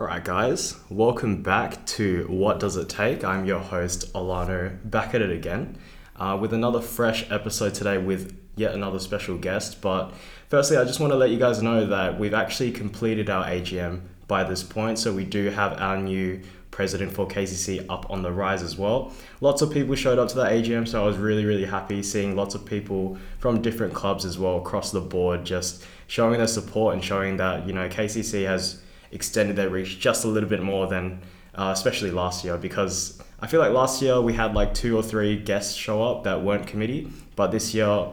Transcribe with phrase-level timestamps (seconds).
[0.00, 3.22] All right, guys, welcome back to What Does It Take?
[3.22, 5.76] I'm your host, Alano, back at it again
[6.16, 9.82] uh, with another fresh episode today with yet another special guest.
[9.82, 10.14] But
[10.48, 14.00] firstly, I just want to let you guys know that we've actually completed our AGM
[14.26, 16.40] by this point, so we do have our new
[16.70, 19.12] president for KCC up on the rise as well.
[19.42, 22.34] Lots of people showed up to that AGM, so I was really, really happy seeing
[22.34, 26.94] lots of people from different clubs as well across the board just showing their support
[26.94, 28.80] and showing that, you know, KCC has
[29.12, 31.20] extended their reach just a little bit more than
[31.54, 35.02] uh, especially last year because I feel like last year we had like two or
[35.02, 38.12] three guests show up that weren't committee, but this year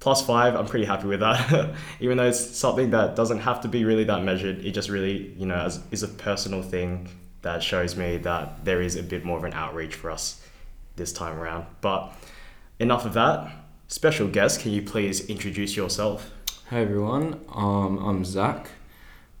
[0.00, 1.74] plus five, I'm pretty happy with that.
[2.00, 5.34] Even though it's something that doesn't have to be really that measured, it just really,
[5.36, 7.08] you know, is a personal thing
[7.42, 10.42] that shows me that there is a bit more of an outreach for us
[10.96, 11.66] this time around.
[11.80, 12.12] But
[12.78, 13.50] enough of that.
[13.88, 16.30] Special guest, can you please introduce yourself?
[16.68, 18.68] Hey everyone, um, I'm Zach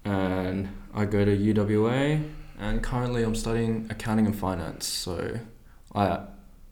[0.04, 4.86] and I go to UWA and currently I'm studying accounting and finance.
[4.88, 5.38] So
[5.94, 6.22] I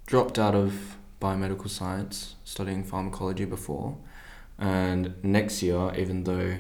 [0.06, 3.96] dropped out of biomedical science, studying pharmacology before,
[4.58, 6.56] and next year, even though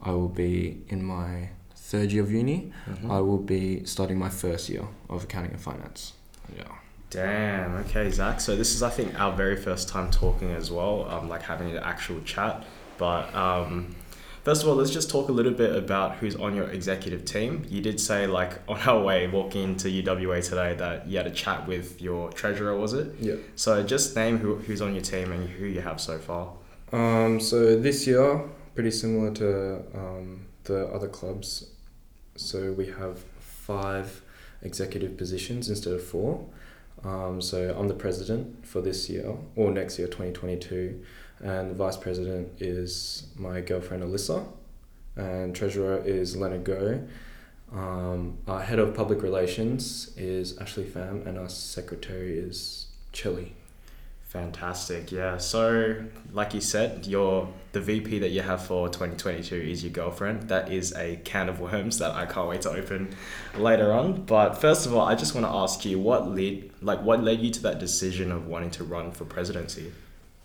[0.00, 3.10] I will be in my third year of uni, mm-hmm.
[3.10, 6.14] I will be starting my first year of accounting and finance.
[6.56, 6.64] Yeah.
[7.10, 7.74] Damn.
[7.76, 8.40] Okay, Zach.
[8.40, 11.06] So this is, I think, our very first time talking as well.
[11.10, 12.64] Um, like having an actual chat.
[12.98, 13.94] But um,
[14.46, 17.66] first of all, let's just talk a little bit about who's on your executive team.
[17.68, 21.36] You did say, like, on our way walking into UWA today, that you had a
[21.42, 22.74] chat with your treasurer.
[22.78, 23.14] Was it?
[23.20, 23.34] Yeah.
[23.56, 26.52] So just name who, who's on your team and who you have so far.
[26.92, 27.40] Um.
[27.40, 31.70] So this year, pretty similar to um, the other clubs
[32.38, 34.22] so we have five
[34.62, 36.46] executive positions instead of four.
[37.04, 41.02] Um, so I'm the president for this year or next year, 2022,
[41.40, 44.46] and the vice president is my girlfriend Alyssa,
[45.16, 47.02] and treasurer is Leonard Go.
[47.72, 53.54] Um, our head of public relations is Ashley Pham, and our secretary is Chili.
[54.28, 55.12] Fantastic.
[55.12, 55.38] Yeah.
[55.38, 60.48] So, like you said, your the VP that you have for 2022 is your girlfriend.
[60.48, 63.16] That is a can of worms that I can't wait to open
[63.56, 64.24] later on.
[64.24, 67.40] But first of all, I just want to ask you what led like what led
[67.40, 69.92] you to that decision of wanting to run for presidency?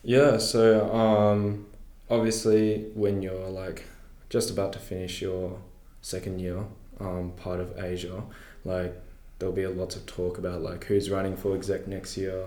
[0.03, 1.67] Yeah, so um
[2.09, 3.85] obviously when you're like
[4.29, 5.59] just about to finish your
[6.01, 6.63] second year
[6.99, 8.23] um part of Asia,
[8.65, 8.93] like
[9.39, 12.45] there'll be a lot of talk about like who's running for exec next year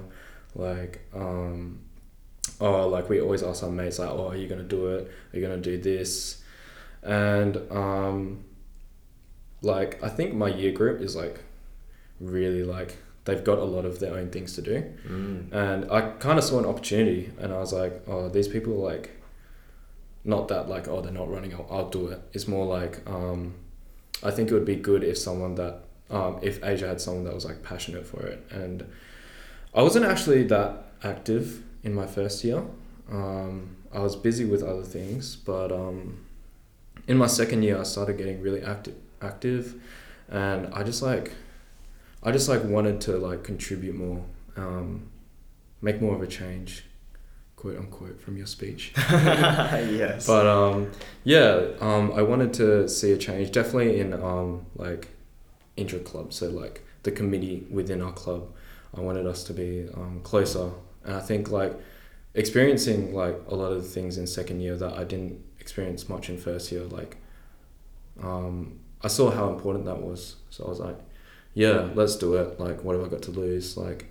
[0.54, 1.81] like um
[2.60, 5.10] oh like we always ask our mates like oh are you gonna do it?
[5.32, 6.43] Are you gonna do this?
[7.03, 8.44] And um
[9.62, 11.41] like i think my year group is like
[12.20, 15.53] really like they've got a lot of their own things to do mm.
[15.53, 18.93] and i kind of saw an opportunity and i was like oh these people are
[18.95, 19.11] like
[20.25, 23.55] not that like oh they're not running I'll, I'll do it it's more like um
[24.23, 27.35] i think it would be good if someone that um if asia had someone that
[27.35, 28.85] was like passionate for it and
[29.75, 32.62] I wasn't actually that active in my first year.
[33.11, 36.25] Um, I was busy with other things, but um,
[37.09, 39.75] in my second year, I started getting really active, active,
[40.29, 41.33] and I just like,
[42.25, 44.25] I just like wanted to like contribute more,
[44.57, 45.11] um,
[45.81, 46.85] make more of a change,
[47.57, 48.93] quote unquote, from your speech.
[48.97, 50.27] yes.
[50.27, 50.91] But um,
[51.23, 55.09] yeah, um, I wanted to see a change, definitely in um, like,
[55.77, 58.49] intra club, so like the committee within our club
[58.97, 60.71] I wanted us to be um, closer.
[61.05, 61.79] And I think like
[62.35, 66.29] experiencing like a lot of the things in second year that I didn't experience much
[66.29, 67.17] in first year, like
[68.23, 70.37] um, I saw how important that was.
[70.51, 70.97] So I was like,
[71.54, 72.60] yeah, let's do it.
[72.60, 73.76] Like, what have I got to lose?
[73.76, 74.06] Like,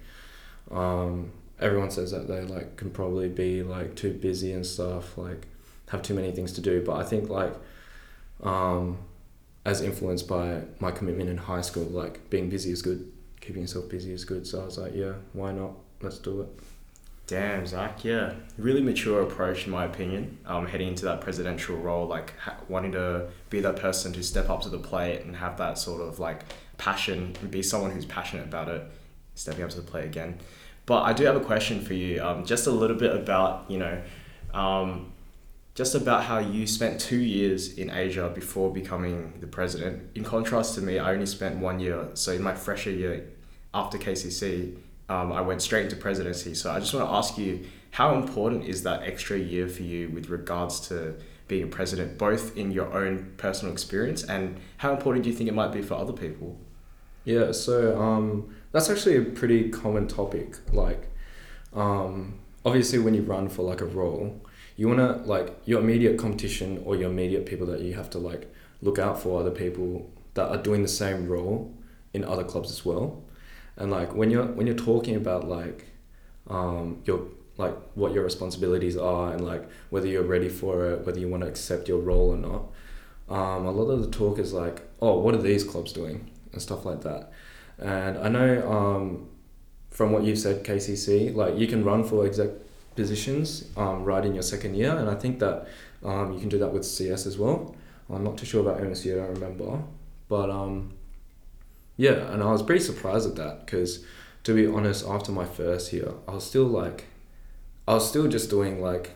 [0.72, 5.48] um, everyone says that they like can probably be like too busy and stuff, like
[5.90, 6.84] have too many things to do.
[6.84, 7.54] But I think like,
[8.42, 8.98] um,
[9.66, 13.12] as influenced by my commitment in high school, like being busy is good
[13.44, 14.48] keeping yourself busy is good.
[14.48, 15.72] So I was like, yeah, why not?
[16.02, 16.48] Let's do it.
[17.28, 18.34] Damn, Zach, yeah.
[18.58, 22.94] Really mature approach, in my opinion, um, heading into that presidential role, like ha- wanting
[22.94, 26.20] to be that person to step up to the plate and have that sort of
[26.20, 26.42] like
[26.78, 28.84] passion and be someone who's passionate about it,
[29.36, 30.40] stepping up to the plate again.
[30.86, 33.78] But I do have a question for you, um, just a little bit about, you
[33.78, 34.02] know,
[34.54, 35.14] um,
[35.76, 40.10] just about how you spent two years in Asia before becoming the president.
[40.14, 42.10] In contrast to me, I only spent one year.
[42.14, 43.26] So in my freshman year
[43.74, 44.76] after KCC,
[45.10, 46.54] um, I went straight into presidency.
[46.54, 50.10] So I just want to ask you, how important is that extra year for you
[50.10, 51.16] with regards to
[51.54, 55.48] being a president, both in your own personal experience and how important do you think
[55.48, 56.58] it might be for other people?
[57.26, 60.58] Yeah, so um, that's actually a pretty common topic.
[60.72, 61.10] Like,
[61.76, 64.42] um, obviously, when you run for like a role,
[64.78, 68.18] you want to like your immediate competition or your immediate people that you have to
[68.18, 68.52] like
[68.82, 71.72] look out for other people that are doing the same role
[72.14, 73.22] in other clubs as well.
[73.78, 75.86] And like when you're when you're talking about like
[76.48, 77.28] um, your
[77.58, 81.44] like what your responsibilities are and like whether you're ready for it, whether you want
[81.44, 82.64] to accept your role or not.
[83.30, 86.62] Um, a lot of the talk is like, oh, what are these clubs doing and
[86.62, 87.32] stuff like that.
[87.78, 89.30] And I know um,
[89.90, 92.50] from what you've said, KCC, like you can run for exec
[92.96, 95.68] positions um, right in your second year, and I think that
[96.04, 97.76] um, you can do that with CS as well.
[98.10, 99.82] I'm not too sure about MSU, I don't remember,
[100.28, 100.94] but um,
[101.98, 104.06] yeah, and I was pretty surprised at that because,
[104.44, 107.06] to be honest, after my first year, I was still like,
[107.88, 109.12] I was still just doing like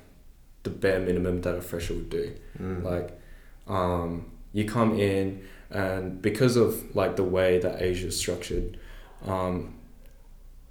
[0.64, 2.36] the bare minimum that a fresher would do.
[2.62, 2.84] Mm.
[2.84, 3.20] Like,
[3.68, 8.78] um, you come in, and because of like the way that Asia is structured,
[9.26, 9.76] um,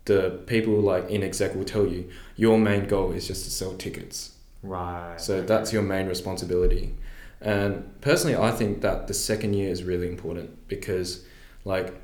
[0.05, 3.75] the people like in exec will tell you your main goal is just to sell
[3.77, 4.37] tickets.
[4.63, 5.21] right.
[5.21, 6.95] So that's your main responsibility.
[7.41, 11.25] And personally, I think that the second year is really important because,
[11.65, 11.95] like,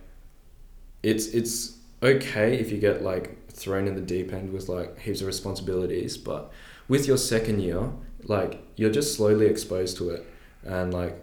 [1.03, 5.21] it's it's okay if you get like thrown in the deep end with like heaps
[5.21, 6.51] of responsibilities, but
[6.89, 7.91] with your second year,
[8.25, 10.27] like you're just slowly exposed to it,
[10.65, 11.17] and like,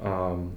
[0.00, 0.56] um,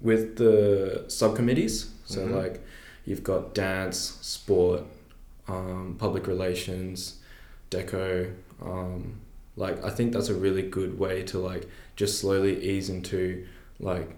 [0.00, 2.34] with the subcommittees, so Mhm.
[2.34, 2.60] like,
[3.04, 4.82] you've got dance, sport,
[5.48, 7.18] um, public relations,
[7.70, 8.32] deco,
[8.62, 9.20] um,
[9.56, 11.66] like I think that's a really good way to like
[11.96, 13.44] just slowly ease into
[13.80, 14.08] like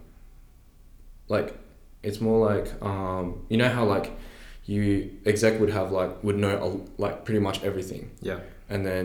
[1.29, 1.57] like
[2.03, 4.13] it's more like um, you know how like
[4.75, 4.87] you
[5.33, 6.69] exec would have like would know a,
[7.05, 8.39] like pretty much everything Yeah.
[8.73, 9.05] and then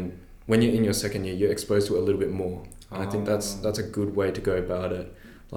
[0.50, 2.58] when you're in your second year you're exposed to it a little bit more
[2.92, 3.62] and I think that's Oh.
[3.66, 5.08] that's a good way to go about it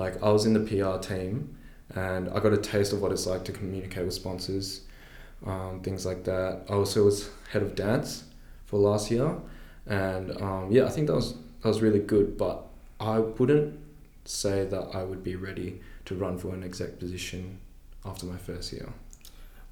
[0.03, 1.31] like I was in the PR team
[2.07, 4.67] and I got a taste of what it's like to communicate with sponsors
[5.47, 8.25] um, things like that I also was head of dance
[8.69, 9.31] for last year
[9.87, 11.29] and um, yeah, I think that was
[11.63, 12.37] that was really good.
[12.37, 12.57] But
[13.01, 13.79] I wouldn't
[14.27, 17.59] say that I would be ready to run for an exec position
[18.05, 18.89] after my first year.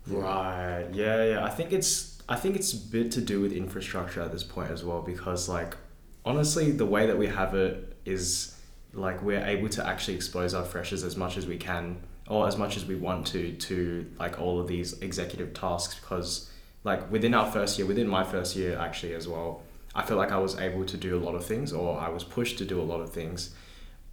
[0.07, 0.87] Right.
[0.93, 1.45] Yeah, yeah.
[1.45, 4.71] I think it's I think it's a bit to do with infrastructure at this point
[4.71, 5.77] as well because like
[6.25, 8.57] honestly the way that we have it is
[8.93, 12.57] like we're able to actually expose our freshers as much as we can or as
[12.57, 16.51] much as we want to to like all of these executive tasks because
[16.83, 19.63] like within our first year within my first year actually as well
[19.95, 22.25] I feel like I was able to do a lot of things or I was
[22.25, 23.55] pushed to do a lot of things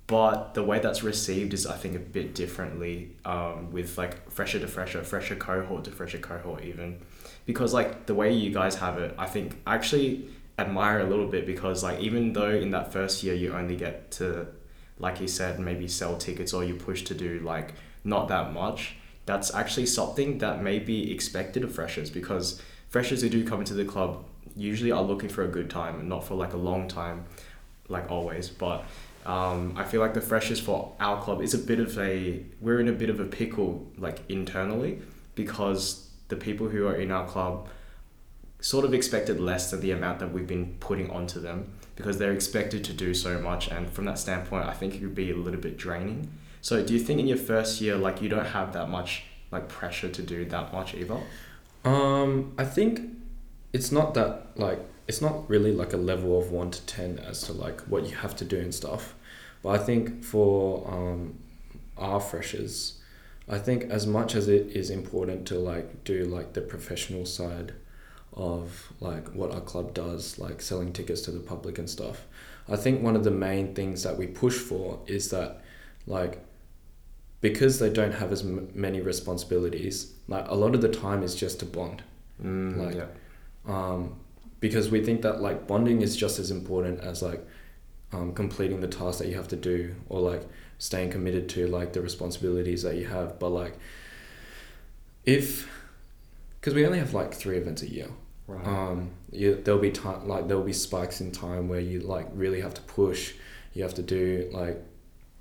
[0.07, 4.59] but the way that's received is I think a bit differently um, with like fresher
[4.59, 6.99] to fresher, fresher cohort to fresher cohort even,
[7.45, 10.27] because like the way you guys have it, I think I actually
[10.59, 14.11] admire a little bit because like even though in that first year you only get
[14.11, 14.47] to,
[14.99, 17.73] like you said, maybe sell tickets or you push to do like
[18.03, 23.29] not that much, that's actually something that may be expected of freshers because freshers who
[23.29, 26.35] do come into the club usually are looking for a good time and not for
[26.35, 27.25] like a long time,
[27.87, 28.83] like always, but
[29.25, 32.79] um, I feel like the freshers for our club is a bit of a we're
[32.79, 35.01] in a bit of a pickle like internally
[35.35, 37.67] because the people who are in our club
[38.59, 42.31] sort of expected less than the amount that we've been putting onto them because they're
[42.31, 45.35] expected to do so much and from that standpoint I think it could be a
[45.35, 46.29] little bit draining.
[46.61, 49.69] So do you think in your first year like you don't have that much like
[49.69, 51.19] pressure to do that much either?
[51.85, 53.01] Um, I think
[53.73, 57.41] it's not that like it's not really like a level of one to ten as
[57.43, 59.13] to like what you have to do and stuff.
[59.61, 61.35] But I think for um,
[61.97, 62.99] our freshers,
[63.49, 67.73] I think as much as it is important to like do like the professional side
[68.35, 72.25] of like what our club does, like selling tickets to the public and stuff.
[72.67, 75.61] I think one of the main things that we push for is that
[76.07, 76.39] like
[77.41, 81.35] because they don't have as m- many responsibilities, like a lot of the time is
[81.35, 82.01] just to bond
[82.43, 83.05] Mm, Like- yeah.
[83.67, 84.15] um,
[84.63, 87.45] because we think that like bonding is just as important as like
[88.13, 90.43] um, completing the tasks that you have to do or like
[90.77, 93.37] staying committed to like the responsibilities that you have.
[93.39, 93.77] But like
[95.25, 95.69] if
[96.61, 98.07] because we only have like three events a year.
[98.47, 98.65] Right.
[98.65, 102.61] um, you, there'll be time like there'll be spikes in time where you like really
[102.61, 103.33] have to push.
[103.73, 104.81] You have to do like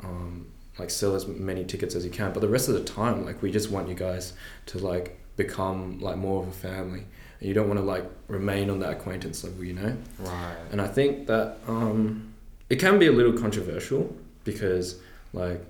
[0.00, 0.50] um,
[0.80, 2.32] like sell as many tickets as you can.
[2.32, 4.32] But the rest of the time like we just want you guys
[4.66, 7.04] to like become like more of a family
[7.42, 10.56] and you don't want to like remain on that acquaintance level you know right.
[10.70, 12.32] and I think that um,
[12.72, 14.98] it can be a little controversial because,
[15.34, 15.62] like,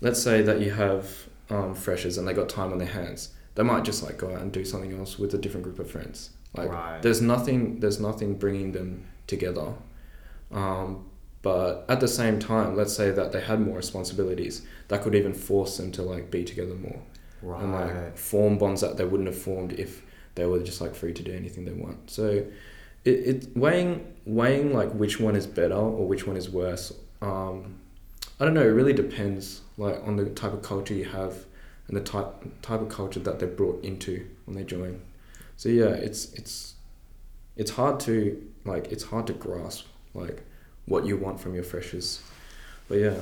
[0.00, 3.28] let's say that you have um, freshers and they got time on their hands.
[3.56, 5.90] They might just like go out and do something else with a different group of
[5.90, 6.30] friends.
[6.54, 7.02] Like, right.
[7.02, 9.74] there's nothing, there's nothing bringing them together.
[10.50, 11.04] Um,
[11.42, 15.34] but at the same time, let's say that they had more responsibilities that could even
[15.34, 17.02] force them to like be together more
[17.42, 17.62] right.
[17.62, 20.02] and like form bonds that they wouldn't have formed if
[20.34, 22.10] they were just like free to do anything they want.
[22.10, 22.44] So
[23.04, 26.92] it, it weighing weighing like which one is better or which one is worse.
[27.22, 27.76] Um,
[28.38, 28.62] I don't know.
[28.62, 31.44] It really depends, like on the type of culture you have
[31.88, 35.00] and the type type of culture that they're brought into when they join.
[35.56, 36.74] So yeah, it's it's
[37.56, 40.42] it's hard to like it's hard to grasp like
[40.86, 42.22] what you want from your freshers.
[42.88, 43.16] But yeah,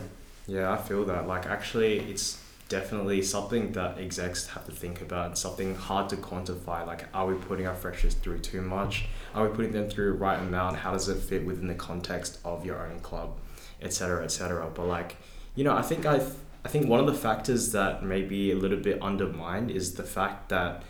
[0.46, 1.26] Yeah, I feel that.
[1.28, 5.38] Like, actually, it's definitely something that execs have to think about.
[5.38, 6.86] Something hard to quantify.
[6.86, 9.06] Like, are we putting our freshers through too much?
[9.34, 10.76] Are we putting them through the right amount?
[10.76, 13.38] How does it fit within the context of your own club,
[13.80, 14.70] etc., etc.
[14.74, 15.16] But like,
[15.54, 16.16] you know, I think I,
[16.64, 20.02] I think one of the factors that may be a little bit undermined is the
[20.02, 20.82] fact that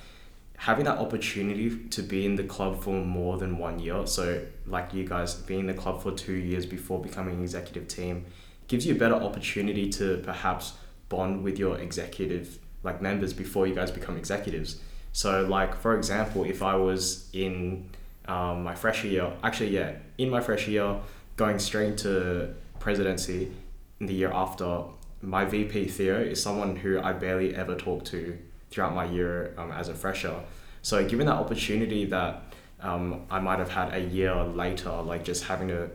[0.57, 4.05] having that opportunity to be in the club for more than one year.
[4.07, 8.27] So, like you guys being in the club for two years before becoming executive team
[8.67, 10.75] gives you a better opportunity to perhaps
[11.09, 14.81] bond with your executive like members before you guys become executives.
[15.13, 17.91] So like for example, if I was in
[18.27, 20.97] um, my freshman year, actually yeah, in my freshman year,
[21.37, 23.53] going straight to presidency
[24.01, 24.83] in the year after,
[25.21, 28.39] my VP Theo is someone who I barely ever talked to
[28.71, 30.41] throughout my year um, as a fresher.
[30.83, 32.43] So given that opportunity that
[32.81, 35.91] um, I might have had a year later, like just having to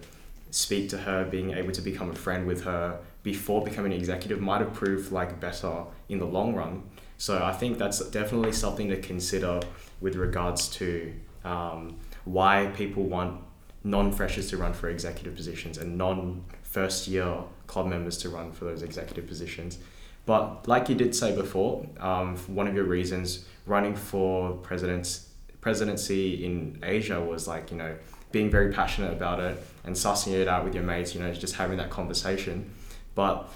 [0.51, 4.42] speak to her, being able to become a friend with her before becoming an executive
[4.42, 6.84] might have proved like better in the long run.
[7.18, 9.62] So I think that's definitely something to consider
[10.01, 11.13] with regards to
[11.46, 13.42] um, why people want
[13.86, 17.38] non-freshers to run for executive positions and non-first year
[17.68, 19.77] club members to run for those executive positions.
[20.25, 25.30] But like you did say before, um, one of your reasons running for presidents
[25.62, 27.96] presidency in Asia was like you know
[28.34, 31.56] being very passionate about it and sussing it out with your mates, you know, just
[31.56, 32.70] having that conversation.
[33.15, 33.50] But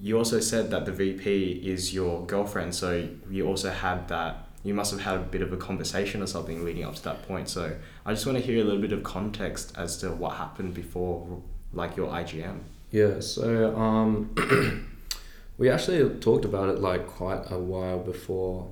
[0.00, 4.46] you also said that the VP is your girlfriend, so you also had that.
[4.62, 7.26] You must have had a bit of a conversation or something leading up to that
[7.26, 7.48] point.
[7.48, 10.74] So I just want to hear a little bit of context as to what happened
[10.74, 12.60] before, like your IGM.
[12.90, 13.20] yeah.
[13.20, 14.34] So um,
[15.58, 18.70] we actually talked about it like quite a while before,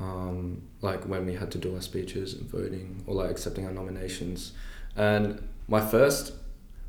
[0.00, 3.72] um, like when we had to do our speeches and voting or like accepting our
[3.72, 4.52] nominations,
[4.96, 6.32] and my first,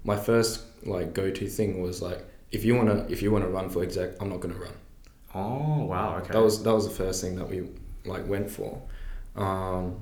[0.04, 3.70] my first like go to thing was like if you wanna if you wanna run
[3.70, 4.74] for exec, I'm not gonna run.
[5.36, 6.18] Oh wow!
[6.18, 6.34] Okay.
[6.34, 7.68] That was that was the first thing that we
[8.06, 8.82] like went for,
[9.36, 10.02] um,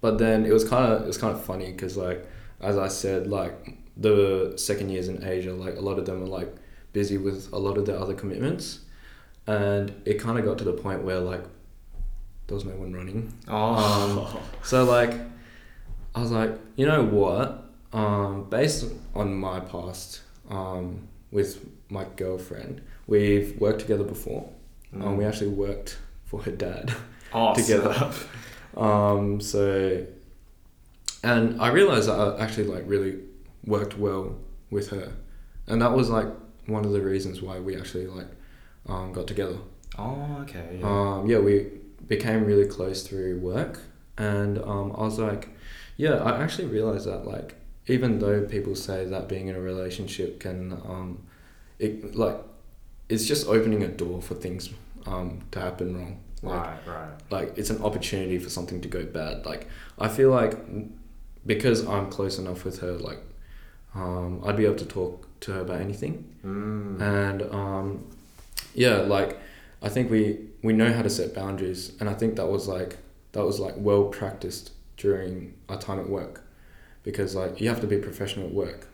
[0.00, 2.26] but then it was kind of it was kind of funny because like
[2.60, 6.28] as I said like the second years in Asia like a lot of them were
[6.28, 6.54] like
[6.92, 8.80] busy with a lot of their other commitments,
[9.46, 11.42] and it kind of got to the point where like
[12.46, 13.32] there was no one running.
[13.48, 14.40] oh.
[14.62, 15.14] So like
[16.14, 22.80] I was like you know what um, based on my past um, with my girlfriend
[23.06, 24.48] we've worked together before.
[24.92, 26.94] and we actually worked for her dad.
[27.32, 28.10] oh, together.
[28.76, 30.04] Um, so,
[31.22, 33.18] and I realized that I actually like really
[33.64, 34.36] worked well
[34.70, 35.12] with her,
[35.68, 36.26] and that was like
[36.66, 38.26] one of the reasons why we actually like
[38.88, 39.58] um, got together.
[39.96, 40.78] Oh, okay.
[40.80, 40.86] Yeah.
[40.86, 41.70] Um, yeah, we
[42.08, 43.78] became really close through work,
[44.18, 45.50] and um, I was like,
[45.96, 47.54] yeah, I actually realized that like
[47.86, 51.22] even though people say that being in a relationship can, um,
[51.78, 52.36] it like,
[53.08, 54.70] it's just opening a door for things
[55.06, 56.20] um, to happen wrong.
[56.42, 57.10] Like, right, right.
[57.30, 59.68] like it's an opportunity for something to go bad like
[59.98, 60.54] i feel like
[61.44, 63.18] because i'm close enough with her like
[63.94, 66.98] um, i'd be able to talk to her about anything Mm.
[67.02, 68.06] and um,
[68.74, 69.38] yeah like
[69.82, 72.96] i think we we know how to set boundaries and i think that was like
[73.32, 76.42] that was like well practiced during our time at work
[77.02, 78.86] because like you have to be professional at work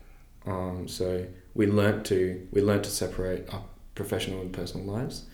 [0.47, 3.63] um, so we learnt to we learnt to separate our
[3.95, 5.25] professional and personal lives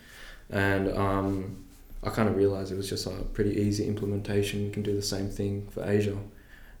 [0.49, 1.63] and um,
[2.05, 4.63] I kind of realized it was just a pretty easy implementation.
[4.63, 6.17] You can do the same thing for Asia,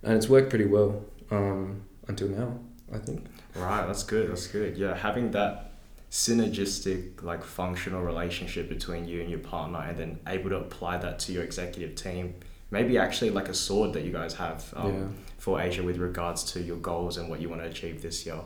[0.03, 2.59] and it's worked pretty well um, until now.
[2.93, 3.25] I think.
[3.55, 4.29] Right, that's good.
[4.29, 4.77] That's good.
[4.77, 5.71] Yeah, having that
[6.11, 11.19] synergistic, like functional relationship between you and your partner, and then able to apply that
[11.19, 12.35] to your executive team.
[12.69, 15.07] Maybe actually like a sword that you guys have um, Yeah.
[15.43, 18.39] For Asia with regards to your goals and what you want to achieve this year.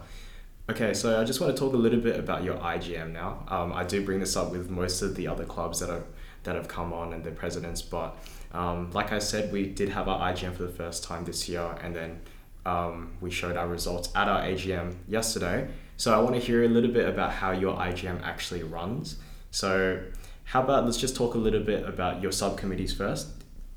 [0.68, 3.46] Okay, so I just want to talk a little bit about your IGM now.
[3.50, 6.06] Um, I do bring this up with most of the other clubs that have
[6.42, 8.18] that have come on and their presidents, but
[8.52, 11.78] um, like I said, we did have our IGM for the first time this year,
[11.84, 12.22] and then
[12.66, 15.68] um, we showed our results at our AGM yesterday.
[15.98, 19.18] So I want to hear a little bit about how your IGM actually runs.
[19.52, 20.02] So
[20.46, 23.28] how about let's just talk a little bit about your subcommittees first.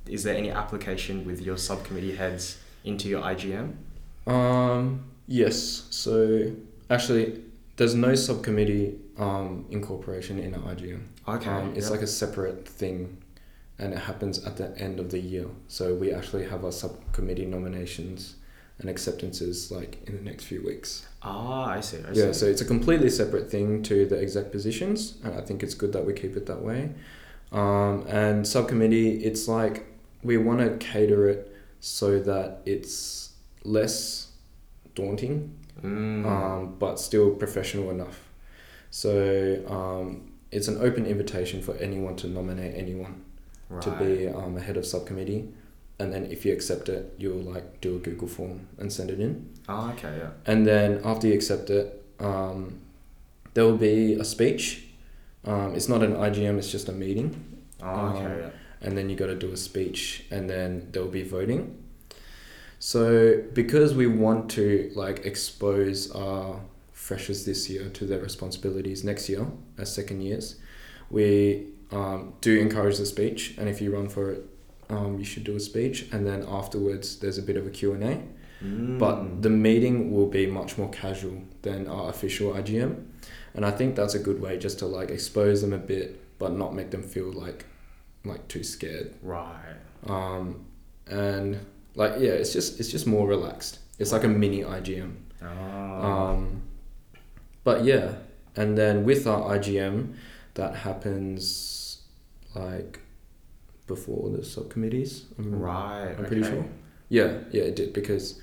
[0.06, 3.75] Is there any application with your subcommittee heads into your IGM?
[4.26, 5.84] Um, yes.
[5.90, 6.52] So
[6.88, 7.42] actually,
[7.76, 11.02] there's no subcommittee um, incorporation in our IGM.
[11.28, 11.92] Okay, Um, it's yeah.
[11.92, 13.18] like a separate thing,
[13.78, 15.46] and it happens at the end of the year.
[15.68, 18.37] So we actually have our subcommittee nominations,
[18.78, 21.06] and acceptances like in the next few weeks.
[21.22, 21.99] Ah, I see.
[21.99, 22.38] I Yeah, see.
[22.40, 25.92] so it's a completely separate thing to the exec positions, and I think it's good
[25.92, 26.90] that we keep it that way.
[27.52, 29.84] Um, and subcommittee, it's like
[30.22, 31.50] we want to cater it
[31.80, 33.32] so that it's
[33.64, 34.28] less
[34.94, 36.26] daunting, Mm.
[36.26, 38.28] um, but still professional enough.
[38.90, 43.25] So um, it's an open invitation for anyone to nominate anyone
[43.70, 43.80] right.
[43.82, 45.49] to be um, a head of subcommittee,
[45.99, 49.20] and then if you accept it, you'll like do a Google form and send it
[49.20, 49.49] in.
[49.68, 50.30] Ah, okay, yeah.
[50.44, 52.80] And then after you accept it, um,
[53.54, 54.84] there will be a speech.
[55.46, 57.34] Um, it's not an IGM, it's just a meeting.
[57.82, 58.50] Ah, okay, Um, yeah.
[58.80, 61.76] And then you got to do a speech, and then there will be voting.
[62.78, 66.60] So because we want to like expose our
[66.92, 69.46] freshers this year to their responsibilities next year
[69.76, 70.56] as second years,
[71.10, 73.54] we um, do encourage the speech.
[73.58, 74.44] And if you run for it,
[74.88, 76.06] um, you should do a speech.
[76.10, 78.22] And then afterwards, there's a bit of a Q and A
[78.64, 78.99] Mm.
[78.99, 82.94] but the meeting will be much more casual than our official IGM,
[83.54, 86.52] and I think that's a good way just to like expose them a bit, but
[86.52, 87.64] not make them feel like
[88.24, 89.14] like too scared.
[89.22, 89.76] right.
[90.06, 90.64] Um,
[91.06, 91.58] and
[91.94, 93.78] like yeah, it's just it's just more relaxed.
[93.98, 95.12] It's like a mini IGM.
[95.42, 96.30] Ah.
[96.30, 96.62] Um,
[97.64, 98.14] but yeah,
[98.56, 100.14] and then with our IGM,
[100.54, 102.02] that happens
[102.54, 103.00] like
[103.86, 105.24] before the subcommittees.
[105.38, 106.14] I'm- right.
[106.18, 106.50] I'm pretty okay.
[106.50, 106.64] sure.
[107.08, 108.40] Yeah, yeah, it did because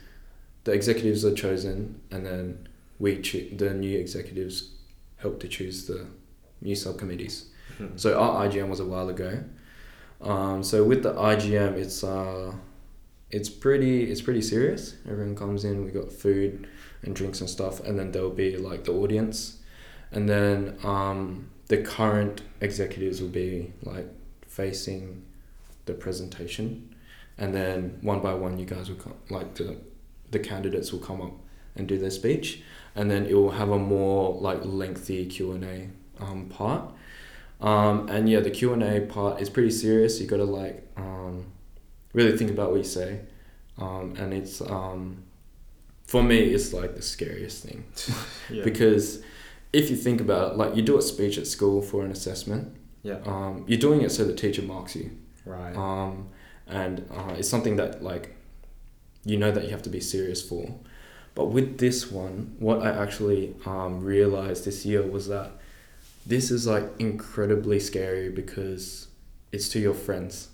[0.66, 2.68] the executives are chosen, and then
[3.00, 4.72] we choo- the new executives
[5.18, 6.06] help to choose the
[6.62, 7.46] new subcommittees.
[7.80, 7.98] Mhm.
[8.00, 9.40] So our IGM was a while ago.
[10.22, 12.54] Um, so with the IGM, it's uh,
[13.30, 14.96] it's pretty it's pretty serious.
[15.08, 15.84] Everyone comes in.
[15.84, 16.68] We got food
[17.04, 19.60] and drinks and stuff, and then there'll be like the audience,
[20.12, 24.08] and then um, the current executives will be like
[24.48, 25.24] facing
[25.86, 26.96] the presentation,
[27.38, 29.78] and then one by one, you guys will come like the
[30.32, 31.34] the candidates will come up
[31.76, 32.64] and do their speech,
[32.96, 35.90] and then it will have a more like lengthy Q and A
[36.24, 36.92] um, part.
[37.60, 40.20] Um, and yeah, the Q and A part is pretty serious.
[40.22, 41.46] You got to like um,
[42.14, 43.22] really think about what you say,
[43.80, 45.24] um, and it's um,
[46.06, 47.84] for me, it's like the scariest thing
[48.50, 48.64] Yeah.
[48.64, 49.22] because
[49.74, 52.76] if you think about it, like you do a speech at school for an assessment,
[53.04, 53.18] yeah.
[53.26, 55.12] um, you're doing it so the teacher marks you,
[55.46, 55.76] Right.
[55.76, 56.30] um,
[56.68, 58.36] and uh, it's something that like
[59.26, 60.76] you know that you have to be serious for.
[61.34, 65.52] But with this one, what I actually um, realized this year was that
[66.28, 69.08] this is like incredibly scary because
[69.54, 70.50] it's to your friends.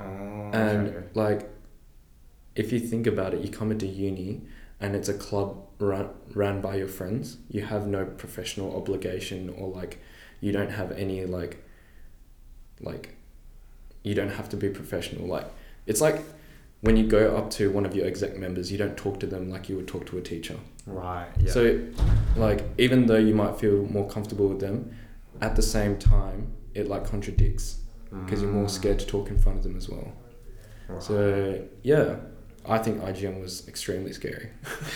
[0.00, 1.06] oh, And okay.
[1.14, 1.50] like,
[2.54, 4.42] if you think about it, you come into uni
[4.80, 7.38] and it's a club run, ran by your friends.
[7.50, 9.98] You have no professional obligation or like,
[10.40, 11.62] you don't have any like,
[12.80, 13.16] like,
[14.04, 15.26] you don't have to be professional.
[15.26, 15.50] Like,
[15.86, 16.22] it's like
[16.82, 19.50] when you go up to one of your exec members, you don't talk to them
[19.50, 20.56] like you would talk to a teacher.
[20.86, 21.26] Right.
[21.40, 21.50] Yeah.
[21.50, 21.80] So,
[22.36, 24.96] like, even though you might feel more comfortable with them,
[25.40, 27.80] at the same time, it like contradicts
[28.24, 30.12] because you're more scared to talk in front of them as well.
[30.88, 31.02] Right.
[31.02, 32.16] So yeah,
[32.64, 34.50] I think IGM was extremely scary.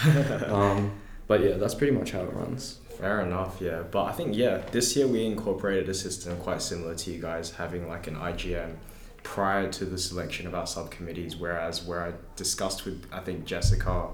[0.46, 0.92] um,
[1.26, 2.79] but yeah, that's pretty much how it runs.
[2.98, 3.83] Fair enough, yeah.
[3.90, 7.50] But I think yeah, this year we incorporated a system quite similar to you guys
[7.50, 8.74] having like an IGM
[9.22, 11.37] prior to the selection of our subcommittees.
[11.37, 14.09] Whereas where I discussed with I think Jessica,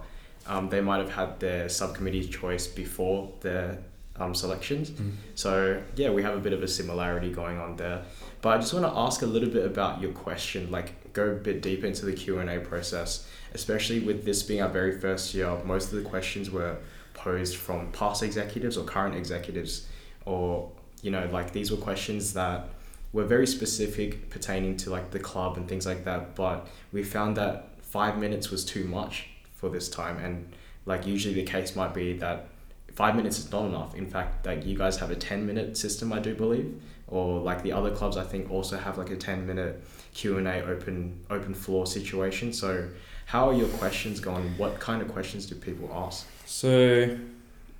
[0.47, 3.79] um, they might have had their subcommittee choice before their
[4.19, 4.93] um, selections.
[5.35, 8.03] So yeah, we have a bit of a similarity going on there.
[8.43, 11.35] But I just want to ask a little bit about your question, like go a
[11.35, 15.35] bit deeper into the Q and A process, especially with this being our very first
[15.35, 15.57] year.
[15.65, 16.77] Most of the questions were
[17.15, 19.89] posed from past executives or current executives,
[20.25, 20.71] or
[21.03, 22.69] you know, like these were questions that
[23.13, 26.35] were very specific pertaining to like the club and things like that.
[26.35, 30.53] But we found that five minutes was too much for this time, and
[30.85, 32.49] like usually the case might be that
[32.97, 33.95] five minutes is not enough.
[33.95, 37.63] In fact, like you guys have a ten minute system, I do believe, or like
[37.63, 41.21] the other clubs, I think also have like a ten minute Q and A open
[41.31, 42.53] open floor situation.
[42.53, 42.89] So,
[43.27, 44.57] how are your questions going?
[44.57, 46.27] What kind of questions do people ask?
[46.47, 47.17] So,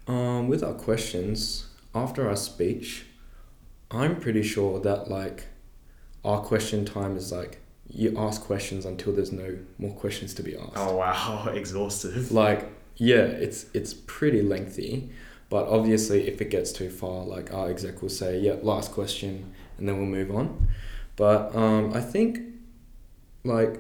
[0.07, 3.07] um, with our questions after our speech,
[3.91, 5.47] I'm pretty sure that like
[6.25, 10.57] our question time is like you ask questions until there's no more questions to be
[10.57, 10.73] asked.
[10.77, 12.33] Oh wow, exhaustive.
[12.33, 15.11] like yeah it's it's pretty lengthy
[15.49, 19.53] but obviously if it gets too far like our exec will say yeah last question
[19.79, 20.69] and then we'll move on.
[21.17, 22.41] But um, i think
[23.45, 23.79] like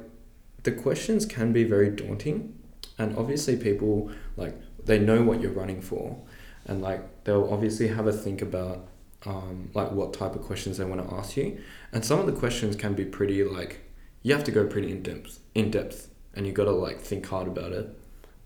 [0.62, 2.58] the questions can be very daunting
[2.98, 6.18] and obviously people like they know what you're running for
[6.66, 8.86] and like they'll obviously have a think about
[9.24, 11.58] um, like what type of questions they want to ask you.
[11.92, 13.80] And some of the questions can be pretty like
[14.22, 17.26] you have to go pretty in depth in depth and you got to like think
[17.26, 17.88] hard about it.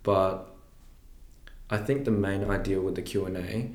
[0.02, 0.49] But
[1.70, 3.70] I think the main idea with the Q and A,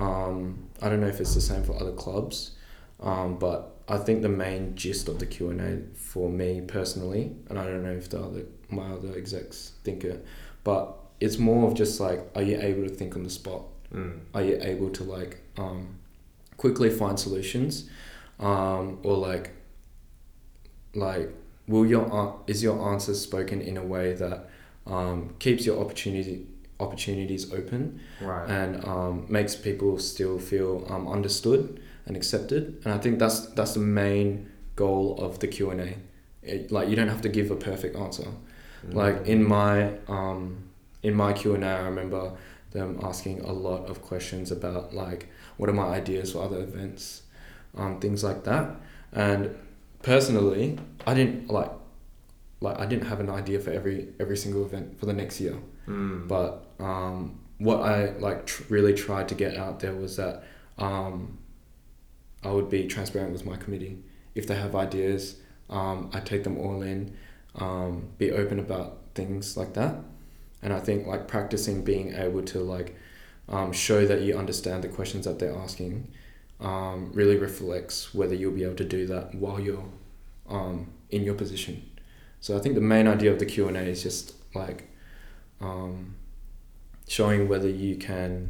[0.00, 2.52] um, I don't know if it's the same for other clubs,
[3.00, 7.36] um, but I think the main gist of the Q and A for me personally,
[7.48, 10.24] and I don't know if the other my other execs think it,
[10.64, 13.62] but it's more of just like, are you able to think on the spot?
[13.92, 14.20] Mm.
[14.34, 15.96] Are you able to like um,
[16.56, 17.88] quickly find solutions,
[18.38, 19.52] um, or like
[20.94, 21.32] like
[21.68, 24.48] will your is your answer spoken in a way that
[24.86, 26.46] um, keeps your opportunity
[26.80, 28.48] opportunities open Right.
[28.48, 32.80] and um, makes people still feel um, understood and accepted.
[32.84, 36.66] And I think that's that's the main goal of the Q and A.
[36.70, 38.28] Like you don't have to give a perfect answer.
[38.86, 38.94] Mm.
[38.94, 40.64] Like in my um,
[41.02, 42.32] in my Q and A, I remember
[42.72, 47.22] them asking a lot of questions about like what are my ideas for other events,
[47.76, 48.76] um, things like that.
[49.12, 49.54] And
[50.02, 51.70] personally, I didn't like
[52.60, 55.56] like I didn't have an idea for every every single event for the next year.
[55.88, 56.28] Mm.
[56.28, 60.44] But um, what I like tr- really tried to get out there was that
[60.78, 61.38] um,
[62.42, 63.98] I would be transparent with my committee.
[64.34, 65.36] If they have ideas,
[65.68, 67.16] um, I take them all in.
[67.56, 69.96] Um, be open about things like that,
[70.62, 72.96] and I think like practicing being able to like
[73.48, 76.08] um, show that you understand the questions that they're asking
[76.60, 79.84] um, really reflects whether you'll be able to do that while you're
[80.48, 81.90] um, in your position.
[82.40, 84.88] So I think the main idea of the Q and A is just like
[85.60, 86.14] um,
[87.10, 88.48] showing whether you can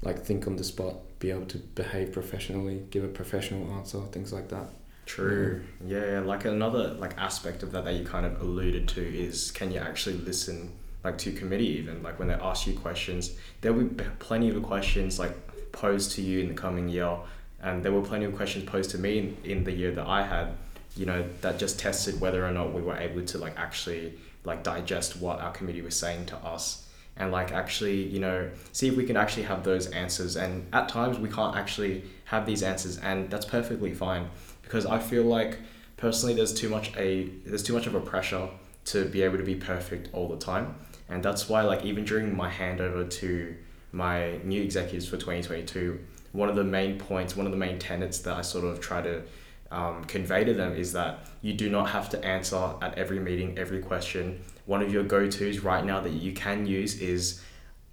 [0.00, 4.32] like think on the spot, be able to behave professionally, give a professional answer, things
[4.32, 4.66] like that.
[5.04, 5.62] True.
[5.86, 9.50] Yeah, yeah, like another like aspect of that that you kind of alluded to is
[9.50, 10.72] can you actually listen
[11.04, 12.02] like to committee even?
[12.02, 15.36] Like when they ask you questions there will be plenty of questions like
[15.72, 17.14] posed to you in the coming year.
[17.62, 20.22] And there were plenty of questions posed to me in, in the year that I
[20.22, 20.54] had
[20.96, 24.62] you know that just tested whether or not we were able to like actually like
[24.62, 26.87] digest what our committee was saying to us
[27.18, 30.36] and like actually you know see if we can actually have those answers.
[30.36, 34.28] And at times we can't actually have these answers and that's perfectly fine.
[34.62, 35.58] Because I feel like
[35.96, 38.48] personally there's too much a there's too much of a pressure
[38.86, 40.74] to be able to be perfect all the time.
[41.08, 43.54] And that's why like even during my handover to
[43.92, 45.98] my new executives for 2022
[46.32, 49.00] one of the main points one of the main tenets that I sort of try
[49.00, 49.22] to
[49.70, 53.58] um, convey to them is that you do not have to answer at every meeting
[53.58, 57.42] every question one of your go-to's right now that you can use is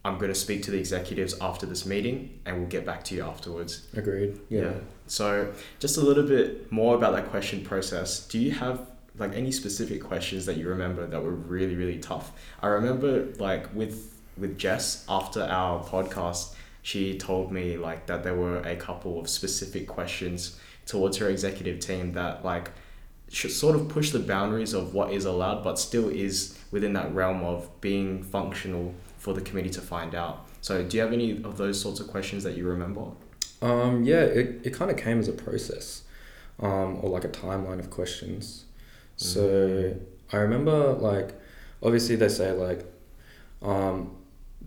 [0.03, 3.15] I'm going to speak to the executives after this meeting and we'll get back to
[3.15, 4.37] you afterwards Agreed.
[4.49, 4.73] Yeah.
[5.07, 8.27] so, just a little bit more about that question process.
[8.27, 12.33] Do you have like any specific questions that you remember that were really really tough?
[12.61, 18.35] I remember like with with Jess after our podcast, she told me like that there
[18.35, 22.71] were a couple of specific questions towards her executive team that like
[23.29, 27.15] should sort of push the boundaries of what is allowed but still is within that
[27.15, 30.45] realm of being functional for the committee to find out.
[30.59, 33.05] So, do you have any of those sorts of questions that you remember?
[33.61, 36.03] Um, yeah, it, it kind of came as a process,
[36.59, 38.65] um, or like a timeline of questions.
[39.15, 39.95] So
[40.33, 41.39] I remember like,
[41.81, 42.85] obviously they say like,
[43.61, 44.17] um,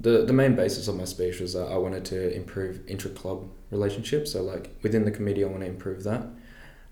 [0.01, 3.51] the the main basis of my speech was that I wanted to improve intra club
[3.71, 4.33] relationships.
[4.33, 6.25] So like within the committee, I want to improve that.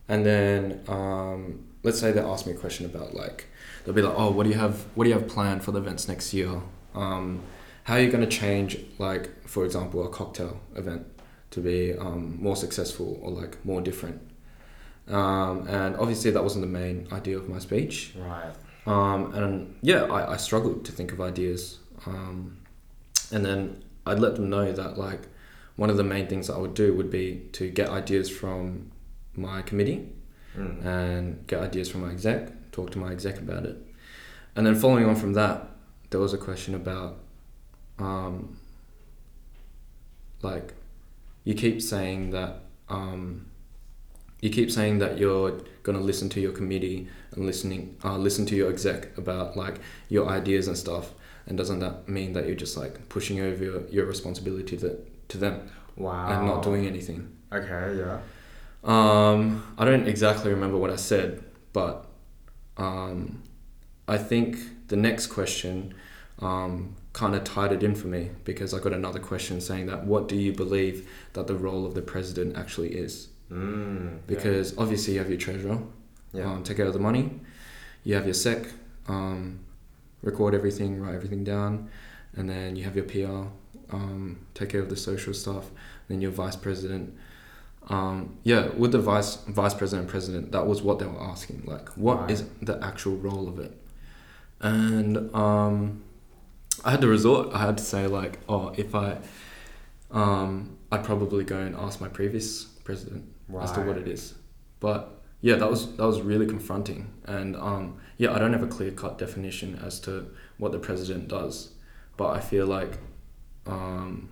[0.09, 3.47] And then um, let's say they ask me a question about like,
[3.87, 4.85] they'll be like, oh, what do you have?
[4.95, 6.61] What do you have planned for the events next year?
[6.95, 7.41] Um,
[7.85, 11.07] how are you going to change like, for example, a cocktail event?
[11.53, 14.21] to be um, more successful or like more different.
[15.09, 18.13] Um, and obviously that wasn't the main idea of my speech.
[18.19, 18.53] Right.
[18.85, 21.79] Um, and yeah, I, I struggled to think of ideas.
[22.05, 22.59] Um,
[23.33, 25.29] and then I'd let them know that like
[25.77, 28.91] one of the main things that I would do would be to get ideas from
[29.35, 30.09] my committee
[30.59, 30.85] Mm.
[30.87, 33.77] and get ideas from my exec, talk to my exec about it.
[34.55, 35.57] And then following on from that,
[36.11, 37.17] there was a question about
[37.99, 38.57] um,
[40.43, 40.75] like
[41.45, 43.47] you keep saying that um,
[44.41, 48.55] you keep saying that you're gonna listen to your committee and listening uh, listen to
[48.55, 49.77] your exec about like
[50.09, 51.13] your ideas and stuff
[51.47, 55.39] and doesn't that mean that you're just like pushing over your, your responsibility to, to
[55.39, 56.29] them Wow.
[56.39, 58.19] and not doing anything Okay, yeah.
[58.85, 62.06] um, I don't exactly remember what I said, but
[62.77, 63.43] um,
[64.09, 64.59] I think
[64.89, 65.95] the next question
[66.41, 70.05] um, kind of tied it in for me because I got another question saying that
[70.05, 73.29] what do you believe that the role of the president actually is?
[73.51, 75.79] Mm, Because obviously you have your treasurer,
[76.33, 76.45] yeah.
[76.53, 77.31] um, take care of the money.
[78.05, 78.67] You have your sec,
[79.09, 79.61] um,
[80.23, 81.89] record everything, write everything down,
[82.37, 83.49] and then you have your PR,
[83.95, 85.71] um, take care of the social stuff.
[86.09, 87.17] Then your vice president.
[87.89, 91.63] Um, yeah, with the vice vice president and president, that was what they were asking.
[91.67, 92.67] Like, what is Right.
[92.67, 93.73] the actual role of it?
[94.61, 96.03] And um,
[96.85, 97.55] I had to resort.
[97.55, 99.19] I had to say like, oh, if I,
[100.11, 103.25] um, I'd probably go and ask my previous president
[103.61, 104.35] as to what it is.
[104.81, 108.67] But yeah, that was that was really confronting, and um, yeah, I don't have a
[108.67, 110.27] clear cut definition as to
[110.59, 111.73] what the president does,
[112.17, 112.99] but I feel like,
[113.67, 114.31] um,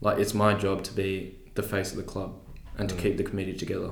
[0.00, 2.34] like it's my job to be the face of the club
[2.78, 2.98] and to Mm.
[3.02, 3.90] keep the committee together,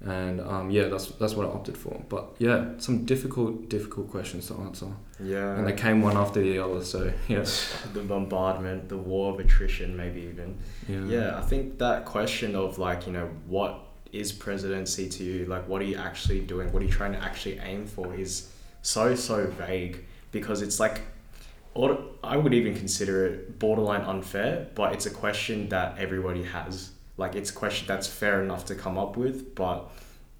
[0.00, 2.02] and um, yeah, that's that's what I opted for.
[2.08, 4.88] But yeah, some difficult difficult questions to answer,
[5.20, 5.56] Yeah.
[5.56, 6.84] and they came one after the other.
[6.84, 7.44] So yeah,
[7.92, 10.56] the bombardment, the war of attrition, maybe even.
[10.88, 13.80] yeah, Yeah, I think that question of like, you know, what
[14.12, 15.46] is presidency to you?
[15.46, 16.72] Like, what are you actually doing?
[16.72, 18.14] What are you trying to actually aim for?
[18.14, 18.50] Is
[18.82, 21.00] so so vague because it's like,
[21.74, 24.68] or I would even consider it borderline unfair.
[24.74, 26.90] But it's a question that everybody has.
[27.16, 29.90] Like, it's a question that's fair enough to come up with, but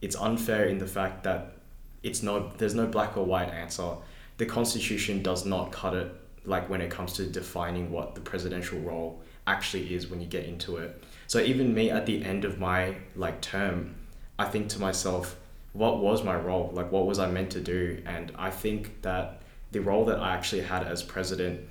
[0.00, 1.54] it's unfair in the fact that
[2.02, 3.96] it's no there's no black or white answer.
[4.36, 6.12] The Constitution does not cut it
[6.44, 10.44] like when it comes to defining what the presidential role actually is when you get
[10.44, 11.02] into it.
[11.26, 13.94] So even me at the end of my like term,
[14.38, 15.38] I think to myself,
[15.72, 16.70] what was my role?
[16.72, 18.02] Like what was I meant to do?
[18.04, 19.40] And I think that
[19.72, 21.66] the role that I actually had as president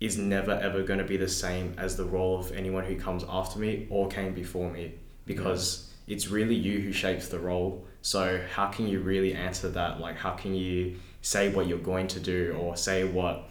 [0.00, 3.24] is never ever going to be the same as the role of anyone who comes
[3.28, 4.94] after me or came before me
[5.26, 7.86] because it's really you who shapes the role.
[8.02, 10.00] So how can you really answer that?
[10.00, 13.48] Like how can you say what you're going to do or say what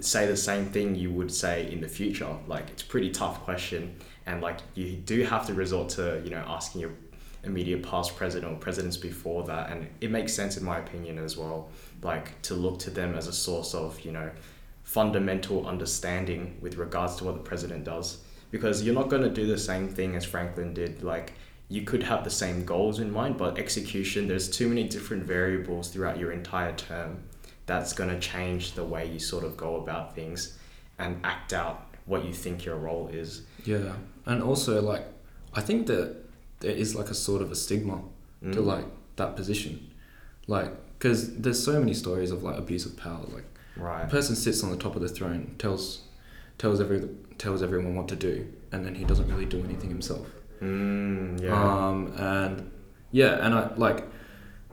[0.00, 3.94] say the same thing you would say in the future like it's pretty tough question
[4.26, 6.90] and like you do have to resort to you know asking your
[7.44, 11.36] immediate past president or presidents before that and it makes sense in my opinion as
[11.36, 11.68] well
[12.02, 14.28] like to look to them as a source of you know
[14.96, 18.08] fundamental understanding with regards to what the president does
[18.54, 21.26] because you're not going to do the same thing as franklin did like
[21.68, 25.84] you could have the same goals in mind but execution there's too many different variables
[25.90, 27.10] throughout your entire term
[27.66, 30.56] that's going to change the way you sort of go about things
[30.98, 33.42] and act out what you think your role is.
[33.64, 33.92] Yeah,
[34.24, 35.04] and also like
[35.52, 36.14] I think that
[36.60, 37.98] there is like a sort of a stigma
[38.52, 38.66] to Mm.
[38.74, 39.72] like that position,
[40.46, 43.24] like because there's so many stories of like abuse of power.
[43.36, 44.08] Like a right.
[44.08, 46.02] person sits on the top of the throne, tells
[46.58, 47.08] tells every
[47.38, 50.26] tells everyone what to do, and then he doesn't really do anything himself.
[50.60, 51.52] Mm, yeah.
[51.52, 52.70] Um, and
[53.12, 54.04] yeah, and I like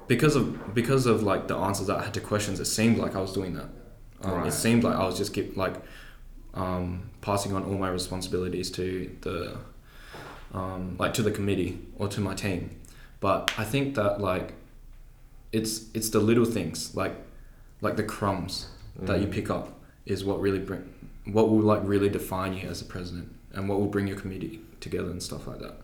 [0.07, 3.15] because of because of like the answers that I had to questions, it seemed like
[3.15, 3.69] I was doing that.
[4.21, 4.47] Um, Right.
[4.47, 5.75] It seemed like I was just give, like
[6.53, 9.57] um, passing on all my responsibilities to the
[10.53, 12.79] um, like to the committee or to my team.
[13.19, 14.53] But I think that like
[15.51, 17.15] it's it's the little things like
[17.81, 18.67] like the crumbs
[18.99, 19.32] that you Mm.
[19.32, 20.84] pick up is what really bring
[21.25, 24.60] what will like really define you as a president and what will bring your committee
[24.82, 25.75] together and stuff like that.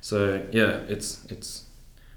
[0.00, 1.64] So yeah, it's it's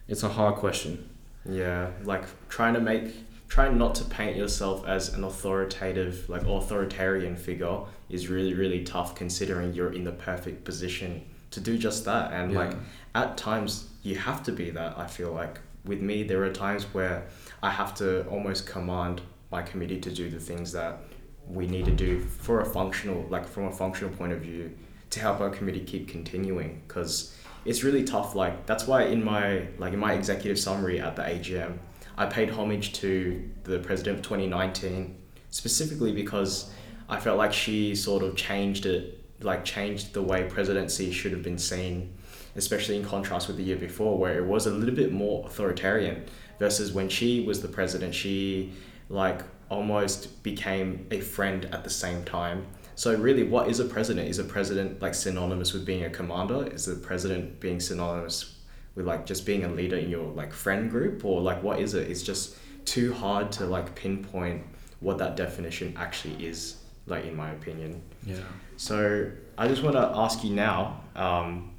[0.07, 1.09] it's a hard question.
[1.49, 3.13] Yeah, like trying to make,
[3.49, 9.15] trying not to paint yourself as an authoritative, like authoritarian figure is really, really tough
[9.15, 12.31] considering you're in the perfect position to do just that.
[12.31, 12.73] And like
[13.15, 15.59] at times you have to be that, I feel like.
[15.83, 17.23] With me, there are times where
[17.63, 20.99] I have to almost command my committee to do the things that
[21.47, 24.71] we need to do for a functional, like from a functional point of view,
[25.09, 26.81] to help our committee keep continuing.
[26.87, 27.35] Because
[27.65, 28.35] it's really tough.
[28.35, 31.77] Like that's why in my like in my executive summary at the AGM,
[32.17, 35.17] I paid homage to the president of 2019
[35.49, 36.71] specifically because
[37.09, 41.43] I felt like she sort of changed it, like changed the way presidency should have
[41.43, 42.15] been seen,
[42.55, 46.23] especially in contrast with the year before where it was a little bit more authoritarian
[46.57, 48.71] versus when she was the president, she
[49.11, 52.65] like almost became a friend at the same time.
[52.95, 54.29] So really, what is a president?
[54.29, 56.67] Is a president like synonymous with being a commander?
[56.67, 58.57] Is the president being synonymous
[58.95, 61.93] with like just being a leader in your like friend group, or like what is
[61.93, 62.09] it?
[62.09, 64.63] It's just too hard to like pinpoint
[64.99, 66.77] what that definition actually is.
[67.07, 68.01] Like in my opinion.
[68.25, 68.37] Yeah.
[68.77, 71.01] So I just want to ask you now.
[71.15, 71.71] Um,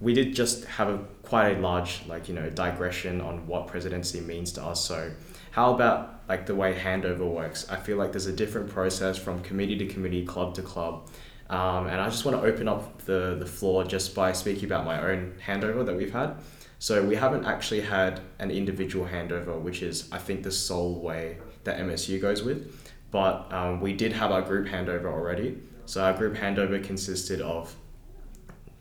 [0.00, 4.20] we did just have a quite a large like you know digression on what presidency
[4.20, 4.84] means to us.
[4.84, 5.12] So
[5.50, 7.68] how about like the way handover works?
[7.68, 11.08] I feel like there's a different process from committee to committee, club to club.
[11.50, 14.84] Um, and I just want to open up the, the floor just by speaking about
[14.84, 16.36] my own handover that we've had.
[16.78, 21.38] So we haven't actually had an individual handover, which is I think the sole way
[21.64, 22.92] that MSU goes with.
[23.10, 25.58] But um, we did have our group handover already.
[25.86, 27.74] So our group handover consisted of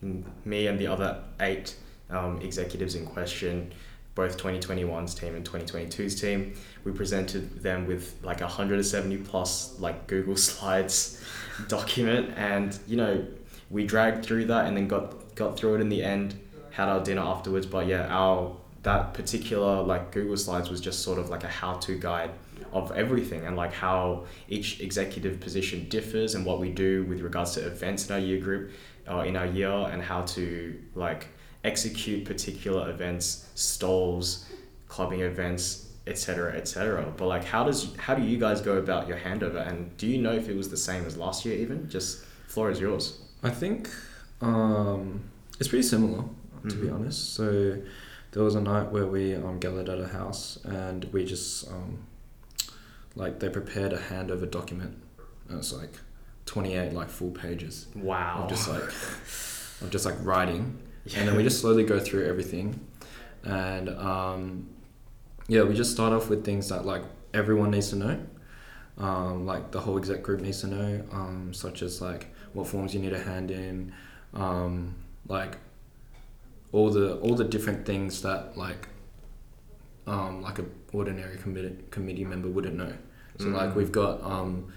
[0.01, 1.75] me and the other eight
[2.09, 3.73] um, executives in question,
[4.15, 6.53] both 2021's team and 2022's team.
[6.83, 11.23] We presented them with like a 170 plus like Google Slides
[11.67, 13.25] document, and you know
[13.69, 16.39] we dragged through that and then got got through it in the end.
[16.71, 21.17] Had our dinner afterwards, but yeah, our that particular like Google Slides was just sort
[21.17, 22.31] of like a how-to guide
[22.73, 27.53] of everything and like how each executive position differs and what we do with regards
[27.53, 28.71] to events in our year group
[29.09, 31.27] uh, in our year and how to like
[31.63, 34.45] execute particular events stalls
[34.87, 39.17] clubbing events etc etc but like how does how do you guys go about your
[39.17, 42.23] handover and do you know if it was the same as last year even just
[42.47, 43.89] floor is yours I think
[44.41, 45.23] um,
[45.59, 46.23] it's pretty similar,
[46.69, 46.93] to be Mhm.
[46.95, 47.33] honest.
[47.33, 47.77] So
[48.31, 51.99] there was a night where we um, gathered at a house and we just um,
[53.15, 54.97] like they prepared a handover document.
[55.49, 55.93] And it's like
[56.45, 58.83] twenty eight like full pages wow of just like
[59.81, 61.19] of just like writing, yeah.
[61.19, 62.79] and then we just slowly go through everything,
[63.43, 64.69] and um,
[65.47, 68.19] yeah, we just start off with things that like everyone needs to know.
[68.97, 72.93] Um, like the whole exec group needs to know, um, such as like what forms
[72.93, 73.91] you need to hand in,
[74.35, 74.93] um,
[75.27, 75.57] like
[76.71, 78.87] all the all the different things that like
[80.05, 82.93] um, like a ordinary committee committee member wouldn't know.
[83.39, 83.75] So like Mm.
[83.75, 84.71] we've got um,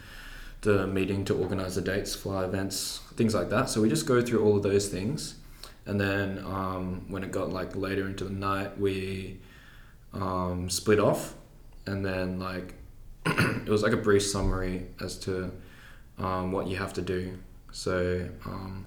[0.62, 3.68] the meeting to organize the dates for our events, things like that.
[3.68, 5.34] So we just go through all of those things,
[5.87, 9.38] and then um, when it got like later into the night, we
[10.12, 11.35] um, split off,
[11.87, 12.75] and then like
[13.27, 15.53] it was like a brief summary as to
[16.18, 17.38] um, what you have to do.
[17.70, 18.87] So um,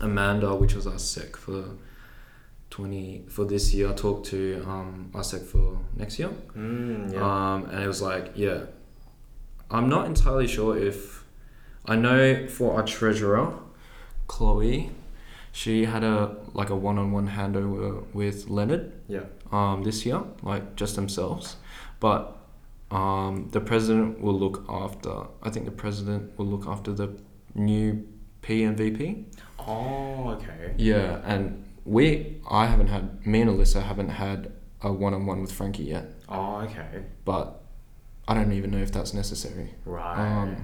[0.00, 1.76] Amanda, which was our sec for
[2.70, 6.30] twenty for this year, I talked to um, our sec for next year.
[6.56, 7.20] Mm, yeah.
[7.54, 8.66] Um, and it was like, yeah,
[9.70, 11.24] I'm not entirely sure if
[11.84, 13.54] I know for our treasurer,
[14.28, 14.90] Chloe,
[15.52, 19.20] she had a like a one-on-one handover with Leonard yeah
[19.52, 21.56] um, this year, like just themselves,
[22.00, 22.36] but
[22.90, 25.12] um, the president will look after.
[25.42, 27.08] I think the president will look after the
[27.54, 28.06] new
[28.40, 29.26] P and VP.
[29.58, 35.40] oh okay Yeah, and we, I haven't had me and Alyssa haven't had a one-on-one
[35.42, 37.62] with Frankie yet oh okay but
[38.26, 39.74] I don't even know if that's necessary.
[39.84, 40.56] right Um,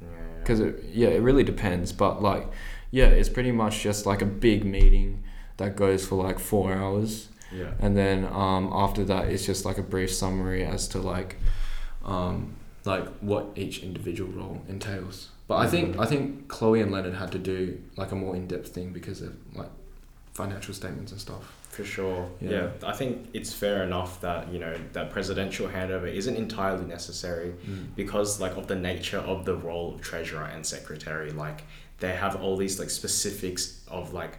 [0.00, 1.92] yeah Because it, yeah, it really depends.
[1.92, 2.46] But like,
[2.90, 5.22] yeah, it's pretty much just like a big meeting
[5.58, 9.78] that goes for like four hours, yeah and then um, after that, it's just like
[9.78, 11.36] a brief summary as to like,
[12.04, 15.28] um, like what each individual role entails.
[15.48, 16.00] But I think Mhm.
[16.02, 19.20] I think Chloe and Leonard had to do like a more in depth thing because
[19.20, 19.70] of like
[20.32, 21.44] financial statements and stuff.
[21.70, 22.28] For sure.
[22.40, 22.50] Yeah.
[22.50, 22.68] Yeah.
[22.86, 27.52] I think it's fair enough that, you know, that presidential handover isn't entirely necessary
[27.96, 31.30] because like of the nature of the role of treasurer and secretary.
[31.32, 31.62] Like
[32.00, 34.38] they have all these like specifics of like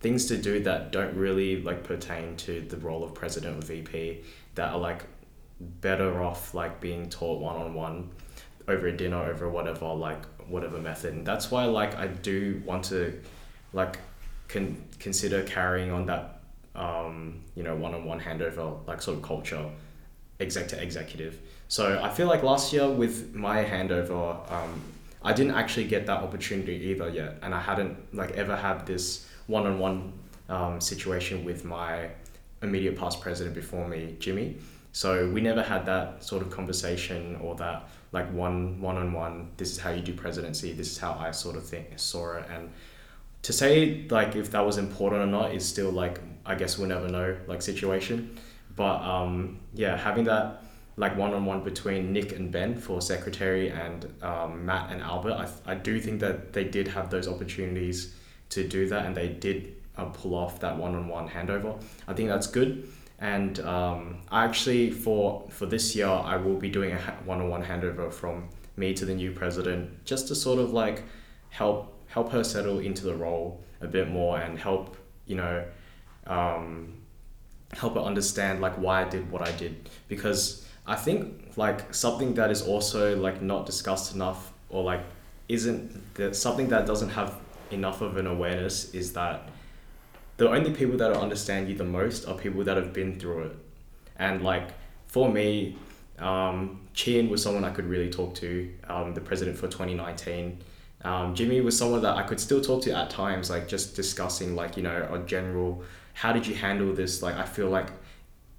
[0.00, 4.22] things to do that don't really like pertain to the role of president or VP
[4.56, 5.04] that are like
[5.60, 8.10] better off like being taught one on one
[8.66, 11.14] over a dinner over whatever like whatever method.
[11.14, 13.20] And that's why like I do want to
[13.72, 13.98] like
[14.48, 16.40] con- consider carrying on that
[16.74, 19.68] um, you know one-on-one handover like sort of culture
[20.40, 21.38] exec to executive.
[21.68, 24.82] So i feel like last year with my handover um,
[25.24, 29.28] i didn't actually get that opportunity either yet and i hadn't like ever had this
[29.46, 30.12] one-on-one
[30.48, 32.08] um, situation with my
[32.62, 34.56] immediate past president before me jimmy
[34.92, 39.78] so we never had that sort of conversation or that like one one-on-one this is
[39.78, 42.70] how you do presidency this is how i sort of think saw it and
[43.42, 46.88] to say like if that was important or not is still like I guess we'll
[46.88, 48.38] never know like situation.
[48.74, 50.61] But um, yeah, having that
[50.96, 55.32] like one on one between Nick and Ben for secretary and um, Matt and Albert,
[55.66, 58.14] I, I do think that they did have those opportunities
[58.50, 61.82] to do that and they did uh, pull off that one on one handover.
[62.06, 62.88] I think that's good.
[63.18, 67.48] And um, I actually for for this year I will be doing a one on
[67.48, 71.04] one handover from me to the new president just to sort of like
[71.50, 75.64] help help her settle into the role a bit more and help you know
[76.26, 76.94] um,
[77.72, 82.34] help her understand like why I did what I did because I think like something
[82.34, 85.02] that is also like not discussed enough or like
[85.48, 87.38] isn't that something that doesn't have
[87.70, 89.48] enough of an awareness is that
[90.36, 93.56] the only people that understand you the most are people that have been through it
[94.16, 94.68] and like
[95.06, 95.76] for me
[96.18, 100.62] um, Chien was someone I could really talk to um, the president for 2019
[101.04, 104.54] um, Jimmy was someone that I could still talk to at times, like just discussing,
[104.54, 105.82] like, you know, a general,
[106.14, 107.22] how did you handle this?
[107.22, 107.88] Like, I feel like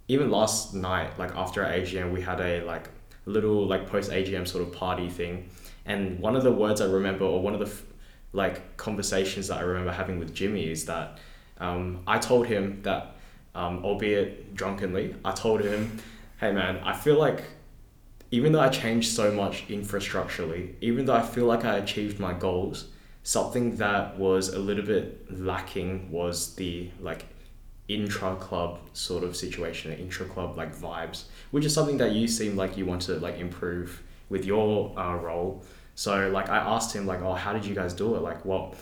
[0.07, 2.89] even last night, like after our AGM, we had a like
[3.25, 5.49] little like post AGM sort of party thing.
[5.85, 7.71] And one of the words I remember, or one of the
[8.33, 11.19] like conversations that I remember having with Jimmy is that
[11.59, 13.15] um, I told him that,
[13.55, 15.99] um, albeit drunkenly, I told him,
[16.39, 17.43] hey man, I feel like
[18.31, 22.33] even though I changed so much infrastructurally, even though I feel like I achieved my
[22.33, 22.87] goals,
[23.21, 27.25] something that was a little bit lacking was the like
[27.87, 32.55] intra club sort of situation, intra club like vibes, which is something that you seem
[32.55, 35.63] like you want to like improve with your uh, role.
[35.95, 38.21] So like I asked him like, oh, how did you guys do it?
[38.21, 38.75] Like what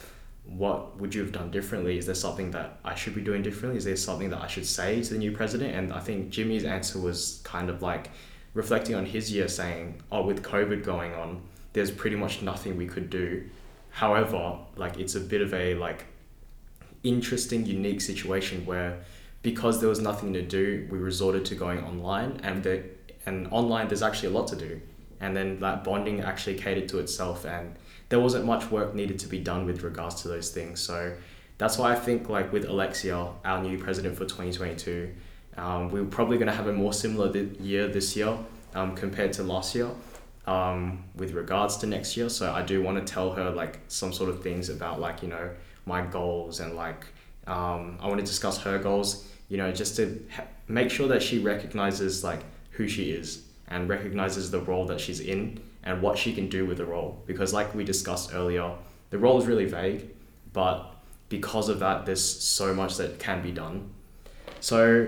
[0.46, 1.98] what would you have done differently?
[1.98, 3.78] Is there something that I should be doing differently?
[3.78, 5.76] Is there something that I should say to the new president?
[5.76, 8.10] And I think Jimmy's answer was kind of like
[8.54, 11.42] reflecting on his year, saying, oh, with COVID going on,
[11.74, 13.50] there's pretty much nothing we could do.
[13.92, 16.06] However, like it's a bit of a like
[17.04, 19.00] interesting, unique situation where
[19.42, 22.84] because there was nothing to do, we resorted to going online, and the
[23.26, 24.82] and online there's actually a lot to do,
[25.20, 27.76] and then that bonding actually catered to itself, and
[28.10, 30.80] there wasn't much work needed to be done with regards to those things.
[30.80, 31.16] So
[31.58, 35.14] that's why I think like with Alexia, our new president for twenty twenty two.
[35.58, 38.38] Um, we're probably going to have a more similar th- year this year
[38.74, 39.90] um, compared to last year
[40.48, 42.30] um, with regards to next year.
[42.30, 45.28] So I do want to tell her like some sort of things about like you
[45.28, 45.50] know
[45.86, 47.06] my goals and like
[47.48, 49.28] um, I want to discuss her goals.
[49.50, 53.90] You know, just to ha- make sure that she recognizes like who she is and
[53.90, 57.22] recognizes the role that she's in and what she can do with the role.
[57.26, 58.74] Because like we discussed earlier,
[59.10, 60.10] the role is really vague,
[60.54, 60.94] but
[61.30, 63.90] because of that, there's so much that can be done.
[64.60, 65.08] So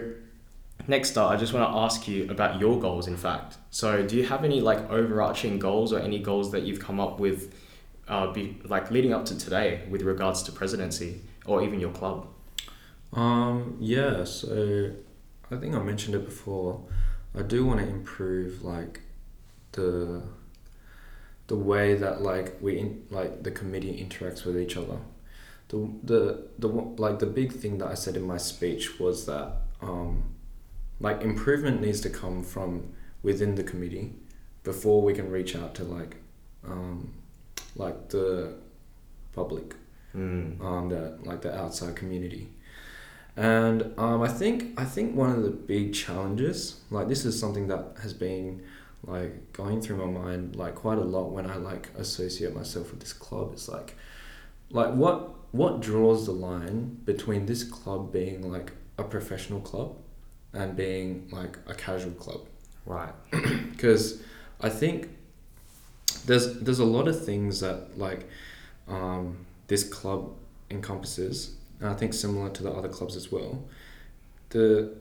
[0.88, 3.08] next up, I just want to ask you about your goals.
[3.08, 6.80] In fact, so do you have any like overarching goals or any goals that you've
[6.80, 7.54] come up with?
[8.08, 12.28] Uh, be like leading up to today with regards to presidency or even your club?
[13.14, 14.92] Um, yeah, so
[15.52, 16.82] I think I mentioned it before.
[17.38, 19.02] I do want to improve like
[19.74, 20.24] the
[21.48, 24.98] the way that like we in, like the committee interacts with each other.
[25.70, 29.54] The the the like the big thing that I said in my speech was that
[29.82, 30.24] um,
[31.00, 34.14] like improvement needs to come from within the committee
[34.64, 36.18] before we can reach out to like
[36.66, 37.14] um,
[37.76, 38.54] like the
[39.34, 39.76] public,
[40.16, 40.60] mm.
[40.62, 42.50] um, the like the outside community.
[43.36, 47.68] And um, I think I think one of the big challenges, like this is something
[47.68, 48.62] that has been
[49.06, 53.00] like going through my mind like quite a lot when I like associate myself with
[53.00, 53.52] this club.
[53.54, 53.96] It's like,
[54.70, 59.96] like what what draws the line between this club being like a professional club
[60.54, 62.42] and being like a casual club,
[62.86, 63.14] right?
[63.72, 64.22] Because
[64.62, 65.10] I think
[66.26, 68.28] there's there's a lot of things that like
[68.88, 70.32] um, this club
[70.70, 73.64] encompasses, and I think similar to the other clubs as well.
[74.50, 74.96] The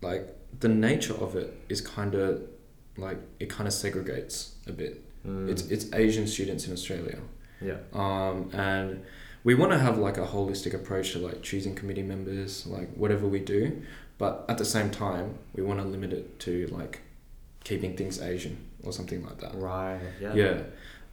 [0.00, 2.42] like the nature of it is kind of
[2.96, 5.02] like it kind of segregates a bit.
[5.26, 5.48] Mm.
[5.48, 7.18] It's it's Asian students in Australia.
[7.60, 7.76] Yeah.
[7.92, 9.04] Um, and
[9.44, 13.26] we want to have like a holistic approach to like choosing committee members, like whatever
[13.26, 13.82] we do,
[14.18, 17.00] but at the same time, we want to limit it to like
[17.64, 19.54] keeping things Asian or something like that.
[19.54, 20.00] Right.
[20.20, 20.34] Yeah.
[20.34, 20.62] Yeah.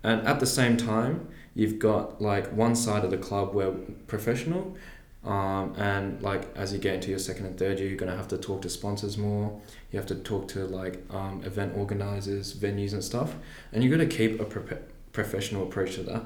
[0.04, 3.72] And at the same time, you've got like one side of the club where
[4.08, 4.78] professional,
[5.26, 8.28] um, and like as you get into your second and third year, you're gonna have
[8.30, 9.60] to talk to sponsors more.
[9.92, 13.36] You have to talk to like um, event organizers, venues, and stuff.
[13.72, 14.78] And you got to keep a pro-
[15.12, 16.24] professional approach to that.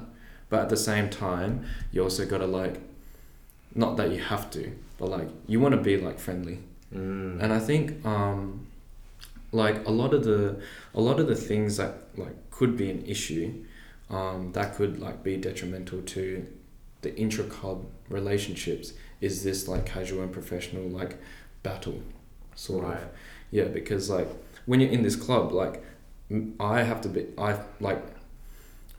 [0.50, 2.80] But at the same time, you also got to like,
[3.74, 6.58] not that you have to, but like you want to be like friendly.
[6.94, 7.42] Mm.
[7.42, 8.66] And I think um,
[9.52, 10.60] like a lot of the
[10.94, 13.64] a lot of the things that like could be an issue
[14.10, 16.46] um, that could like be detrimental to
[17.02, 21.18] the intra club relationships is this like casual and professional like
[21.62, 22.00] battle
[22.54, 22.96] sort right.
[22.96, 23.08] of
[23.50, 24.28] yeah because like
[24.66, 25.82] when you're in this club like
[26.60, 28.02] I have to be I like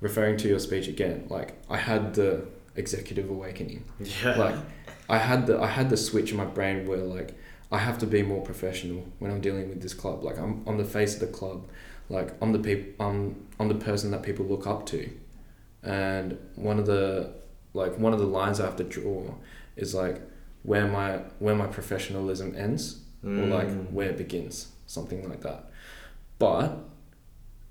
[0.01, 2.45] referring to your speech again like I had the
[2.75, 4.35] executive awakening Yeah.
[4.37, 4.55] like
[5.09, 7.35] I had the I had the switch in my brain where like
[7.73, 10.23] I have to be more professional when I'm dealing with this club.
[10.23, 11.59] Like I'm I'm the face of the club.
[12.09, 13.19] Like I'm the people I'm
[13.59, 15.09] I'm the person that people look up to.
[15.81, 17.33] And one of the
[17.73, 19.33] like one of the lines I have to draw
[19.75, 20.21] is like
[20.63, 21.09] where my
[21.39, 23.91] where my professionalism ends or like Mm.
[23.91, 25.61] where it begins, something like that.
[26.39, 26.67] But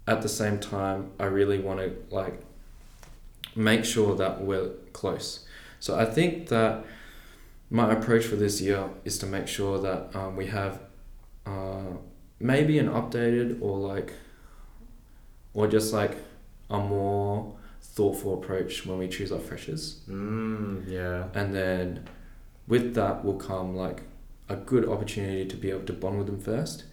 [0.08, 2.36] at the same time, I really want to like
[3.54, 5.44] make sure that we're close.
[5.78, 6.84] So I think that
[7.78, 10.74] my approach for this year is to make sure that um, we have
[11.46, 11.90] uh,
[12.38, 14.12] maybe an updated or like
[15.54, 16.16] or just like
[16.70, 21.24] a more thoughtful approach when we choose our freshers Mm, yeah.
[21.34, 22.04] and then
[22.68, 24.02] with that will come like
[24.48, 26.84] a good opportunity to be able to bond with them first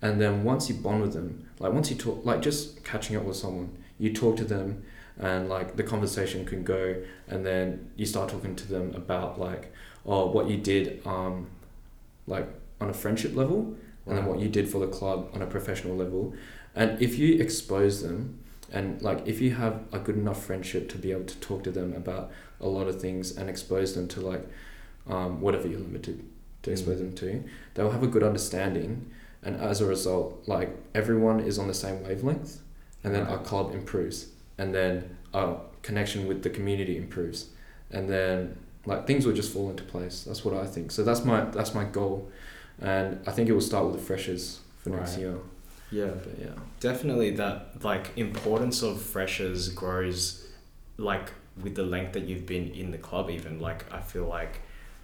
[0.00, 1.28] and then once you bond with them
[1.58, 3.68] like once you talk like just catching up with someone
[3.98, 4.82] you talk to them
[5.18, 6.94] and like the conversation can go
[7.28, 9.72] and then you start talking to them about like
[10.08, 11.34] oh what you did um
[12.26, 12.46] like
[12.80, 13.58] on a friendship level
[14.06, 16.32] and then what you did for the club on a professional level.
[16.74, 18.18] And if you expose them
[18.72, 21.70] and like if you have a good enough friendship to be able to talk to
[21.70, 22.30] them about
[22.60, 24.44] a lot of things and expose them to like
[25.06, 26.16] um, whatever you're limited
[26.62, 27.00] to expose Mm.
[27.00, 27.44] them to,
[27.74, 28.90] they'll have a good understanding,
[29.44, 32.52] and as a result, like everyone is on the same wavelength,
[33.04, 34.26] and then our club improves,
[34.58, 37.50] and then our connection with the community improves,
[37.90, 38.56] and then
[38.88, 40.24] like things will just fall into place.
[40.24, 40.90] That's what I think.
[40.90, 42.30] So that's my that's my goal,
[42.80, 45.36] and I think it will start with the freshers for next year.
[45.90, 46.06] Yeah.
[46.06, 46.54] But yeah.
[46.80, 50.46] Definitely that like importance of freshers grows
[50.96, 51.32] like
[51.62, 54.60] with the length that you've been in the club even like I feel like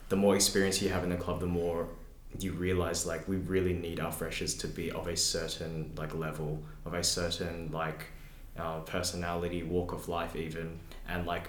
[0.08, 1.88] the more experience you have in the club the more
[2.38, 6.62] you realize like we really need our freshers to be of a certain like level
[6.84, 8.06] of a certain like
[8.58, 10.78] uh, personality walk of life even
[11.08, 11.48] and like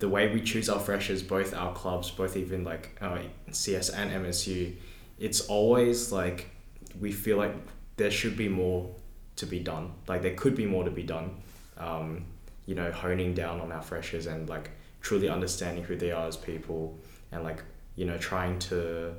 [0.00, 3.18] the way we choose our freshers both our clubs both even like uh,
[3.52, 4.74] CS and MSU
[5.20, 6.50] it's always like
[6.98, 7.54] we feel like
[7.96, 8.90] there should be more
[9.36, 9.92] to be done.
[10.08, 11.36] Like there could be more to be done.
[11.76, 12.24] Um,
[12.66, 14.70] you know, honing down on our freshers and like
[15.00, 16.98] truly understanding who they are as people
[17.32, 17.62] and like,
[17.96, 19.14] you know, trying to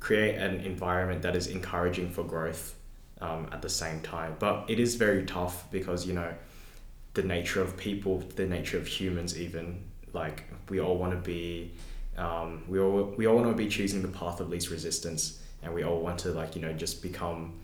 [0.00, 2.74] create an environment that is encouraging for growth
[3.20, 4.36] um, at the same time.
[4.38, 6.32] But it is very tough because, you know,
[7.14, 9.82] the nature of people, the nature of humans even,
[10.14, 11.72] like we all want to be
[12.16, 15.74] um, we all we all want to be choosing the path of least resistance and
[15.74, 17.54] we all want to like, you know, just become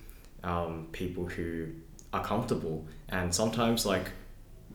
[0.42, 1.68] um, people who
[2.12, 2.86] are comfortable.
[3.11, 4.11] And sometimes like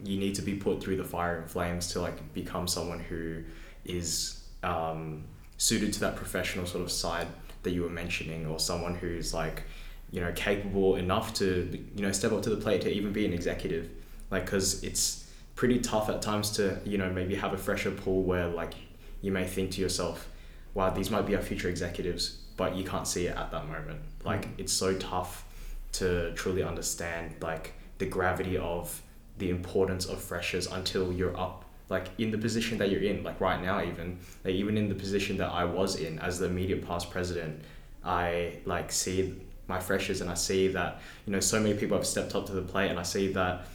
[0.04, 3.44] you need to be put through the fire and flames to like become someone who
[3.84, 5.24] is um,
[5.58, 7.28] suited to that professional sort of side
[7.64, 9.64] that you were mentioning or someone who's like
[10.12, 13.26] you know capable enough to you know step up to the plate to even be
[13.26, 13.90] an executive.
[14.30, 15.25] Like because it's
[15.56, 18.74] pretty tough at times to you know maybe have a fresher pool where like
[19.22, 20.28] you may think to yourself
[20.74, 24.00] wow these might be our future executives but you can't see it at that moment
[24.24, 24.60] like Mm.
[24.60, 25.46] it's so tough
[25.94, 29.02] to truly understand like the gravity of
[29.38, 33.40] the importance of freshers until you're up like in the position that you're in like
[33.40, 36.86] right now even like even in the position that I was in as the immediate
[36.86, 37.62] past president
[38.04, 39.36] I like see
[39.68, 42.54] my freshers and I see that you know so many people have stepped up to
[42.54, 43.66] the plate and I see that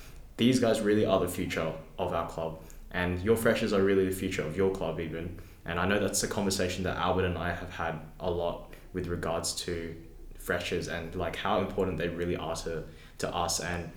[0.40, 2.60] these guys really are the future of our club.
[2.90, 5.38] And your freshers are really the future of your club even.
[5.64, 9.06] And I know that's a conversation that Albert and I have had a lot with
[9.06, 9.94] regards to
[10.38, 12.84] freshers and like how important they really are to
[13.18, 13.60] to us.
[13.60, 13.90] And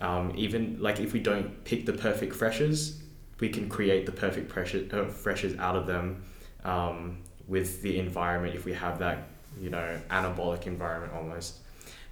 [0.00, 3.00] um, even like if we don't pick the perfect freshers
[3.40, 6.22] we can create the perfect pressure, uh, freshers out of them
[6.64, 7.18] um,
[7.48, 9.28] with the environment if we have that
[9.60, 11.59] you know anabolic environment almost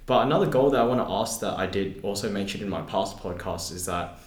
[0.09, 2.81] but another goal that I want to ask that I did also mention in my
[2.81, 4.17] past podcast is that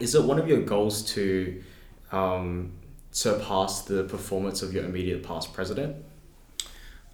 [0.00, 1.62] is it one of your goals to
[2.10, 2.72] um,
[3.12, 6.04] surpass the performance of your immediate past president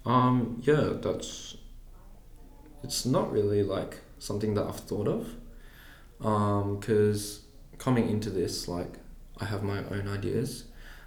[0.03, 1.57] Um, yeah, that's.
[2.83, 5.35] It's not really like something that I've thought of.
[6.25, 7.41] Um, because
[7.77, 8.97] coming into this, like,
[9.39, 10.63] I have my own ideas,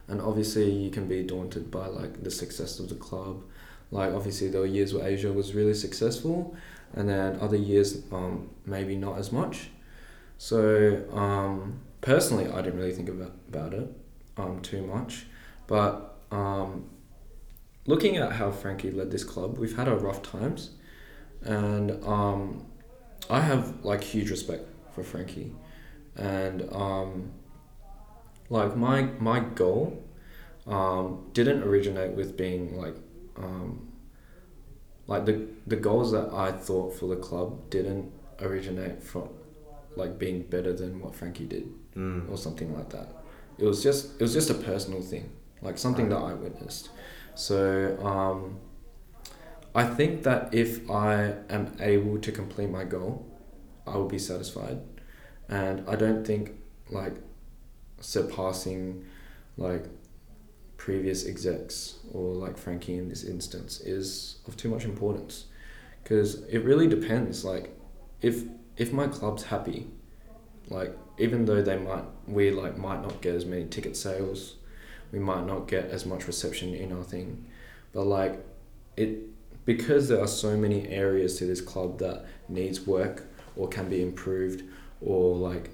[0.07, 3.43] and obviously you can be daunted by like the success of the club.
[3.91, 6.57] Like, obviously there were years where Asia was really successful,
[6.95, 9.71] and then other years, um, maybe not as much.
[10.39, 13.89] So, um, personally, I didn't really think about about it,
[14.37, 15.27] um, too much,
[15.67, 16.87] but um,
[17.87, 20.71] looking at how Frankie led this club, we've had our rough times,
[21.43, 22.67] and um,
[23.31, 25.53] I have like huge respect for Frankie,
[26.17, 27.31] and um,
[28.51, 30.03] like my my goal
[30.67, 32.97] um, didn't originate with being like
[33.37, 33.89] um,
[35.07, 39.29] like the the goals that I thought for the club didn't originate from
[39.97, 42.31] like being better than what Frankie did mm.
[42.31, 43.09] or something like that.
[43.59, 45.31] It was just it was just a personal thing,
[45.63, 46.91] like something that I witnessed.
[47.35, 48.59] So um,
[49.75, 53.27] I think that if I am able to complete my goal,
[53.87, 54.81] I will be satisfied,
[55.49, 56.53] and I don't think
[56.91, 57.15] like
[58.01, 59.05] surpassing
[59.57, 59.87] like
[60.85, 65.47] previous execs or like Frankie in this instance is of too much importance.
[66.03, 67.75] Because it really depends like
[68.21, 68.43] if
[68.77, 69.87] if my club's happy
[70.69, 74.57] like even though they might we like might not get as many ticket sales
[75.11, 77.47] we might not get as much reception in our thing
[77.95, 78.45] but like
[78.99, 79.11] it
[79.65, 83.25] because there are so many areas to this club that needs work
[83.57, 84.63] or can be improved
[85.01, 85.71] or like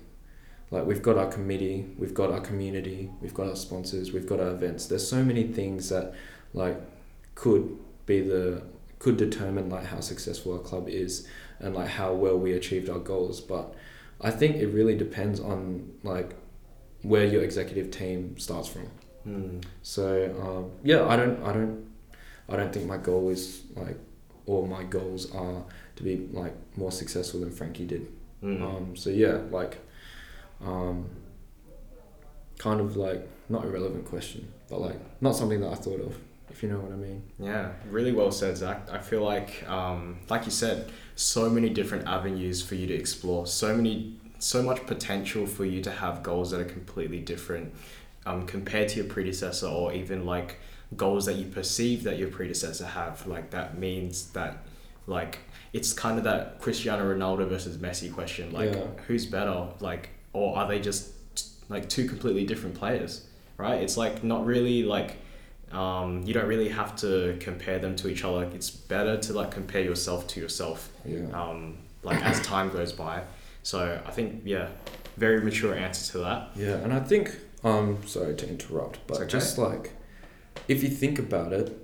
[0.71, 4.39] like we've got our committee we've got our community we've got our sponsors we've got
[4.41, 6.15] our events there's so many things that
[6.55, 6.77] like
[7.35, 8.63] could be the
[8.99, 11.27] could determine like how successful our club is
[11.59, 13.75] and like how well we achieved our goals but
[14.21, 16.35] i think it really depends on like
[17.03, 18.89] where your executive team starts from
[19.27, 19.63] Mm.
[19.83, 21.85] so um, yeah i don't i don't
[22.49, 23.99] i don't think my goal is like
[24.47, 25.63] or my goals are
[25.97, 28.07] to be like more successful than frankie did
[28.43, 28.63] Mm.
[28.63, 29.77] um, so yeah, like,
[30.65, 31.07] um,
[32.59, 36.17] kind of like not a relevant question, but like not something that I thought of.
[36.51, 37.23] if you know what I mean.
[37.39, 38.89] Yeah, really well said, Zach.
[38.93, 43.47] I feel like, um, like you said, so many different avenues for you to explore.
[43.47, 47.73] So many, so much potential for you to have goals that are completely different
[48.27, 50.57] um, compared to your predecessor, or even like
[50.97, 53.27] goals that you perceive that your predecessor have.
[53.27, 54.59] Like that means that,
[55.07, 55.39] like,
[55.73, 58.53] it's kind of that Cristiano Ronaldo versus Messi question.
[58.53, 58.87] Like, Yeah.
[59.07, 59.69] who's better?
[59.79, 61.13] Like, or are they just
[61.69, 63.27] like two completely different players?
[63.57, 63.83] Right?
[63.83, 65.19] It's like not really like
[65.73, 68.45] um, you don't really have to compare them to each other.
[68.55, 71.27] It's better to like compare yourself to yourself, Yeah.
[71.33, 73.23] um, like as time goes by.
[73.63, 74.69] So I think yeah,
[75.17, 76.49] very mature answer to that.
[76.57, 79.27] Yeah, and I think um sorry to interrupt, but okay.
[79.29, 79.93] just like
[80.67, 81.77] if you think about it,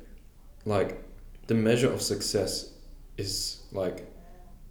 [0.65, 1.03] like
[1.47, 2.71] the measure of success
[3.19, 4.11] is like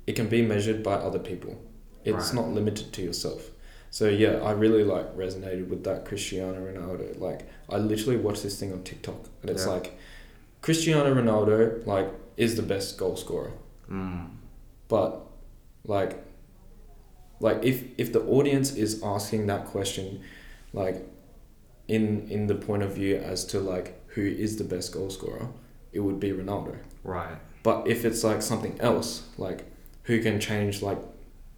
[0.08, 1.56] it can be measured by other people.
[2.04, 2.34] It's Right.
[2.36, 3.50] not limited to yourself.
[3.96, 7.18] So yeah, I really like resonated with that Cristiano Ronaldo.
[7.18, 9.72] Like I literally watched this thing on TikTok and it's Yeah.
[9.72, 9.98] like
[10.62, 13.54] Cristiano Ronaldo like is the best goal scorer.
[13.90, 14.32] Mm.
[14.90, 15.22] But
[15.86, 16.22] like
[17.40, 20.20] like if if the audience is asking that question
[20.74, 20.98] like
[21.88, 25.48] in in the point of view as to like who is the best goal scorer,
[25.94, 26.76] it would be Ronaldo.
[27.06, 27.38] Right.
[27.64, 29.64] But if it's like something else, like
[30.04, 31.00] who can change like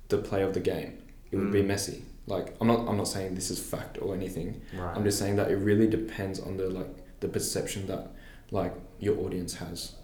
[0.10, 0.92] the play of the game,
[1.32, 1.72] it would be Mm.
[1.72, 2.02] Messi.
[2.28, 4.62] Like I'm not I'm not saying this is fact or anything.
[4.76, 4.96] Right.
[4.96, 8.12] I'm just saying that it really depends on the like the perception that
[8.52, 9.96] like your audience has.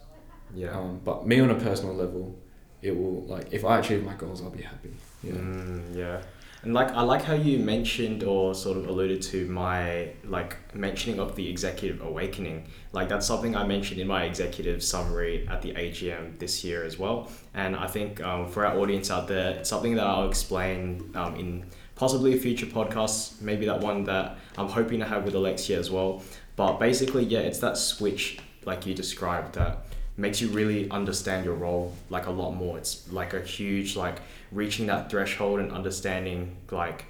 [0.54, 0.76] yeah.
[0.76, 2.34] Um, but me on a personal level,
[2.82, 4.94] it will like if I achieve my goals, I'll be happy.
[5.22, 5.32] Yeah.
[5.32, 6.22] Mm, yeah.
[6.62, 11.20] And like I like how you mentioned or sort of alluded to my like mentioning
[11.20, 12.68] of the executive awakening.
[12.92, 16.98] Like that's something I mentioned in my executive summary at the AGM this year as
[16.98, 17.30] well.
[17.52, 21.36] And I think um, for our audience out there, it's something that I'll explain um,
[21.36, 21.66] in
[21.96, 26.22] possibly future podcast, maybe that one that I'm hoping to have with Alexia as well.
[26.56, 29.86] But basically, yeah, it's that switch like you described that
[30.16, 32.78] makes you really understand your role like a lot more.
[32.78, 34.18] It's like a huge like
[34.52, 37.04] reaching that threshold and understanding like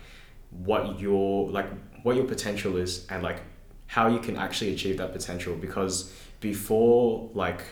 [0.50, 1.66] what your like
[2.02, 3.40] what your potential is and like
[3.86, 7.62] how you can actually achieve that potential because before like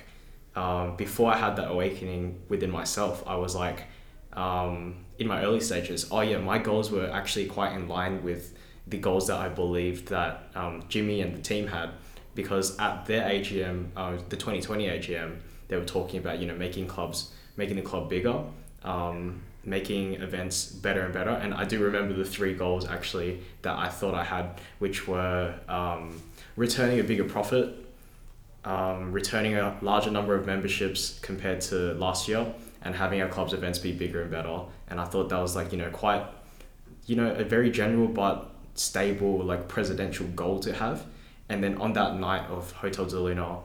[0.55, 3.85] um, before I had that awakening within myself I was like
[4.35, 8.57] um, in my early stages oh yeah my goals were actually quite in line with
[8.87, 11.91] the goals that I believed that um, Jimmy and the team had
[12.35, 15.37] because at their AGM uh, the 2020 AGM
[15.69, 18.43] they were talking about you know making clubs making the club bigger
[18.85, 21.31] um, making events better and better.
[21.31, 25.55] And I do remember the three goals actually that I thought I had, which were
[25.69, 26.21] um,
[26.57, 27.75] returning a bigger profit,
[28.65, 32.47] um, returning a larger number of memberships compared to last year,
[32.83, 34.63] and having our club's events be bigger and better.
[34.93, 36.22] And I thought that was like, you know, quite,
[37.07, 41.07] you know, a very general but stable, like presidential goal to have.
[41.49, 43.61] And then on that night of Hotel de Luna,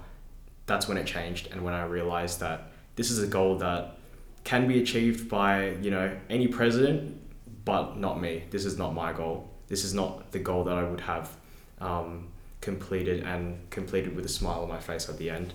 [0.68, 3.98] that's when it changed and when I realized that this is a goal that
[4.46, 7.20] can be achieved by you know any president
[7.66, 8.46] but not me.
[8.50, 9.50] This is not my goal.
[9.68, 11.36] This is not the goal that i would have
[11.82, 12.30] um,
[12.62, 15.54] completed and completed with a smile on my face at the end.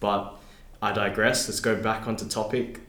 [0.00, 0.34] But
[0.80, 1.46] i digress.
[1.46, 2.80] Let's go back onto topic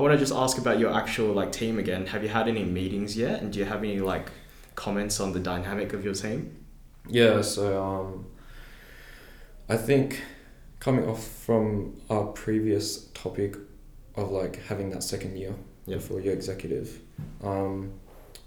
[0.00, 2.64] i want to just ask about your actual like team again have you had any
[2.64, 4.28] meetings yet and do you have any like
[4.74, 6.38] comments on the dynamic of your team
[7.08, 8.26] Yeah, so um,
[9.68, 10.22] I think
[10.86, 12.86] coming off from our previous
[13.24, 13.56] topic
[14.16, 15.54] of like having that second year
[15.86, 15.96] Yeah.
[15.96, 16.88] before your executive,
[17.42, 17.92] um,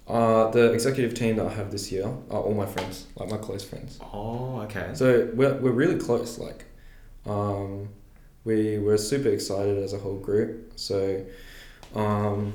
[0.08, 3.38] uh, the executive team that I have this year are all my friends, like my
[3.48, 4.00] close friends.
[4.14, 5.06] oh okay So
[5.38, 6.32] we're, we're really close.
[6.48, 6.62] Like,
[7.26, 7.90] um,
[8.46, 10.74] we were super excited as a whole group.
[10.76, 11.26] So,
[11.96, 12.54] um,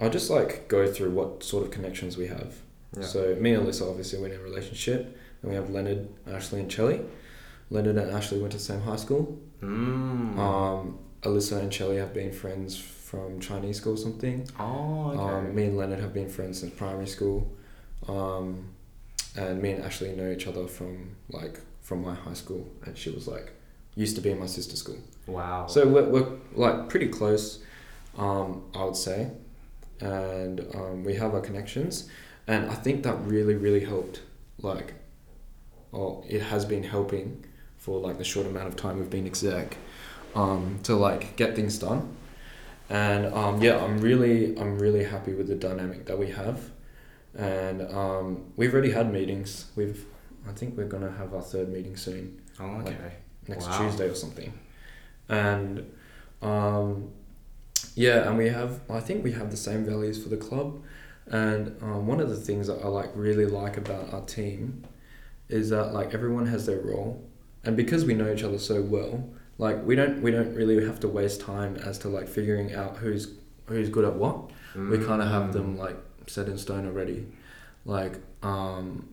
[0.00, 2.54] I'll just like go through what sort of connections we have.
[2.96, 3.04] yeah.
[3.04, 6.70] So me and Alyssa obviously we're in a relationship, and we have Leonard, Ashley, and
[6.70, 7.00] Chelly.
[7.70, 9.38] Leonard and Ashley went to the same high school.
[9.62, 10.38] mm.
[10.38, 14.46] Um, Alyssa and Chelly have been friends from Chinese school or something.
[14.58, 17.50] oh okay Um, me and Leonard have been friends since primary school,
[18.08, 18.66] um,
[19.36, 23.10] and me and Ashley know each other from like from my high school, and she
[23.10, 23.52] was like
[23.96, 24.98] used to be in my sister's school.
[25.26, 27.62] wow So we're, we're like pretty close,
[28.18, 29.30] um, I would say,
[30.00, 32.08] and um, we have our connections,
[32.46, 34.22] and I think that really really helped.
[34.58, 34.94] Like,
[35.92, 37.44] or it has been helping
[37.76, 39.76] for like the short amount of time we've been exec,
[40.34, 42.16] um, to like get things done,
[42.88, 46.70] and um, yeah, I'm really I'm really happy with the dynamic that we have,
[47.36, 49.66] and um, we've already had meetings.
[49.76, 50.04] We've
[50.48, 53.12] I think we're gonna have our third meeting soon oh like, okay
[53.48, 53.78] next Wow.
[53.78, 54.52] Tuesday or something.
[55.28, 55.90] And
[56.42, 57.10] um,
[57.94, 60.82] yeah, and we have I think we have the same values for the club.
[61.26, 64.84] And um, one of the things that I like really like about our team
[65.48, 67.22] is that like everyone has their role
[67.64, 69.26] and because we know each other so well,
[69.58, 72.98] like we don't we don't really have to waste time as to like figuring out
[72.98, 73.32] who's
[73.66, 74.50] who's good at what.
[74.90, 77.26] We kind of have them like set in stone already.
[77.84, 79.08] Like um,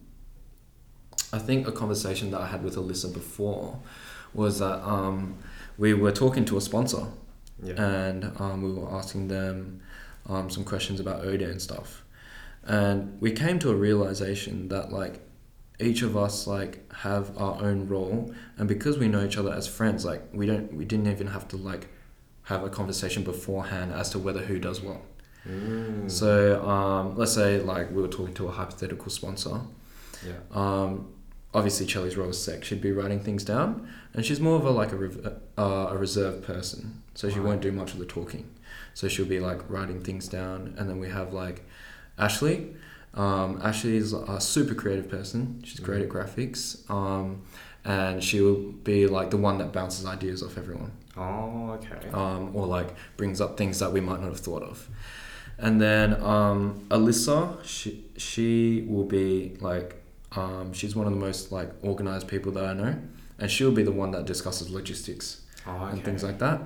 [1.31, 3.79] I think a conversation that I had with Alyssa before
[4.33, 5.35] was that um,
[5.77, 7.05] we were talking to a sponsor
[7.63, 7.73] Yeah.
[7.81, 9.81] and um, we were asking them
[10.27, 12.03] um, some questions about Oda and stuff.
[12.63, 15.19] And we came to a realization that like
[15.79, 19.67] each of us like have our own role, and because we know each other as
[19.67, 21.87] friends, like we don't we didn't even have to like
[22.43, 25.01] have a conversation beforehand as to whether who does what.
[25.49, 26.09] Mm.
[26.09, 29.59] So um, let's say like we were talking to a hypothetical sponsor.
[30.25, 30.33] yeah.
[30.51, 31.07] Um,
[31.53, 32.63] obviously, Chelly's role is sec.
[32.63, 35.97] She'd be writing things down, and she's more of a like a rev- uh, a
[35.97, 37.01] reserved person.
[37.13, 37.47] So she Right.
[37.47, 38.45] won't do much of the talking.
[38.93, 41.63] So she'll be like writing things down, and then we have like
[42.17, 42.73] Ashley.
[43.13, 45.61] Um, Ashley is a super creative person.
[45.65, 47.41] She's great at graphics, um,
[47.83, 52.09] and she'll be like the one that bounces ideas off everyone Oh, okay.
[52.13, 54.87] um, or like brings up things that we might not have thought of.
[55.57, 60.00] And then um, Alyssa, she she will be like
[60.35, 62.95] um, she's one of the most like organized people that I know,
[63.39, 65.91] and she'll be the one that discusses logistics oh, okay.
[65.93, 66.61] and things like that.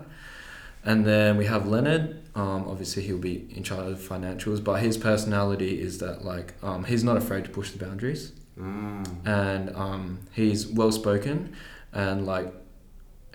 [0.83, 2.21] And then we have Leonard.
[2.35, 6.83] Um, obviously, he'll be in charge of financials, but his personality is that like um,
[6.83, 9.27] he's not afraid to push the boundaries Mm.
[9.27, 11.53] and um, he's well spoken
[11.91, 12.53] and like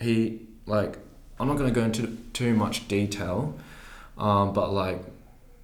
[0.00, 0.96] he like
[1.38, 3.54] I'm not going to go into too much detail
[4.16, 4.98] um, but like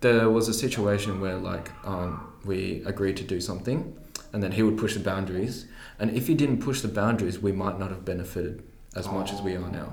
[0.02, 3.96] there was a situation where like um, we agreed to do something
[4.32, 5.66] and then he would push the boundaries.
[5.98, 8.62] And if he didn't push the boundaries we might not have benefited
[8.94, 9.92] as much as we are now.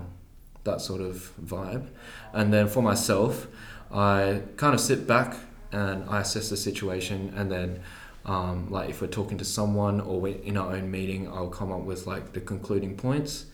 [0.63, 1.89] That sort of vibe.
[2.34, 3.47] And then for myself
[3.91, 5.36] I kind of sit back
[5.71, 7.81] and I assess the situation and then
[8.25, 11.81] um, like if we're talking to someone or in our own meeting I'll come up
[11.81, 13.47] with like the concluding points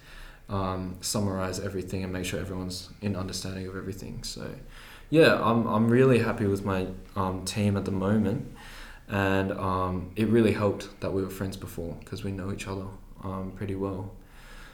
[0.47, 4.23] um, summarize everything and make sure everyone's in understanding of everything.
[4.23, 4.49] So
[5.09, 8.55] yeah I'm, I'm really happy with my um, team at the moment
[9.09, 12.85] and um, it really helped that we were friends before because we know each other
[13.23, 14.11] um, pretty well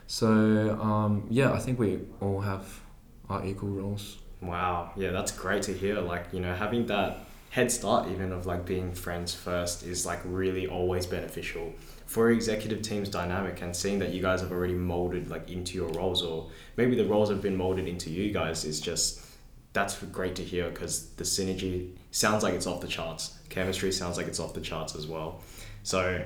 [0.08, 2.82] so um, yeah I think we all have
[3.30, 4.92] our equal roles Wow.
[4.96, 6.00] Yeah, that's great to hear.
[6.02, 7.18] Like, you know, having that
[7.50, 11.74] head start even of like being friends first is like really always beneficial
[12.06, 15.88] for executive team's dynamic and seeing that you guys have already molded like into your
[15.92, 19.26] roles or maybe the roles have been molded into you guys is just
[19.72, 23.38] that's great to hear because the synergy sounds like it's off the charts.
[23.50, 25.42] Chemistry sounds like it's off the charts as well.
[25.84, 26.24] So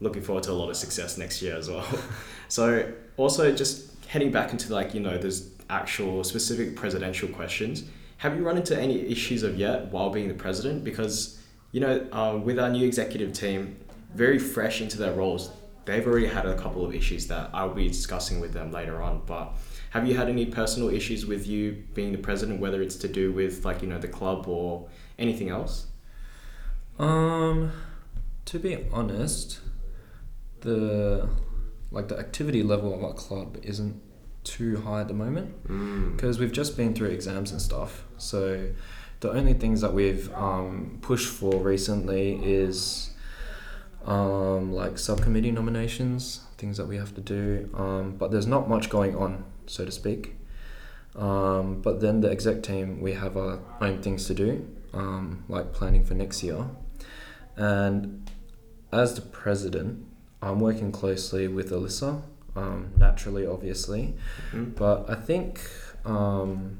[0.00, 1.86] looking forward to a lot of success next year as well.
[2.48, 7.84] so also just heading back into like, you know, there's actual specific presidential questions.
[8.16, 10.84] Have you run into any issues of yet while being the president?
[10.84, 11.38] Because,
[11.70, 13.76] you know, uh, with our new executive team,
[14.14, 15.50] very fresh into their roles,
[15.84, 19.20] they've already had a couple of issues that I'll be discussing with them later on.
[19.26, 19.52] But
[19.90, 23.32] have you had any personal issues with you being the president, whether it's to do
[23.32, 24.88] with like, you know, the club or
[25.18, 25.86] anything else?
[26.98, 27.72] Um,
[28.46, 29.60] to be honest,
[30.60, 31.28] the
[31.90, 34.00] like the activity level of our club isn't
[34.44, 36.12] too high at the moment Mm.
[36.16, 38.04] because we've just been through exams and stuff.
[38.16, 38.68] So
[39.20, 43.10] the only things that we've um, pushed for recently is
[44.04, 47.68] um, like subcommittee nominations, things that we have to do.
[47.74, 50.36] Um, but there's not much going on, so to speak.
[51.16, 55.72] Um, but then the exec team, we have our own things to do, um, like
[55.72, 56.66] planning for next year.
[57.56, 58.30] And
[58.92, 60.04] as the president,
[60.42, 62.22] I'm working closely with Alyssa,
[62.54, 64.14] um, naturally, obviously.
[64.52, 64.74] Mhm.
[64.76, 65.60] But I think
[66.04, 66.78] um,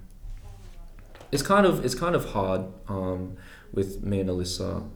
[1.32, 3.36] it's kind of it's kind of hard um,
[3.72, 4.88] with me and Alyssa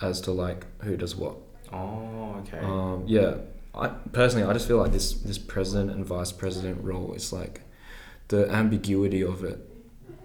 [0.00, 1.36] as to like who does what.
[1.72, 2.58] Oh, okay.
[2.58, 3.36] Um, yeah,
[3.74, 7.62] I personally I just feel like this this president and vice president role is like
[8.28, 9.69] the ambiguity of it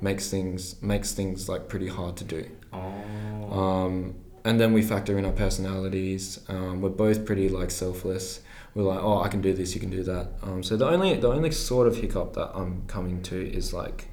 [0.02, 2.46] makes things makes things like pretty hard to do.
[2.74, 3.60] oh.
[3.60, 6.40] Um, and then we factor in our personalities.
[6.48, 8.42] Um, we're both pretty like selfless.
[8.76, 10.28] We're like, oh, I can do this, you can do that.
[10.44, 14.10] Um, so the only the only sort of hiccup that I'm coming to is like,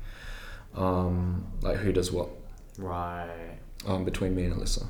[0.75, 2.29] um, like who does what
[2.79, 3.59] right.
[3.87, 4.87] um, between me and Alyssa,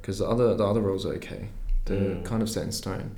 [0.00, 1.48] because the other the other roles are okay.
[1.86, 2.24] They're Mm.
[2.24, 3.16] kind of set in stone,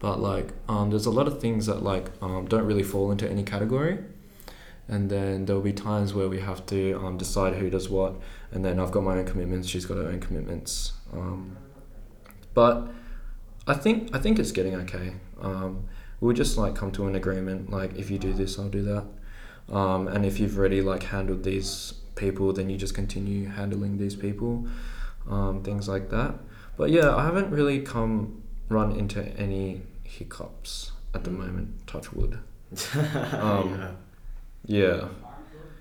[0.00, 3.28] but like um, there's a lot of things that like um, don't really fall into
[3.30, 3.98] any category.
[4.88, 8.16] And then there'll be times where we have to um, decide who does what,
[8.50, 9.68] and then I've got my own commitments.
[9.68, 10.94] She's got her own commitments.
[11.12, 11.56] Um,
[12.54, 12.88] but
[13.66, 15.12] I think I think it's getting okay.
[15.40, 15.84] Um,
[16.20, 17.70] we'll just like come to an agreement.
[17.70, 19.04] Like if you do this, I'll do that.
[19.74, 24.16] Um, and if you've already like handled these people, then you just continue handling these
[24.16, 24.66] people.
[25.28, 26.36] Um, things like that.
[26.78, 31.86] But yeah, I haven't really come run into any hiccups at the moment.
[31.86, 32.38] Touch wood.
[32.94, 33.90] yeah.
[34.64, 35.08] Yeah.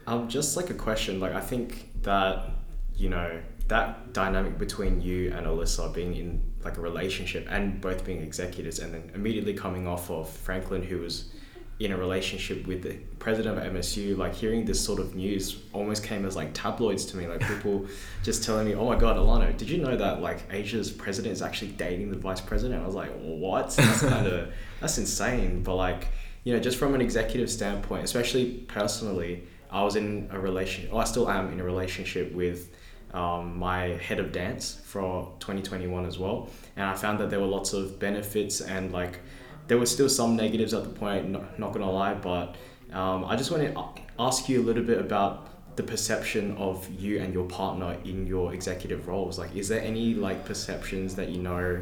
[0.05, 2.51] Um, just like a question, like I think that
[2.95, 8.05] you know that dynamic between you and Alyssa being in like a relationship and both
[8.05, 11.31] being executives, and then immediately coming off of Franklin, who was
[11.79, 16.03] in a relationship with the president of MSU, like hearing this sort of news almost
[16.03, 17.27] came as like tabloids to me.
[17.27, 17.85] Like people
[18.23, 21.41] just telling me, "Oh my God, Alano, did you know that like Asia's president is
[21.41, 23.71] actually dating the vice president?" I was like, "What?
[23.71, 26.07] That's kind of that's insane." But like
[26.47, 30.87] you know, just from an executive standpoint, especially personally, I was in a relation.
[30.93, 32.73] Oh, I still am in a relationship with
[33.13, 37.47] um, my head of dance for 2021 as well, and I found that there were
[37.47, 39.19] lots of benefits and like
[39.67, 41.27] there were still some negatives at the point.
[41.27, 42.55] Not, not gonna lie, but
[42.93, 47.19] um, I just want to ask you a little bit about the perception of you
[47.19, 49.37] and your partner in your executive roles.
[49.37, 51.81] Like, is there any like perceptions that you know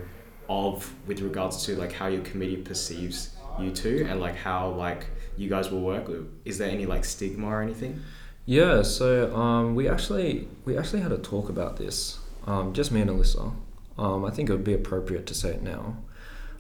[0.50, 5.08] of with regards to like how your committee perceives you two and like how like
[5.38, 6.10] you guys will work?
[6.44, 8.02] Is there any like stigma or anything?
[8.46, 12.20] Yeah, so um, we actually we actually had a talk about this.
[12.46, 13.54] Um, just me and Alyssa.
[13.98, 15.98] Um, I think it would be appropriate to say it now.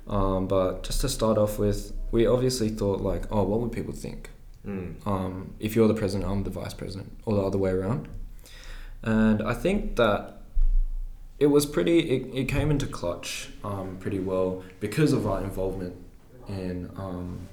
[0.07, 3.93] Um, but just to start off with, we obviously thought like, oh, what would people
[3.93, 4.29] think?
[4.65, 4.95] Mm.
[5.05, 8.07] Um, if you're the president, I'm the vice president, or the other way around.
[9.03, 10.41] And I think that
[11.37, 11.99] it was pretty.
[11.99, 15.95] It, it came into clutch um, pretty well because of our involvement
[16.47, 17.47] in um,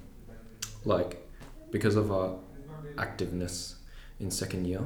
[0.85, 1.27] like
[1.71, 2.37] because of our
[2.97, 3.75] activeness
[4.21, 4.85] in second year,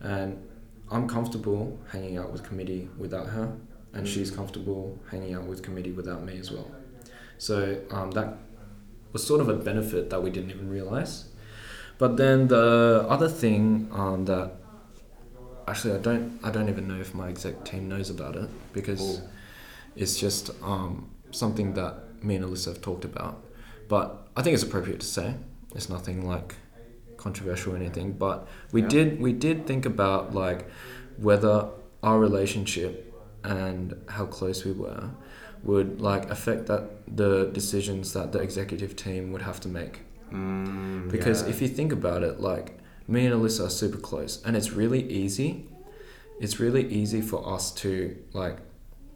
[0.00, 0.42] and
[0.90, 3.52] I'm comfortable hanging out with committee without her,
[3.92, 6.70] and she's comfortable hanging out with committee without me as well.
[7.38, 8.34] So um, that
[9.12, 11.26] was sort of a benefit that we didn't even realize.
[11.98, 14.52] But then the other thing um, that
[15.66, 19.00] actually I don't I don't even know if my exec team knows about it because
[19.00, 19.30] Cool.
[19.96, 23.42] it's just um, something that me and Alyssa have talked about.
[23.88, 25.34] But I think it's appropriate to say.
[25.74, 26.54] It's nothing like
[27.16, 28.12] controversial or anything.
[28.12, 28.88] But we Yeah.
[28.88, 30.68] did we did think about like
[31.18, 31.68] whether
[32.02, 33.12] our relationship
[33.44, 35.10] and how close we were
[35.62, 36.82] would like affect that
[37.16, 40.00] the decisions that the executive team would have to make.
[40.32, 41.48] Mm, Because yeah.
[41.50, 45.02] if you think about it, like me and Alyssa are super close, and it's really
[45.08, 45.68] easy.
[46.40, 48.58] It's really easy for us to like,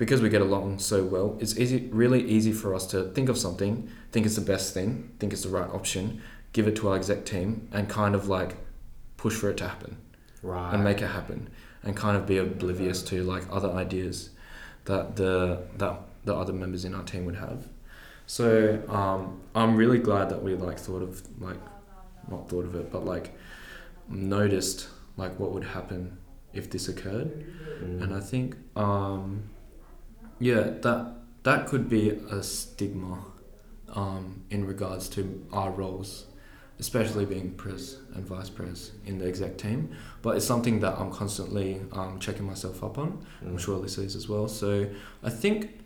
[0.01, 1.37] because we get along so well.
[1.41, 5.11] It's easy, really easy for us to think of something, think it's the best thing,
[5.19, 6.23] think it's the right option,
[6.55, 8.57] give it to our exec team, and kind of like
[9.19, 9.99] push for it to happen
[10.43, 10.73] right.
[10.73, 11.51] and make it happen,
[11.83, 14.31] and kind of be oblivious to like other ideas
[14.87, 17.69] that the that the other members in our team would have.
[18.27, 21.61] So um, I'm really glad that we like thought of like
[22.31, 23.37] not thought of it, but like
[24.09, 24.89] noticed
[25.19, 26.17] like what would happen
[26.55, 27.45] if this occurred,
[27.81, 28.03] Mm.
[28.03, 29.43] and I think um,
[30.41, 31.13] yeah that
[31.43, 33.25] that could be a stigma
[33.95, 36.27] um, in regards to our roles,
[36.79, 39.91] especially being pres and vice pres in the exec team.
[40.23, 43.25] But it's something that I'm constantly um, checking myself up on.
[43.43, 43.61] I'm Mm.
[43.61, 44.49] sure Alyssa is as well.
[44.49, 44.87] So
[45.23, 45.81] I think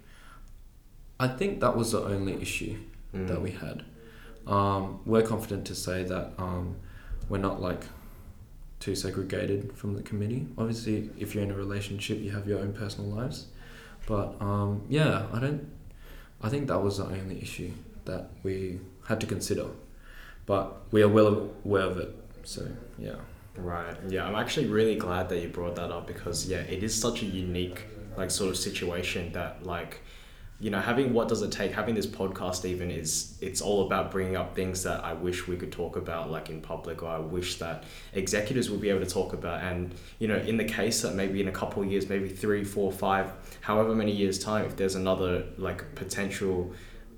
[1.20, 2.76] I think that was the only issue
[3.14, 3.28] Mm.
[3.28, 3.84] that we had.
[4.46, 6.74] Um, we're confident to say that um,
[7.28, 7.84] we're not like
[8.80, 10.48] too segregated from the committee.
[10.58, 13.46] Obviously, if you're in a relationship, you have your own personal lives.
[14.06, 15.70] But um, yeah, I don't.
[16.42, 17.72] I think that was the only issue
[18.04, 19.66] that we had to consider.
[20.46, 22.14] But we are well aware of it.
[22.44, 23.16] So yeah.
[23.56, 23.96] Right.
[24.08, 27.22] Yeah, I'm actually really glad that you brought that up because yeah, it is such
[27.22, 27.84] a unique
[28.16, 30.00] like sort of situation that like
[30.60, 34.10] you know having what does it take having this podcast even is it's all about
[34.10, 37.18] bringing up things that I wish we could talk about like in public or I
[37.18, 41.02] wish that executives would be able to talk about and you know in the case
[41.02, 43.32] that maybe in a couple of years maybe three four five
[43.62, 46.72] however many years time if there's another like potential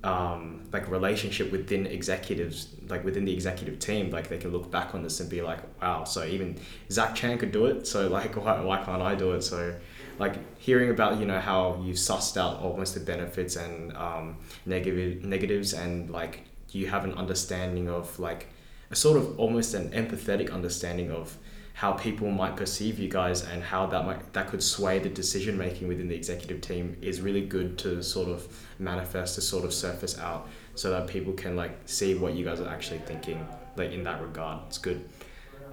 [0.07, 4.95] um, like relationship within executives, like within the executive team, like they can look back
[4.95, 6.57] on this and be like, wow, so even
[6.91, 9.43] Zach Chan could do it, so like why, why can't I do it?
[9.43, 9.75] So
[10.19, 15.25] like hearing about you know how you sussed out almost the benefits and um, negative
[15.25, 16.41] negatives and like
[16.71, 18.49] you have an understanding of like
[18.91, 21.37] a sort of almost an empathetic understanding of
[21.75, 25.59] how people might perceive you guys and how that might that could sway the decision
[25.59, 28.47] making within the executive team is really good to sort of
[28.79, 32.61] manifest to sort of surface out so that people can like see what you guys
[32.61, 33.47] are actually thinking
[33.77, 34.63] like in that regard.
[34.69, 35.07] It's good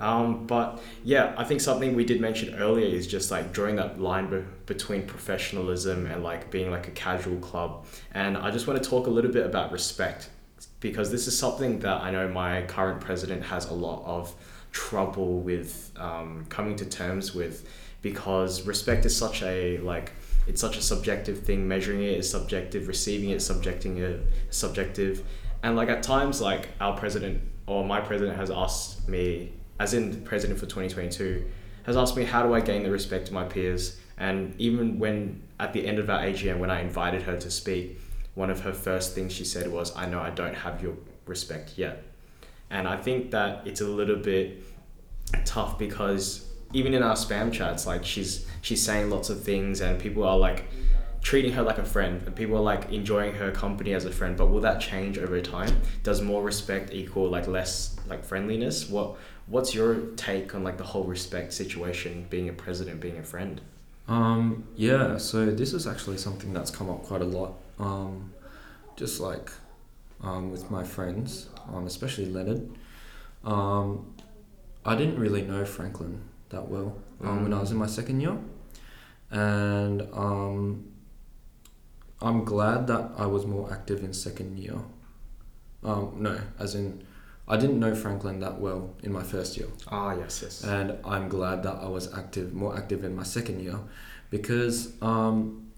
[0.04, 4.00] um, but yeah i think something we did mention earlier is just like drawing that
[4.00, 7.86] line be- between professionalism and like being like a casual club.
[8.14, 10.30] And i just want to talk a little bit about respect
[10.80, 14.34] because this is something that i know my current president has a lot of
[14.72, 17.70] trouble with um, coming to terms with
[18.02, 20.12] because respect is such a like
[20.48, 21.68] it's such a subjective thing.
[21.68, 22.88] Measuring it is subjective.
[22.88, 25.24] Receiving it subjecting it subjective.
[25.64, 30.12] And like at times, like our president or my president has asked me, as in
[30.12, 31.46] the president for 2022,
[31.84, 34.00] has asked me how do I gain the respect of my peers.
[34.18, 38.00] And even when at the end of our AGM, when I invited her to speak,
[38.36, 40.96] one of her first things she said was, "I know I don't have your
[41.26, 42.04] respect yet."
[42.70, 44.64] And I think that it's a little bit
[45.46, 50.00] tough because even in our spam chats, like she's she's saying lots of things, and
[50.00, 50.66] people are like
[51.24, 54.36] treating her like a friend and people are like enjoying her company as a friend
[54.36, 59.16] but will that change over time does more respect equal like less like friendliness what
[59.48, 63.62] what's your take on like the whole respect situation being a president being a friend
[64.08, 67.54] Um, yeah, so this is actually something that's come up quite a lot.
[67.80, 68.34] Um,
[68.98, 69.50] just like
[70.22, 72.70] um, with my friends, um, especially Leonard.
[73.46, 74.14] Um,
[74.86, 78.38] I didn't really know Franklin that well um, when I was in my second year.
[79.32, 80.86] And um,
[82.22, 84.80] I'm glad that I was more active in second year.
[85.84, 87.04] Um, no, as in,
[87.48, 89.68] I didn't know Franklin that well in my first year.
[89.90, 90.64] Ah yes yes.
[90.64, 93.80] And I'm glad that I was active, more active in my second year,
[94.30, 95.72] because um,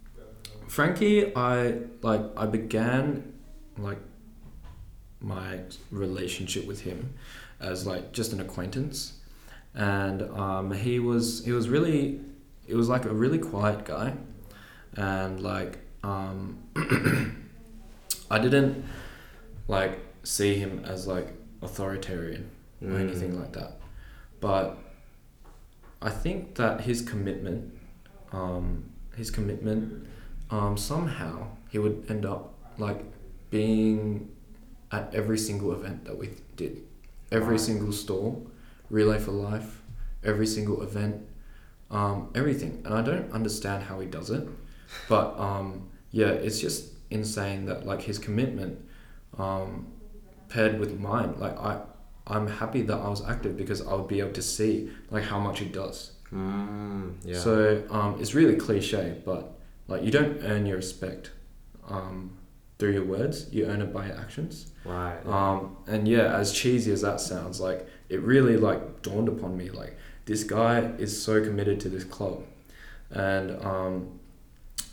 [0.67, 3.33] Frankie, I like I began
[3.77, 3.99] like
[5.19, 5.59] my
[5.91, 7.13] relationship with him
[7.59, 9.13] as like just an acquaintance,
[9.73, 12.21] and um, he was he was really
[12.67, 14.13] it was like a really quiet guy,
[14.95, 16.59] and like um,
[18.29, 18.85] I didn't
[19.67, 21.33] like see him as like
[21.65, 22.49] authoritarian
[22.85, 23.71] or anything like that.
[24.39, 24.77] But
[26.01, 27.73] I think that his commitment,
[28.31, 28.65] um,
[29.15, 30.07] his commitment,
[30.51, 33.01] um, somehow he would end up like
[33.49, 34.29] being
[34.91, 36.83] at every single event that we did,
[37.31, 37.59] every Right.
[37.69, 38.45] single stall,
[38.89, 39.81] Relay for Life,
[40.23, 41.15] every single event,
[41.89, 42.81] um, everything.
[42.85, 44.47] And I don't understand how he does it,
[45.09, 48.79] but um, yeah, it's just insane that like his commitment
[49.37, 49.87] um,
[50.55, 51.73] paired with mine, like I.
[52.27, 54.71] I'm happy that I was active because I would be able to see
[55.15, 55.97] like how much he does.
[56.33, 57.53] mm, yeah So
[57.97, 59.43] um, it's really cliche, but
[59.91, 61.23] like you don't earn your respect
[61.87, 62.15] um,
[62.79, 63.35] through your words.
[63.55, 64.55] You earn it by your actions.
[64.85, 67.79] right Um, and yeah, as cheesy as that sounds, like
[68.09, 69.93] it really like dawned upon me like
[70.25, 72.35] this guy is so committed to this club,
[73.11, 73.93] and um,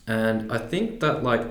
[0.07, 1.45] and I think that like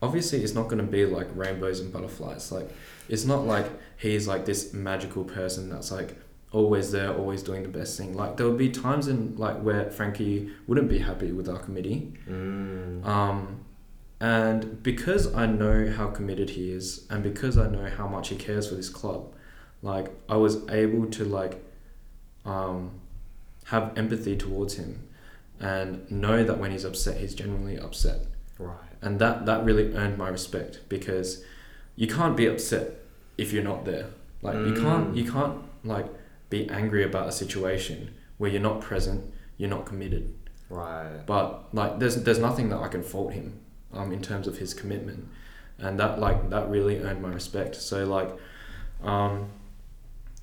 [0.00, 2.52] obviously it's not going to be like rainbows and butterflies.
[2.52, 2.70] Like
[3.08, 6.16] it's not like he's like this magical person that's like
[6.52, 8.14] always there, always doing the best thing.
[8.14, 12.12] Like there would be times in like where Frankie wouldn't be happy with our committee,
[12.28, 13.64] mm, um,
[14.20, 18.36] and because I know how committed he is, and because I know how much he
[18.36, 19.32] cares for this club,
[19.82, 21.62] like I was able to like
[22.44, 22.92] um,
[23.66, 25.08] have empathy towards him,
[25.60, 28.26] and know that when he's upset, he's genuinely upset,
[28.58, 31.44] right and that that really earned my respect because
[31.96, 32.94] you can't be upset
[33.36, 34.06] if you're not there.
[34.42, 35.16] Like you can't Mm.
[35.16, 36.06] you can't like
[36.50, 39.20] be angry about a situation where you're not present,
[39.56, 40.34] you're not committed.
[40.70, 43.48] right But like, there's there's nothing that I can fault him,
[43.92, 45.26] um, in terms of his commitment,
[45.78, 47.74] and that like that really earned my respect.
[47.76, 48.30] So like,
[49.02, 49.48] um,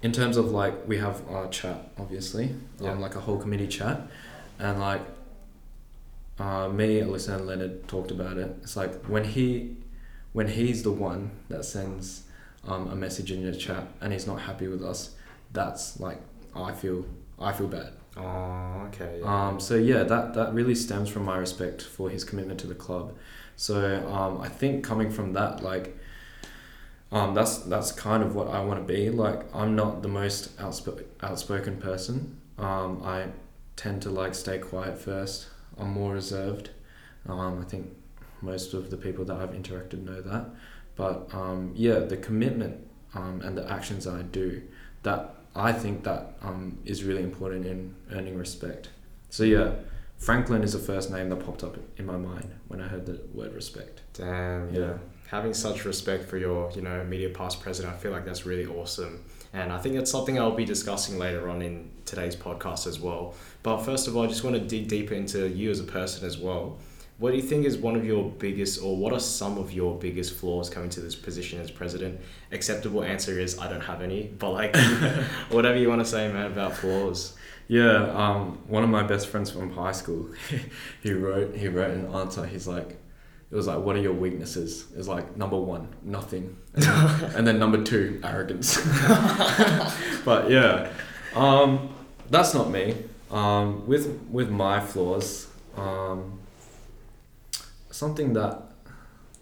[0.02, 2.92] in terms of like we have our chat obviously, Yeah.
[2.92, 4.02] um, like a whole committee chat,
[4.60, 5.02] and like,
[6.40, 8.56] uh, me, Alyssa, and Leonard talked about it.
[8.62, 9.78] It's like when he,
[10.34, 12.24] when he's the one that sends,
[12.68, 15.16] um, a message in your chat and he's not happy with us,
[15.52, 16.20] that's like
[16.56, 17.06] I feel
[17.40, 17.94] I feel bad.
[18.18, 19.48] oh okay yeah.
[19.48, 22.76] Um, so yeah, that that really stems from my respect for his commitment to the
[22.76, 23.14] club.
[23.56, 25.98] So um, I think coming from that, like,
[27.12, 29.10] um, that's that's kind of what I want to be.
[29.10, 32.42] Like, I'm not the most outsp- outspoken person.
[32.58, 33.28] Um, I
[33.76, 35.48] tend to like stay quiet first.
[35.80, 36.70] I'm more reserved.
[37.28, 37.88] Um, I think
[38.42, 40.50] most of the people that I've interacted know that.
[40.96, 44.62] But um, yeah, the commitment um, and the actions I do,
[45.04, 48.90] that I think that um, is really important in earning respect.
[49.30, 49.72] So yeah,
[50.18, 53.22] Franklin is the first name that popped up in my mind when I heard the
[53.34, 54.02] word respect.
[54.14, 54.80] Damn, yeah.
[54.80, 54.94] Yeah.
[55.28, 58.66] Having such respect for your, you know, immediate past president, I feel like that's really
[58.66, 59.26] awesome.
[59.54, 63.34] And I think it's something I'll be discussing later on in today's podcast as well.
[63.66, 66.24] But first of all, I just want to dig deeper into you as a person
[66.28, 66.78] as well.
[67.18, 69.98] What do you think is one of your biggest, or what are some of your
[69.98, 72.22] biggest flaws coming to this position as president?
[72.52, 74.76] Acceptable answer is I don't have any, but like
[75.50, 77.34] whatever you want to say, man, about flaws.
[77.68, 80.30] Yeah, um, one of my best friends from high school,
[81.02, 82.46] he wrote he wrote an answer.
[82.46, 82.90] He's like,
[83.50, 84.86] it was like, what are your weaknesses?
[84.96, 88.76] It's like number one, nothing, and then, and then number two, arrogance.
[90.24, 90.92] but yeah,
[91.34, 91.96] um,
[92.30, 92.96] that's not me.
[93.32, 95.48] Um, with with my flaws,
[95.78, 96.40] um,
[97.92, 98.62] something that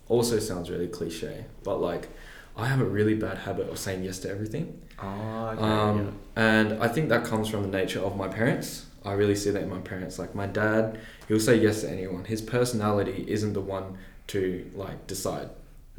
[0.08, 2.10] also sounds really cliche, but like
[2.56, 4.80] I have a really bad habit of saying yes to everything.
[5.02, 8.86] Oh, okay, Um, And I think that comes from the nature of my parents.
[9.04, 10.18] I really see that in my parents.
[10.20, 12.24] Like my dad, he'll say yes to anyone.
[12.26, 15.50] His personality isn't the one to like decide.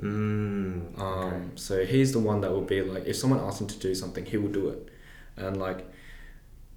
[0.01, 0.09] yeah.
[0.09, 1.43] Mm, Um, okay.
[1.57, 4.25] So he's the one that will be like, if someone asks him to do something,
[4.25, 4.89] he will do it.
[5.37, 5.85] And like,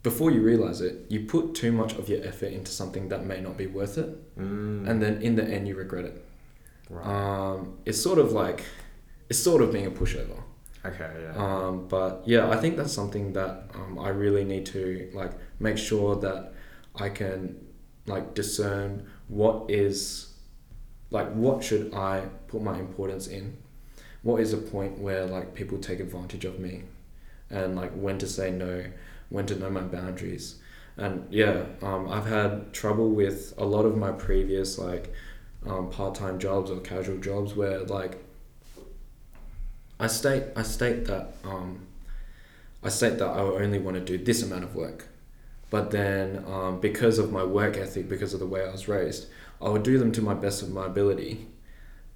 [0.09, 3.39] before you realize it, you put too much of your effort into something that may
[3.47, 6.15] not be worth it, Mm, and then in the end, you regret it.
[6.89, 7.05] right.
[7.13, 8.59] Um, it's sort of like,
[9.29, 10.39] it's sort of being a pushover.
[10.89, 11.33] okay, yeah.
[11.45, 14.81] Um, but yeah, I think that's something that um, I really need to
[15.21, 16.41] like make sure that
[17.05, 17.37] I can
[18.13, 18.89] like discern
[19.39, 19.97] what is
[21.17, 22.13] like what should I
[22.51, 23.45] put my importance in.
[24.27, 26.75] What is a point where like people take advantage of me,
[27.49, 28.73] and like when to say no,
[29.29, 30.55] when to know my boundaries,
[30.97, 35.13] and yeah, um, I've had trouble with a lot of my previous like
[35.65, 38.23] um, part time jobs or casual jobs where like
[39.99, 41.85] I state I state that um,
[42.83, 45.07] I state that I only want to do this amount of work,
[45.69, 49.27] but then um, because of my work ethic, because of the way I was raised,
[49.61, 51.47] I would do them to my best of my ability,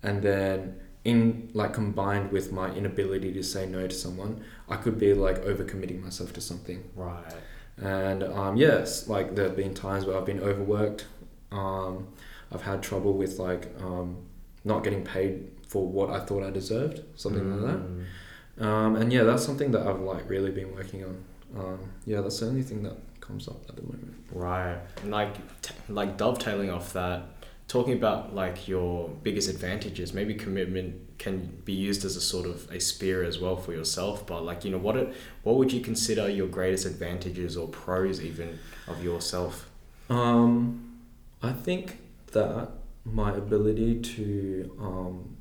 [0.03, 4.97] and then in like combined with my inability to say no to someone, I could
[4.97, 6.83] be like overcommitting myself to something.
[6.95, 7.33] right.
[7.77, 11.05] And um, yes, like there have been times where I've been overworked.
[11.51, 12.07] Um,
[12.51, 14.17] I've had trouble with like um,
[14.63, 17.79] not getting paid for what I thought I deserved, something like that.
[17.79, 18.65] Mm.
[18.65, 21.23] Um, and yeah, that's something that I've like really been working on.
[21.57, 24.13] Um, yeah, that's the only thing that comes up at the moment.
[24.31, 24.77] Right.
[25.01, 27.23] And like t- like dovetailing off that,
[27.67, 32.57] talking about like your biggest advantages, maybe commitment can be used as a sort of
[32.71, 35.07] a spear as well for yourself, but like you know what it
[35.43, 38.57] what would you consider your greatest advantages or pros even
[38.87, 39.69] of yourself?
[40.09, 40.97] Um,
[41.43, 41.99] I think
[42.31, 42.69] that
[43.05, 45.37] my ability to um,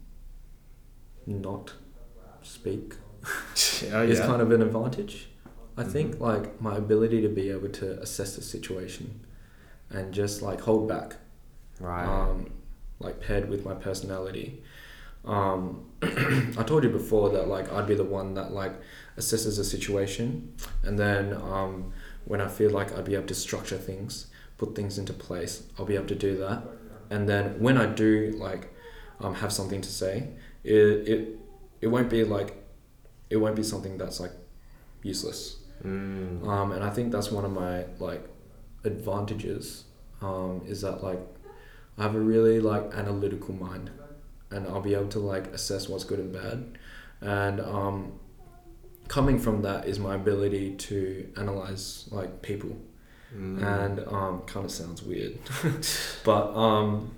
[1.26, 1.72] not
[2.42, 5.28] speak oh, is kind of an advantage.
[5.78, 6.20] I think Mhm.
[6.30, 9.20] like my ability to be able to assess the situation
[9.88, 11.16] and just like hold back,
[11.80, 12.06] right.
[12.06, 12.50] um,
[12.98, 14.62] like paired with my personality.
[15.24, 18.72] Um, I told you before that like I'd be the one that like
[19.16, 21.92] assesses a situation, and then um,
[22.24, 24.26] when I feel like I'd be able to structure things,
[24.58, 26.62] put things into place, I'll be able to do that.
[27.10, 28.72] And then when I do like
[29.20, 30.28] um, have something to say,
[30.64, 31.38] it, it
[31.80, 32.56] it won't be like
[33.28, 34.32] it won't be something that's like
[35.02, 35.56] useless.
[35.84, 36.46] Mm.
[36.46, 38.26] Um, and I think that's one of my like
[38.84, 39.84] advantages
[40.22, 41.20] um, is that like
[41.98, 43.90] I have a really like analytical mind,
[44.50, 46.78] and I'll be able to like assess what's good and bad,
[47.20, 48.12] and um,
[49.08, 52.76] coming from that is my ability to analyze like people,
[53.36, 53.62] Mm.
[53.62, 55.38] and um, kind of sounds weird,
[56.24, 57.12] but um,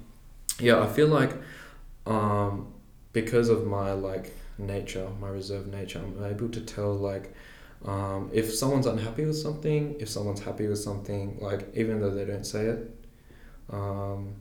[0.61, 1.33] yeah, I feel like
[2.07, 2.72] um,
[3.14, 7.35] because of my like nature, my reserved nature, I'm able to tell like
[7.87, 12.24] um, if someone's unhappy with something, if someone's happy with something, like even though they
[12.26, 12.91] don't say it.
[13.70, 14.35] Um,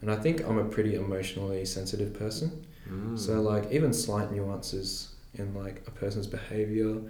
[0.00, 2.66] and I think I'm a pretty emotionally sensitive person.
[2.88, 3.18] Mm.
[3.18, 7.00] So like even slight nuances in like a person's behavior,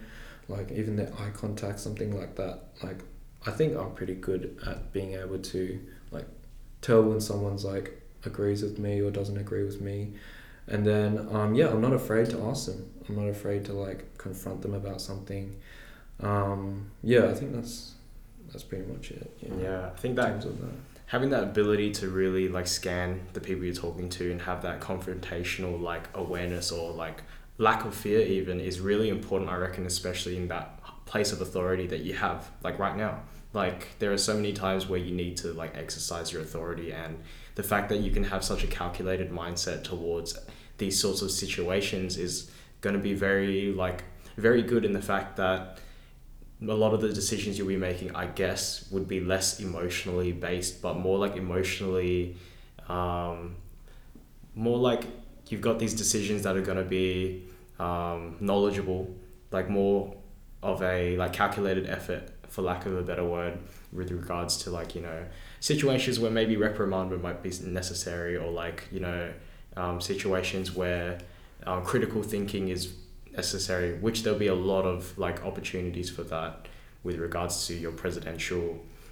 [0.48, 2.60] like even their eye contact, something like that.
[2.82, 3.02] Like
[3.46, 5.80] I think I'm pretty good at being able to
[6.10, 6.26] like
[6.80, 10.14] tell when someone's like agrees with me or doesn't agree with me.
[10.66, 12.90] And then um, yeah, I'm not afraid to ask them.
[13.08, 15.56] I'm not afraid to like confront them about something.
[16.20, 17.94] Um, yeah, I think that's
[18.50, 19.30] that's pretty much it.
[19.40, 19.62] Yeah.
[19.62, 20.74] yeah, I think In that terms of that.
[21.08, 24.80] Having that ability to really like scan the people you're talking to and have that
[24.80, 27.22] confrontational like awareness or like
[27.58, 30.78] lack of fear even is really important i reckon especially in that
[31.08, 33.22] place of authority that you have like right now.
[33.54, 37.18] Like there are so many times where you need to like exercise your authority and
[37.54, 40.38] the fact that you can have such a calculated mindset towards
[40.76, 42.50] these sorts of situations is
[42.82, 44.04] going to be very like
[44.36, 45.78] very good in the fact that
[46.60, 50.82] a lot of the decisions you'll be making, I guess, would be less emotionally based,
[50.82, 52.36] but more like emotionally,
[52.88, 53.56] um,
[54.54, 55.04] more like
[55.48, 57.44] you've got these decisions that are going to be
[57.78, 59.14] um, knowledgeable,
[59.52, 60.16] like more
[60.62, 63.58] of a like calculated effort, for lack of a better word,
[63.92, 65.26] with regards to like you know
[65.60, 69.30] situations where maybe reprimand might be necessary, or like you know
[69.76, 71.18] um, situations where
[71.66, 72.92] um, critical thinking is
[73.38, 76.66] necessary, which there'll be a lot of like opportunities for that
[77.04, 78.64] with regards to your presidential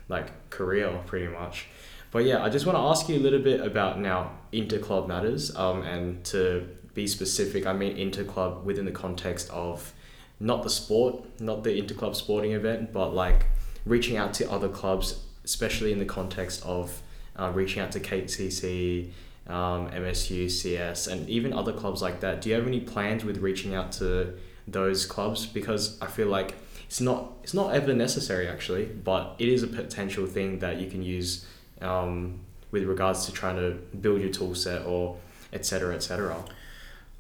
[0.09, 1.66] like career pretty much.
[2.11, 5.55] But yeah, I just want to ask you a little bit about now interclub matters
[5.57, 9.93] um, and to be specific, I mean interclub within the context of
[10.40, 13.47] not the sport, not the interclub sporting event, but like
[13.85, 17.03] reaching out to other clubs, especially in the context of
[17.39, 19.11] uh, reaching out to KCC,
[19.48, 22.40] um, MSU, CS, and even other clubs like that.
[22.40, 24.35] Do you have any plans with reaching out to
[24.66, 25.47] those clubs?
[25.47, 26.55] Because I feel like
[26.86, 30.90] it's not it's not ever necessary actually, but it is a potential thing that you
[30.90, 31.47] can use
[31.81, 32.40] um,
[32.70, 35.18] with regards to trying to build your tool set or
[35.52, 35.94] etc.
[35.94, 36.44] etc.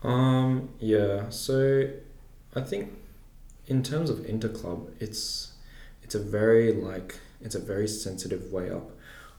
[0.02, 1.88] Um, yeah, so
[2.54, 2.92] I think
[3.66, 5.52] in terms of interclub, it's
[6.02, 8.90] it's a very like it's a very sensitive way up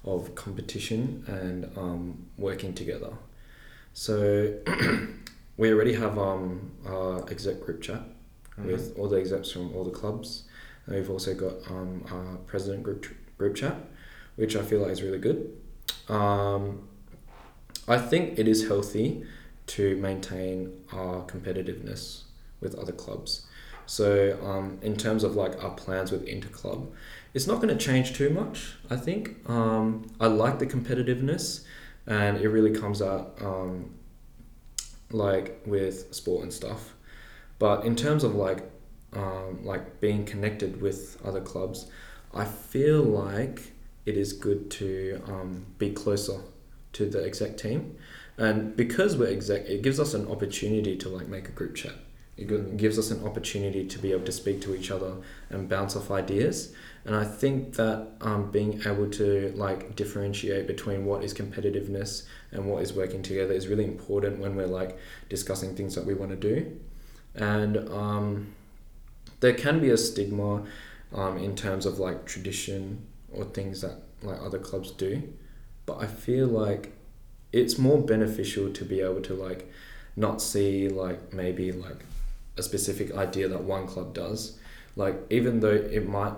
[0.07, 3.13] of competition and um, working together.
[3.93, 4.53] So
[5.57, 8.01] we already have um, our exec group chat
[8.51, 8.67] mm-hmm.
[8.67, 10.43] with all the execs from all the clubs.
[10.85, 13.05] And we've also got um, our president group
[13.38, 13.75] group chat,
[14.35, 15.55] which I feel like is really good.
[16.09, 16.88] Um,
[17.88, 19.23] I think it is healthy
[19.67, 22.23] to maintain our competitiveness
[22.61, 23.45] with other clubs.
[23.88, 26.91] So um, in terms of like our plans with Interclub,
[27.34, 28.76] it's not going to change too much.
[28.89, 31.64] I think um, I like the competitiveness,
[32.05, 33.95] and it really comes out um,
[35.11, 36.95] like with sport and stuff.
[37.59, 38.69] But in terms of like
[39.14, 41.89] um, like being connected with other clubs,
[42.34, 43.72] I feel like
[44.05, 46.41] it is good to um, be closer
[46.93, 47.95] to the exec team,
[48.38, 51.93] and because we're exec, it gives us an opportunity to like make a group chat
[52.38, 55.15] it gives us an opportunity to be able to speak to each other
[55.49, 56.73] and bounce off ideas.
[57.03, 62.65] And I think that um, being able to like differentiate between what is competitiveness and
[62.65, 64.99] what is working together is really important when we're like
[65.30, 66.80] discussing things that we want to do.
[67.34, 68.53] And um,
[69.39, 70.64] there can be a stigma
[71.14, 75.23] um, in terms of like tradition or things that like other clubs do,
[75.85, 76.93] but I feel like
[77.53, 79.72] it's more beneficial to be able to like
[80.15, 82.03] not see like maybe like
[82.57, 84.57] a specific idea that one club does.
[84.95, 86.34] Like even though it might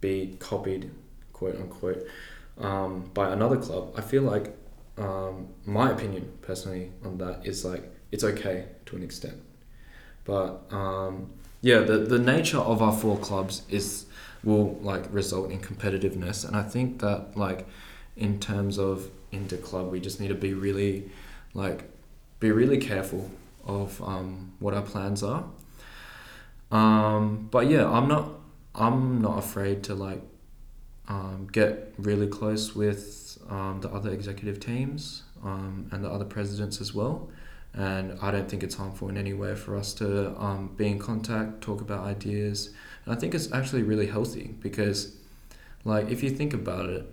[0.00, 0.90] be copied,
[1.32, 2.06] quote unquote,
[2.58, 4.56] um, by another club, I feel like
[4.98, 9.40] um, my opinion personally on that is like it's okay to an extent.
[10.24, 11.32] But um,
[11.62, 14.06] yeah, the, the nature of our four clubs is
[14.44, 17.66] will like result in competitiveness, and I think that like
[18.16, 21.10] in terms of inter club, we just need to be really
[21.54, 21.90] like
[22.38, 23.30] be really careful
[23.64, 25.44] of um, what our plans are.
[26.70, 28.30] Um, but yeah, I'm not
[28.74, 30.22] I'm not afraid to like
[31.08, 36.80] um, get really close with um, the other executive teams um, and the other presidents
[36.80, 37.28] as well.
[37.74, 40.98] And I don't think it's harmful in any way for us to um, be in
[40.98, 42.70] contact, talk about ideas.
[43.04, 45.16] And I think it's actually really healthy because,
[45.84, 47.10] like, if you think about it,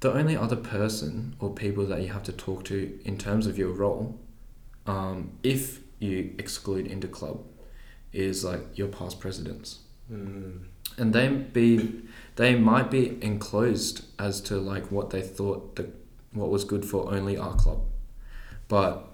[0.00, 3.56] the only other person or people that you have to talk to in terms of
[3.56, 4.18] your role
[4.86, 7.42] um, if you exclude interclub,
[8.12, 9.80] is like your past presidents.
[10.10, 10.64] Mm.
[10.96, 12.02] And they be
[12.36, 15.90] they might be enclosed as to like what they thought the
[16.32, 17.80] what was good for only our club.
[18.68, 19.08] But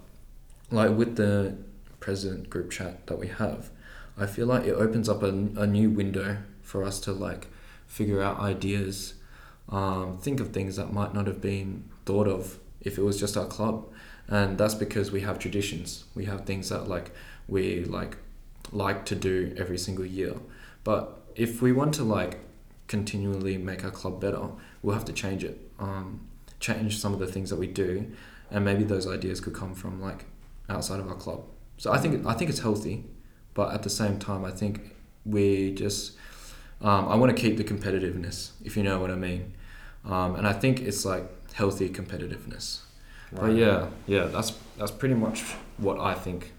[0.69, 1.57] like with the
[1.99, 3.71] president group chat that we have,
[4.17, 7.47] I feel like it opens up a, a new window for us to like
[7.87, 9.15] figure out ideas,
[9.69, 13.35] um, think of things that might not have been thought of if it was just
[13.37, 13.90] our club
[14.31, 16.05] and that's because we have traditions.
[16.15, 17.11] We have things that like
[17.47, 18.17] we like
[18.71, 20.35] like to do every single year.
[20.83, 22.39] But if we want to like
[22.87, 24.49] continually make our club better
[24.81, 25.59] we'll have to change it.
[25.79, 26.27] Um,
[26.59, 28.11] change some of the things that we do.
[28.49, 30.25] And maybe those ideas could come from like
[30.69, 31.43] outside of our club.
[31.77, 33.05] So i think i think it's healthy.
[33.53, 34.95] But at the same time i think
[35.25, 36.13] we just
[36.81, 39.53] um, i want to keep the competitiveness if you know what i mean.
[40.05, 42.81] Um, and i think it's like healthy competitiveness
[43.31, 43.41] Right.
[43.41, 45.43] But yeah, yeah, that's that's pretty much
[45.77, 46.51] what I think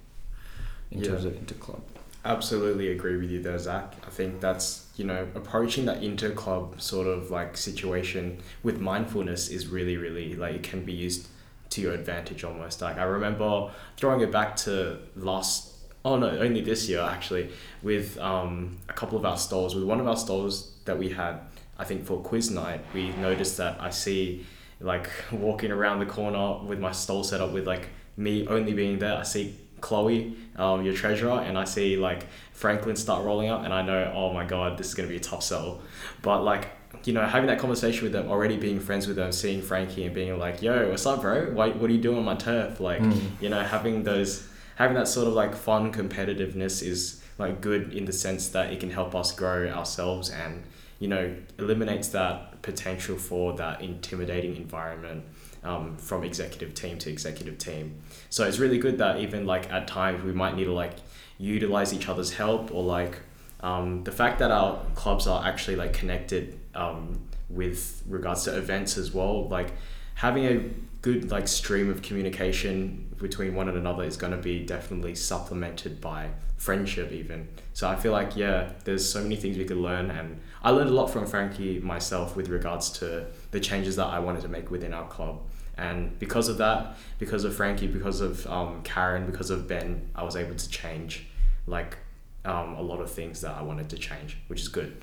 [0.90, 1.10] in yeah.
[1.10, 1.80] terms of interclub.
[2.24, 3.94] Absolutely agree with you there, Zach.
[4.06, 9.66] I think that's you know approaching that interclub sort of like situation with mindfulness is
[9.66, 11.26] really really like it can be used
[11.70, 12.80] to your advantage almost.
[12.80, 15.72] Like I remember throwing it back to last
[16.04, 17.50] oh no only this year actually
[17.82, 21.40] with um, a couple of our stalls with one of our stalls that we had
[21.78, 24.46] I think for quiz night we noticed that I see
[24.82, 28.98] like walking around the corner with my stall set up with like me only being
[28.98, 29.16] there.
[29.16, 33.72] I see Chloe, um, your treasurer, and I see like Franklin start rolling up, and
[33.72, 35.82] I know, oh my god, this is gonna be a tough sell.
[36.22, 36.68] But like,
[37.04, 40.14] you know, having that conversation with them, already being friends with them, seeing Frankie and
[40.14, 41.52] being like, yo, what's up, bro?
[41.52, 42.80] Why, what are you doing on my turf?
[42.80, 43.20] Like, mm.
[43.40, 44.46] you know, having those,
[44.76, 48.80] having that sort of like fun competitiveness is like good in the sense that it
[48.80, 50.62] can help us grow ourselves and
[50.98, 55.24] you know eliminates that potential for that intimidating environment
[55.64, 58.00] um, from executive team to executive team.
[58.30, 60.94] So it's really good that even like at times we might need to like
[61.38, 63.18] utilize each other's help or like
[63.60, 68.96] um, the fact that our clubs are actually like connected um, with regards to events
[68.96, 69.48] as well.
[69.48, 69.72] Like
[70.14, 70.70] having a
[71.02, 76.00] good like stream of communication between one and another is going to be definitely supplemented
[76.00, 77.48] by friendship even.
[77.74, 80.90] So i feel like yeah there's so many things we could learn and i learned
[80.90, 84.70] a lot from frankie myself with regards to the changes that i wanted to make
[84.70, 85.42] within our club.
[85.76, 90.22] And because of that because of frankie because of um, karen because of ben i
[90.22, 91.26] was able to change
[91.66, 91.98] like
[92.44, 95.02] um, a lot of things that i wanted to change which is good.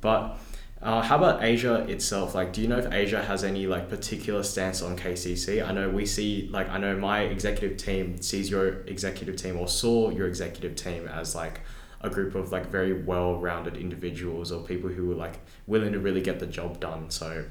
[0.00, 0.38] But
[0.82, 2.34] uh, how about Asia itself?
[2.34, 5.66] Like, do you know if Asia has any like particular stance on KCC?
[5.66, 9.68] I know we see like I know my executive team sees your executive team or
[9.68, 11.60] saw your executive team as like
[12.00, 16.22] a group of like very well-rounded individuals or people who were like willing to really
[16.22, 17.10] get the job done.
[17.10, 17.44] So,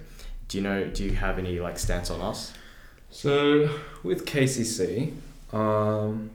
[0.47, 0.85] do you know?
[0.85, 2.53] Do you have any like stance on us?
[3.11, 3.69] So
[4.03, 5.14] with KCC,
[5.53, 6.31] um,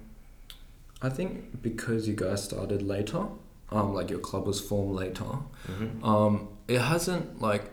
[1.02, 3.26] I think because you guys started later,
[3.70, 5.24] um, like your club was formed later,
[5.68, 6.04] Mm-hmm.
[6.04, 7.70] um, it hasn't like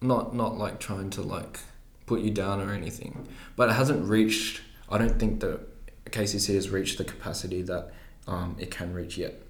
[0.00, 1.60] not not like trying to like
[2.06, 4.62] put you down or anything, but it hasn't reached.
[4.88, 5.60] I don't think that
[6.06, 7.92] KCC has reached the capacity that
[8.26, 9.40] um, it can reach yet.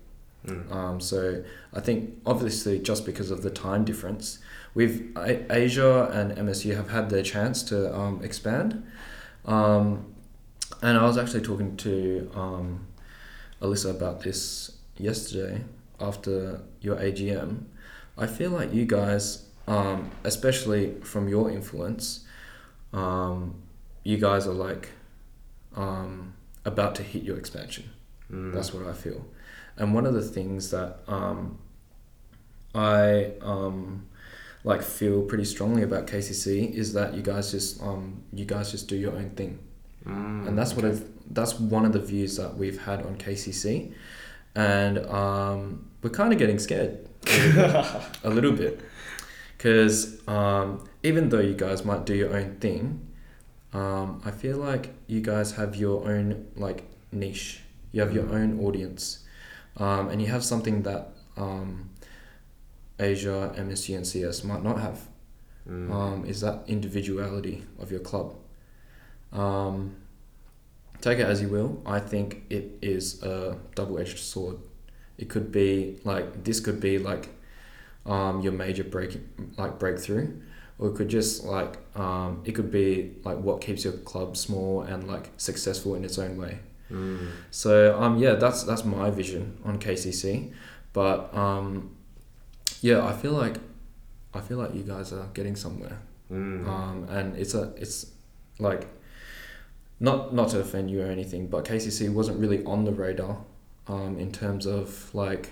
[0.46, 0.72] Mm.
[0.72, 4.38] Um, so I think obviously just because of the time difference,
[4.74, 8.86] we've A- Asia and MSU have had their chance to um, expand.
[9.44, 10.14] Um,
[10.82, 12.86] and I was actually talking to um,
[13.60, 15.62] Alyssa about this yesterday
[16.00, 17.64] after your AGM.
[18.20, 22.24] I feel like you guys, um, especially from your influence,
[22.92, 23.54] um,
[24.04, 24.90] you guys are like
[25.76, 26.34] um,
[26.64, 27.90] about to hit your expansion.
[28.30, 28.52] Mm.
[28.52, 29.24] That's what I feel.
[29.76, 31.58] And one of the things that um,
[32.74, 34.06] I um,
[34.64, 38.88] like feel pretty strongly about KCC is that you guys just um, you guys just
[38.88, 39.58] do your own thing,
[40.06, 40.96] Mm, and that's what okay.
[40.96, 43.92] I've that's one of the views that we've had on KCC,
[44.54, 48.80] and um, we're kind of getting scared a little bit
[49.56, 53.06] because um, even though you guys might do your own thing,
[53.72, 57.60] um, I feel like you guys have your own like niche.
[57.92, 59.24] You have your own audience,
[59.76, 61.90] um, and you have something that um,
[62.98, 65.08] Asia, MSU, and CS might not have.
[65.68, 65.90] Mm.
[65.90, 68.34] Um, is that individuality of your club?
[69.32, 69.96] Um,
[71.00, 71.82] take it as you will.
[71.86, 74.56] I think it is a double-edged sword.
[75.18, 77.28] It could be like this could be like
[78.06, 79.18] um, your major break
[79.58, 80.40] like breakthrough,
[80.78, 84.82] or it could just like um, it could be like what keeps your club small
[84.82, 86.58] and like successful in its own way.
[86.90, 87.28] Mm.
[87.50, 90.52] So um, yeah, that's that's my vision on KCC,
[90.92, 91.94] but um,
[92.80, 93.56] yeah, I feel like
[94.32, 95.98] I feel like you guys are getting somewhere,
[96.32, 96.66] Mm.
[96.66, 98.06] um, and it's a it's
[98.58, 98.86] like
[100.00, 103.38] not not to offend you or anything, but KCC wasn't really on the radar
[103.86, 105.50] um, in terms of like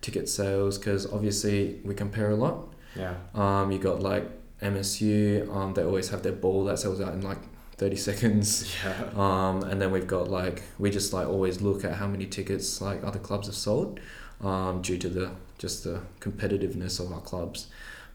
[0.00, 2.74] ticket sales because obviously we compare a lot.
[2.96, 3.14] yeah.
[3.34, 4.28] Um, you got like
[4.60, 7.38] MSU, um, they always have their ball that sells out in like
[7.76, 8.74] thirty seconds.
[8.84, 9.10] Yeah.
[9.16, 12.80] Um, and then we've got like we just like always look at how many tickets
[12.80, 14.00] like other clubs have sold,
[14.40, 17.68] um, due to the just the competitiveness of our clubs.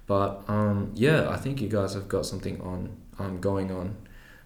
[0.07, 3.95] But um, yeah, I think you guys have got something on um, going on.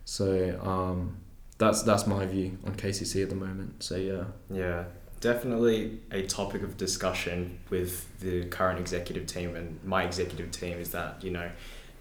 [0.06, 1.18] So um,
[1.64, 3.84] that's that's my view on KCC at the moment.
[3.84, 4.26] So yeah.
[4.50, 4.86] Yeah,
[5.22, 10.92] definitely a topic of discussion with the current executive team and my executive team is
[10.92, 11.50] that, you know,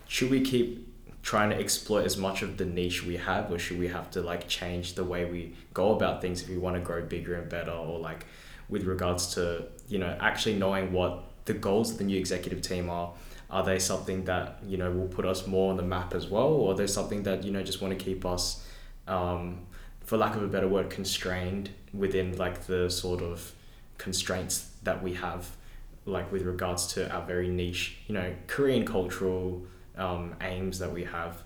[0.09, 0.89] should we keep
[1.23, 4.21] trying to exploit as much of the niche we have or should we have to
[4.21, 7.49] like change the way we go about things if we want to grow bigger and
[7.49, 8.27] better or like
[8.69, 12.91] with regards to, you know, actually knowing what the goals of the new executive team
[12.91, 13.13] are
[13.51, 16.49] are they something that you know will put us more on the map as well
[16.49, 18.65] or are they something that you know just want to keep us
[19.07, 19.61] um,
[20.05, 23.53] for lack of a better word constrained within like the sort of
[23.99, 25.51] constraints that we have
[26.05, 29.63] like with regards to our very niche you know korean cultural
[29.97, 31.43] um, aims that we have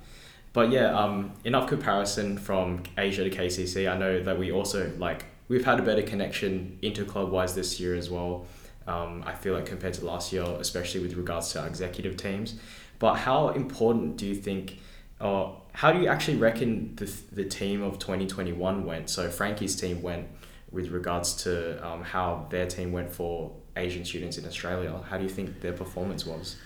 [0.53, 5.27] but yeah um, enough comparison from asia to kcc i know that we also like
[5.49, 8.47] we've had a better connection interclub wise this year as well
[8.87, 12.55] um, I feel like compared to last year, especially with regards to our executive teams.
[12.99, 14.79] But how important do you think,
[15.21, 19.11] or how do you actually reckon the, the team of 2021 went?
[19.11, 20.27] So Frankie's team went
[20.71, 24.99] with regards to um, how their team went for Asian students in Australia.
[25.11, 26.57] How do you think their performance was?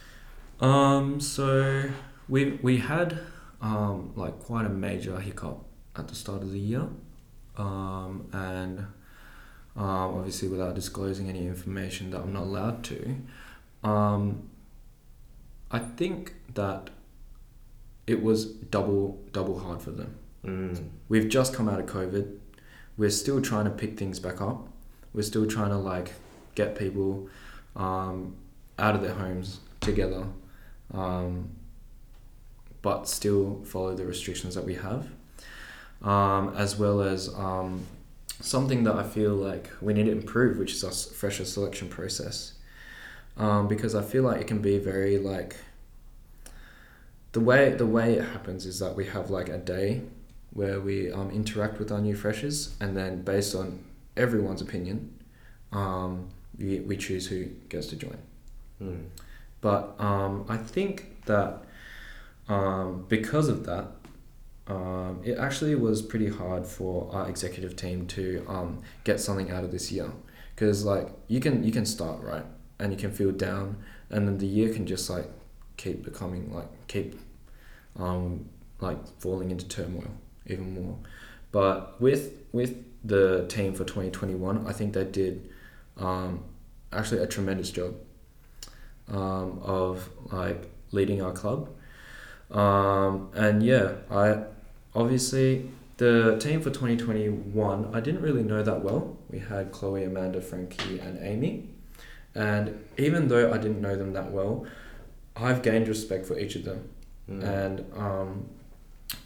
[0.61, 1.91] Um, so
[2.29, 3.19] we we had
[3.61, 5.65] um, like quite a major hiccup
[5.97, 6.87] at the start of the year,
[7.57, 8.79] um, and
[9.77, 13.17] um, obviously without disclosing any information that I'm not allowed to.
[13.83, 14.51] Um,
[15.69, 16.91] I think that
[18.11, 20.17] it was double double hard for them.
[20.45, 20.89] Mm.
[21.09, 22.39] We've just come out of COVID.
[22.97, 24.69] We're still trying to pick things back up.
[25.15, 26.13] We're still trying to like
[26.55, 27.29] get people
[27.77, 28.37] um,
[28.79, 30.25] out of their homes together,
[30.93, 31.51] um,
[32.83, 35.07] but still follow the restrictions that we have.
[36.03, 37.87] Um, as well as um,
[38.41, 42.55] something that I feel like we need to improve, which is our fresher selection process.
[43.37, 45.57] Um, because I feel like it can be very like
[47.33, 50.03] the way the way it happens is that we have like a day
[50.53, 53.85] where we um, interact with our new freshers, and then based on
[54.17, 55.15] everyone's opinion,
[55.73, 56.29] um,
[56.59, 58.19] we, we choose who gets to join.
[58.83, 59.05] Mm.
[59.61, 61.63] But um, I think that
[62.49, 63.87] um, because of that,
[64.67, 69.63] um, it actually was pretty hard for our executive team to um, get something out
[69.63, 70.11] of this year.
[70.55, 72.45] Because like you can you can start right,
[72.79, 73.77] and you can feel down,
[74.11, 75.27] and then the year can just like
[75.81, 77.19] keep becoming like keep
[77.99, 78.45] um,
[78.81, 80.11] like falling into turmoil
[80.47, 80.97] even more.
[81.53, 85.51] But with with the team for twenty twenty one, I think they did
[85.97, 86.45] um,
[86.93, 87.95] actually a tremendous job
[89.09, 91.71] um, of like leading our club.
[92.51, 94.45] Um, and yeah, I
[94.95, 99.19] obviously the team for 2021, I didn't really know that well.
[99.29, 101.69] We had Chloe, Amanda, Frankie, and Amy.
[102.35, 104.67] And even though I didn't know them that well,
[105.37, 106.89] I've gained respect for each of them.
[107.31, 107.45] Mm.
[107.45, 108.49] And um,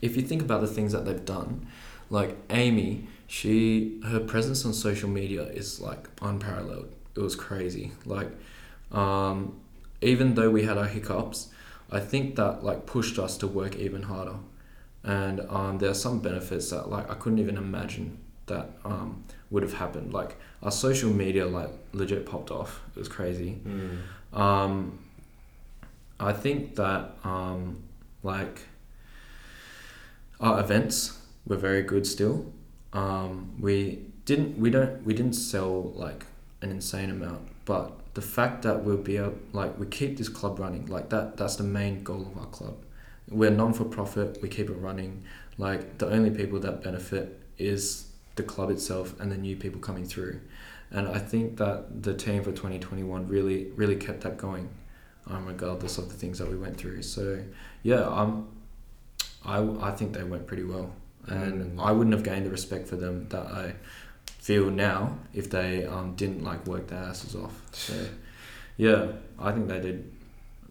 [0.03, 1.67] if you think about the things that they've done,
[2.11, 6.95] like Amy, she her presence on social media is like unparalleled.
[7.17, 7.93] It was crazy.
[8.05, 8.29] Like,
[8.93, 9.61] um,
[10.01, 11.49] even though we had our hiccups,
[11.91, 14.37] I think that like pushed us to work even harder.
[15.03, 19.63] And um, there are some benefits that like I couldn't even imagine that um, would
[19.63, 20.13] have happened.
[20.13, 22.83] Like our social media like legit popped off.
[22.95, 23.59] It was crazy.
[23.67, 24.39] Mm.
[24.39, 24.99] Um,
[26.25, 27.83] I think that um,
[28.23, 28.61] like
[30.41, 32.51] our events were very good still.
[32.95, 36.25] Um, we didn't we don't we didn't sell like
[36.63, 40.59] an insane amount, but the fact that we'll be able, like we keep this club
[40.59, 42.77] running like that that's the main goal of our club.
[43.29, 44.39] We're non for profit.
[44.41, 45.25] We keep it running.
[45.59, 50.07] Like the only people that benefit is the club itself and the new people coming
[50.07, 50.41] through.
[50.91, 54.71] And I think that the team for 2021 really really kept that going
[55.29, 57.03] um, regardless of the things that we went through.
[57.03, 57.43] So
[57.83, 58.49] yeah, um,
[59.45, 60.93] I, I think they went pretty well,
[61.27, 61.81] and.
[61.81, 63.75] I wouldn't have gained the respect for them that I
[64.45, 67.63] feel now if they um, didn't like work their asses off.
[67.73, 67.95] So
[68.77, 69.07] yeah,
[69.39, 70.13] I think they did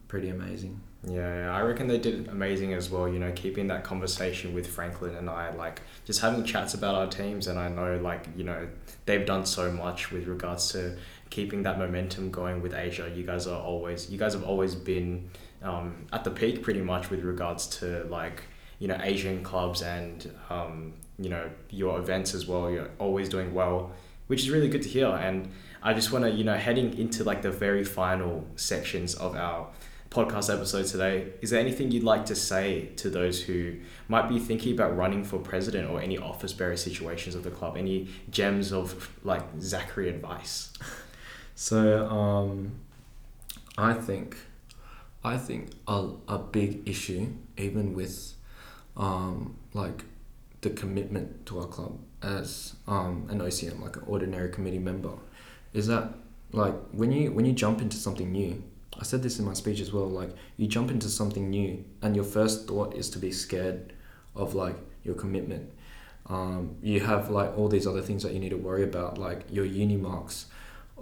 [0.07, 0.79] pretty amazing.
[1.05, 3.09] Yeah, yeah, I reckon they did amazing as well.
[3.09, 7.07] You know, keeping that conversation with Franklin and I, like just having chats about our
[7.07, 8.67] teams, and I know, like you know,
[9.05, 10.95] they've done so much with regards to
[11.33, 13.11] keeping that momentum going with Asia.
[13.13, 15.31] You guys are always, you guys have always been
[15.63, 18.43] um, at the peak, pretty much with regards to like
[18.77, 22.69] you know Asian clubs and um, you know your events as well.
[22.69, 23.91] You're always doing well,
[24.27, 25.07] which is really good to hear.
[25.07, 25.49] And
[25.81, 29.69] I just want to, you know, heading into like the very final sections of our
[30.11, 31.33] podcast episode today.
[31.41, 33.77] Is there anything you'd like to say to those who
[34.07, 37.75] might be thinking about running for president or any office bearer situations of the club?
[37.75, 40.71] Any gems of like Zachary advice?
[41.55, 42.73] So um,
[43.77, 44.37] I think,
[45.23, 47.27] I think a, a big issue,
[47.57, 48.33] even with
[48.97, 50.03] um, like
[50.61, 55.13] the commitment to our club as um, an OCM, like an ordinary committee member,
[55.73, 56.13] is that
[56.51, 58.63] like when you when you jump into something new.
[58.99, 60.07] I said this in my speech as well.
[60.07, 63.93] Like you jump into something new, and your first thought is to be scared
[64.35, 65.71] of like your commitment.
[66.27, 69.45] Um, you have like all these other things that you need to worry about, like
[69.49, 70.45] your uni marks,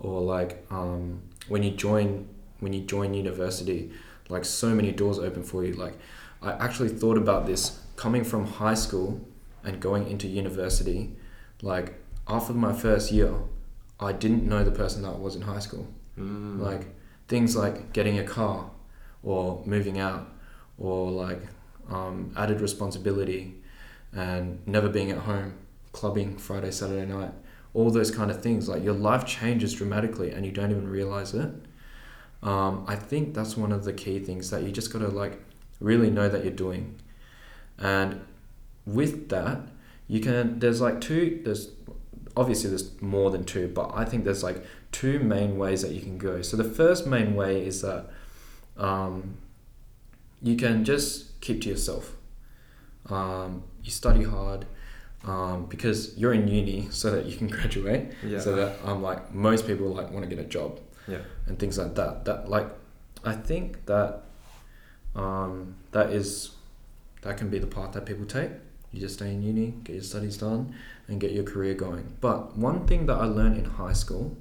[0.02, 2.28] or like um, when you join
[2.60, 3.92] when you join university,
[4.30, 5.74] like so many doors open for you.
[5.74, 5.94] Like
[6.42, 9.22] I actually thought about this coming from high school
[9.64, 11.16] and going into university.
[11.62, 11.94] Like
[12.28, 13.34] after my first year,
[14.00, 15.88] I didn't know the person that I was in high school.
[16.18, 16.60] Mm.
[16.60, 16.88] Like
[17.28, 18.70] things like getting a car,
[19.24, 20.28] or moving out,
[20.78, 21.42] or like
[21.90, 23.56] um, added responsibility,
[24.14, 25.54] and never being at home,
[25.92, 27.34] clubbing Friday Saturday night
[27.74, 28.68] all those kind of things.
[28.68, 31.50] Like your life changes dramatically and you don't even realize it.
[32.44, 35.40] Um, I think that's one of the key things that you just gotta like
[35.80, 37.00] really know that you're doing.
[37.78, 38.22] And
[38.86, 39.62] with that,
[40.08, 41.70] you can there's like two there's
[42.36, 46.02] obviously there's more than two, but I think there's like two main ways that you
[46.02, 46.42] can go.
[46.42, 48.08] So the first main way is that
[48.78, 49.38] um,
[50.42, 52.16] you can just keep to yourself.
[53.10, 54.66] Um, you study hard
[55.26, 58.12] um, because you're in uni so that you can graduate.
[58.24, 58.40] Yeah.
[58.40, 60.80] So that I'm um, like most people like want to get a job.
[61.08, 61.20] Yeah.
[61.48, 62.26] And things like that.
[62.26, 62.68] That like,
[63.24, 64.24] I think that
[65.16, 66.52] um, that is
[67.22, 68.52] that can be the path that people take.
[68.92, 70.76] You just stay in uni, get your studies done,
[71.08, 72.18] and get your career going.
[72.20, 74.36] But one thing that I learned in high school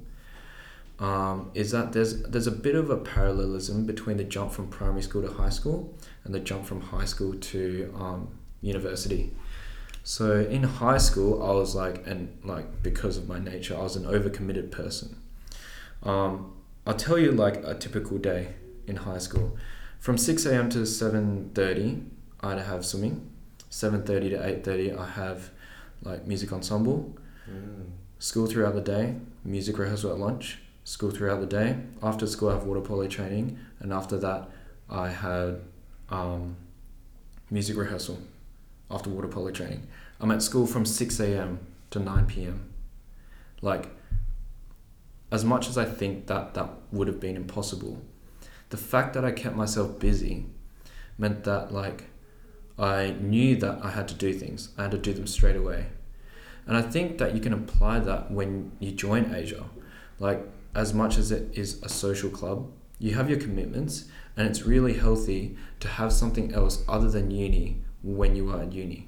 [0.99, 5.01] um, is that there's there's a bit of a parallelism between the jump from primary
[5.01, 5.93] school to high school
[6.23, 8.27] and the jump from high school to um,
[8.61, 9.33] university.
[10.03, 13.95] So in high school, I was like, and like because of my nature, I was
[13.95, 15.17] an overcommitted person.
[16.03, 16.53] Um,
[16.85, 18.55] I'll tell you like a typical day
[18.87, 19.57] in high school.
[19.99, 20.69] From six a.m.
[20.71, 22.03] to seven thirty,
[22.41, 23.29] I'd have swimming.
[23.69, 25.51] Seven thirty to eight thirty, I have
[26.01, 27.15] like music ensemble.
[27.49, 27.91] Mm.
[28.17, 30.57] School throughout the day, music rehearsal at lunch.
[30.83, 31.77] School throughout the day.
[32.01, 34.49] After school, I have water polo training, and after that,
[34.89, 35.61] I had
[36.09, 36.57] um,
[37.51, 38.17] music rehearsal
[38.91, 39.87] after water polo training.
[40.19, 41.59] I'm at school from 6 a.m.
[41.91, 42.69] to 9 p.m.
[43.61, 43.89] Like,
[45.31, 48.01] as much as I think that that would have been impossible,
[48.69, 50.45] the fact that I kept myself busy
[51.17, 52.05] meant that, like,
[52.77, 54.69] I knew that I had to do things.
[54.77, 55.87] I had to do them straight away.
[56.65, 59.65] And I think that you can apply that when you join Asia.
[60.19, 64.05] Like, as much as it is a social club, you have your commitments,
[64.37, 68.73] and it's really healthy to have something else other than uni when you are at
[68.73, 69.07] uni.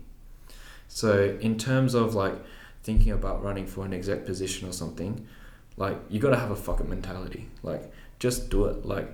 [0.88, 2.36] So, in terms of like
[2.84, 5.26] thinking about running for an exec position or something,
[5.78, 7.50] like you got to have a fuck it mentality.
[7.64, 8.86] Like, just do it.
[8.86, 9.10] Like,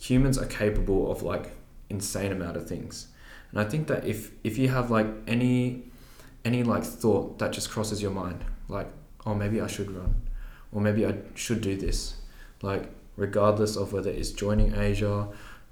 [0.00, 1.52] humans are capable of like
[1.88, 3.08] insane amount of things,
[3.50, 5.84] and I think that if if you have like any
[6.44, 8.88] any like thought that just crosses your mind, like,
[9.24, 10.14] oh maybe I should run,
[10.72, 12.16] or maybe I should do this,
[12.62, 15.28] like regardless of whether it's joining Asia,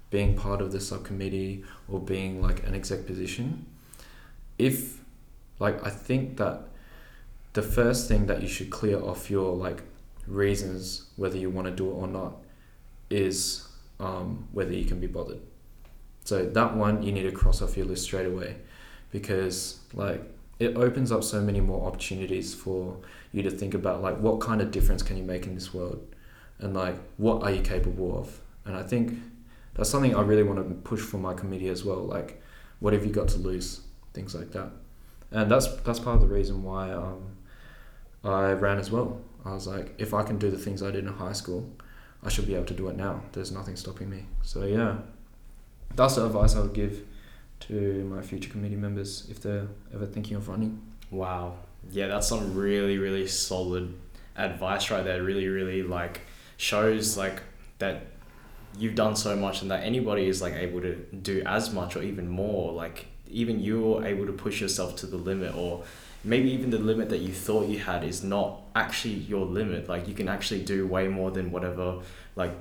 [0.09, 3.65] being part of the subcommittee, or being like an exec position,
[4.57, 4.99] if
[5.59, 6.61] like I think that
[7.53, 9.81] the first thing that you should clear off your like
[10.27, 12.35] reasons whether you want to do it or not
[13.09, 13.67] is
[13.99, 15.39] um, whether you can be bothered.
[16.23, 18.57] So that one you need to cross off your list straight away
[19.11, 20.21] because like
[20.59, 22.97] it opens up so many more opportunities for
[23.31, 26.05] you to think about like what kind of difference can you make in this world?
[26.59, 28.39] And like what are you capable of?
[28.65, 29.17] And i think
[29.77, 32.41] that's something i really want to push for my committee as well like
[32.79, 33.81] what have you got to lose?
[34.13, 34.69] Things like that.
[35.31, 37.37] And that's that's part of the reason why um,
[38.23, 39.21] i ran as well.
[39.45, 41.69] I was like if i can do the things i did in high school
[42.21, 43.21] i should be able to do it now.
[43.33, 44.25] There's nothing stopping me.
[44.41, 44.97] So yeah.
[45.95, 47.05] That's the advice i would give
[47.61, 50.81] to my future committee members if they're ever thinking of running.
[51.11, 51.57] Wow.
[51.91, 53.93] Yeah, that's some really, really solid
[54.35, 55.23] advice right there.
[55.23, 56.21] Really, really like
[56.57, 57.41] shows like
[57.79, 58.07] that
[58.77, 62.03] you've done so much and that anybody is like able to do as much or
[62.03, 62.71] even more.
[62.71, 65.83] Like even you're able to push yourself to the limit or
[66.23, 69.89] maybe even the limit that you thought you had is not actually your limit.
[69.89, 71.99] Like you can actually do way more than whatever
[72.35, 72.51] like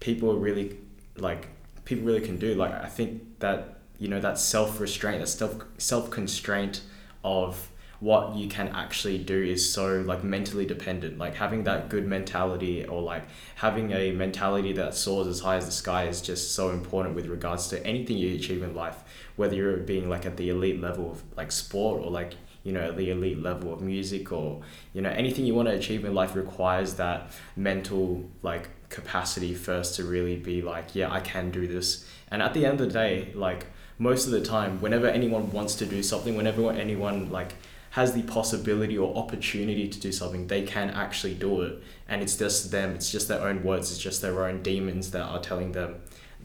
[0.00, 0.76] people really
[1.16, 1.48] like
[1.84, 2.54] people really can do.
[2.54, 6.82] Like I think that you know that self restraint, that self self constraint
[7.24, 7.68] of
[8.00, 11.18] what you can actually do is so like mentally dependent.
[11.18, 13.24] Like having that good mentality or like
[13.56, 17.26] having a mentality that soars as high as the sky is just so important with
[17.26, 19.02] regards to anything you achieve in life
[19.38, 22.34] whether you're being like at the elite level of like sport or like
[22.64, 24.60] you know the elite level of music or
[24.92, 29.94] you know anything you want to achieve in life requires that mental like capacity first
[29.94, 32.06] to really be like yeah i can do this.
[32.30, 33.66] And at the end of the day like
[33.98, 37.54] most of the time whenever anyone wants to do something whenever anyone like
[37.98, 41.82] has the possibility or opportunity to do something, they can actually do it.
[42.08, 45.22] And it's just them, it's just their own words, it's just their own demons that
[45.22, 45.96] are telling them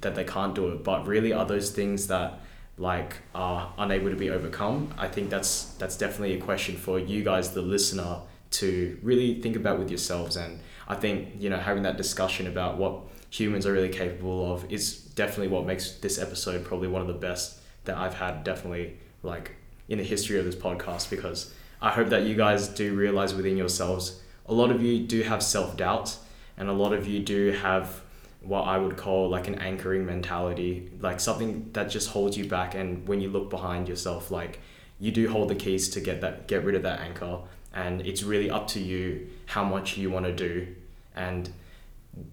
[0.01, 0.83] that they can't do it.
[0.83, 2.39] But really are those things that
[2.79, 4.95] like are unable to be overcome?
[4.97, 8.21] I think that's that's definitely a question for you guys, the listener,
[8.61, 10.35] to really think about with yourselves.
[10.37, 12.95] And I think, you know, having that discussion about what
[13.29, 17.21] humans are really capable of is definitely what makes this episode probably one of the
[17.29, 19.51] best that I've had definitely like
[19.87, 23.57] in the history of this podcast because I hope that you guys do realize within
[23.57, 26.17] yourselves a lot of you do have self doubt
[26.57, 28.01] and a lot of you do have
[28.41, 32.75] what I would call like an anchoring mentality, like something that just holds you back.
[32.75, 34.59] And when you look behind yourself, like
[34.99, 37.39] you do hold the keys to get that, get rid of that anchor.
[37.73, 40.67] And it's really up to you how much you want to do
[41.15, 41.49] and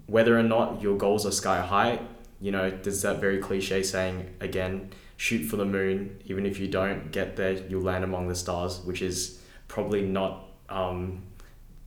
[0.06, 2.00] whether or not your goals are sky high.
[2.40, 4.90] You know, there's that very cliche saying again,
[5.20, 6.18] shoot for the moon.
[6.24, 9.38] Even if you don't get there, you'll land among the stars, which is
[9.68, 11.22] probably not um,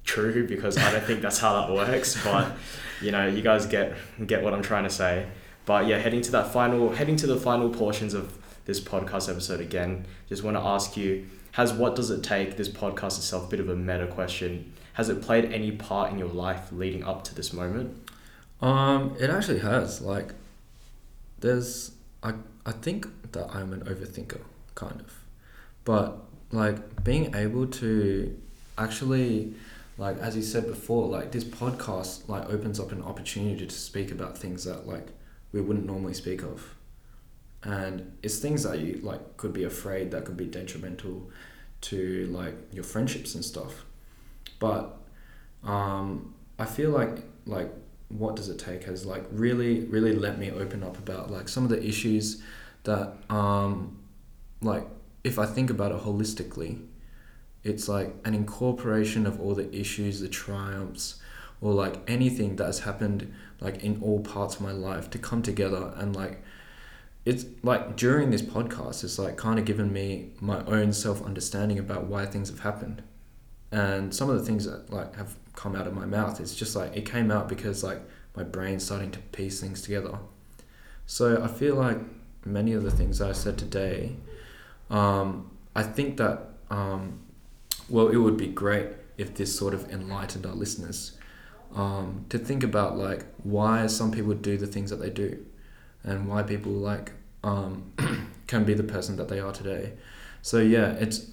[0.04, 2.16] true because I don't think that's how that works.
[2.24, 2.52] But
[3.02, 3.98] you know, you guys get
[4.28, 5.26] get what I'm trying to say.
[5.66, 9.60] But yeah, heading to that final, heading to the final portions of this podcast episode
[9.60, 10.06] again.
[10.30, 12.56] Just want to ask you: Has what does it take?
[12.56, 14.74] This podcast itself, a bit of a meta question.
[14.94, 18.12] Has it played any part in your life leading up to this moment?
[18.62, 20.02] Um, it actually has.
[20.02, 20.36] Like,
[21.40, 22.34] there's I
[22.64, 24.42] I think that I'm an overthinker,
[24.76, 25.14] kind of,
[25.84, 26.18] but
[26.52, 28.40] like being able to
[28.78, 29.54] actually
[29.98, 34.12] like as you said before, like this podcast like opens up an opportunity to speak
[34.12, 35.08] about things that like
[35.52, 36.76] we wouldn't normally speak of,
[37.64, 41.30] and it's things that you like could be afraid that could be detrimental
[41.82, 43.86] to like your friendships and stuff,
[44.60, 44.98] but
[45.64, 47.72] um, I feel like like
[48.10, 51.64] what does it take has like really really let me open up about like some
[51.64, 52.42] of the issues
[52.84, 53.98] that um,
[54.62, 54.88] like
[55.24, 56.86] if I think about it holistically,
[57.64, 61.22] it's like an incorporation of all the issues, the triumphs,
[61.62, 65.42] or like anything that has happened like in all parts of my life to come
[65.42, 66.44] together and like
[67.26, 71.80] it's like during this podcast it's like kind of given me my own self understanding
[71.80, 73.02] about why things have happened.
[73.72, 76.76] And some of the things that like have come out of my mouth it's just
[76.76, 78.02] like it came out because like
[78.36, 80.20] my brain's starting to piece things together.
[81.06, 82.00] So i feel like
[82.46, 84.16] many of the things i said today
[84.90, 87.20] um, i think that um,
[87.90, 88.88] well it would be great
[89.18, 91.18] if this sort of enlightened our listeners
[91.76, 95.44] um, to think about like why some people do the things that they do
[96.04, 97.12] and why people like
[97.44, 97.92] um,
[98.48, 99.94] can be the person that they are today
[100.42, 101.28] so yeah it's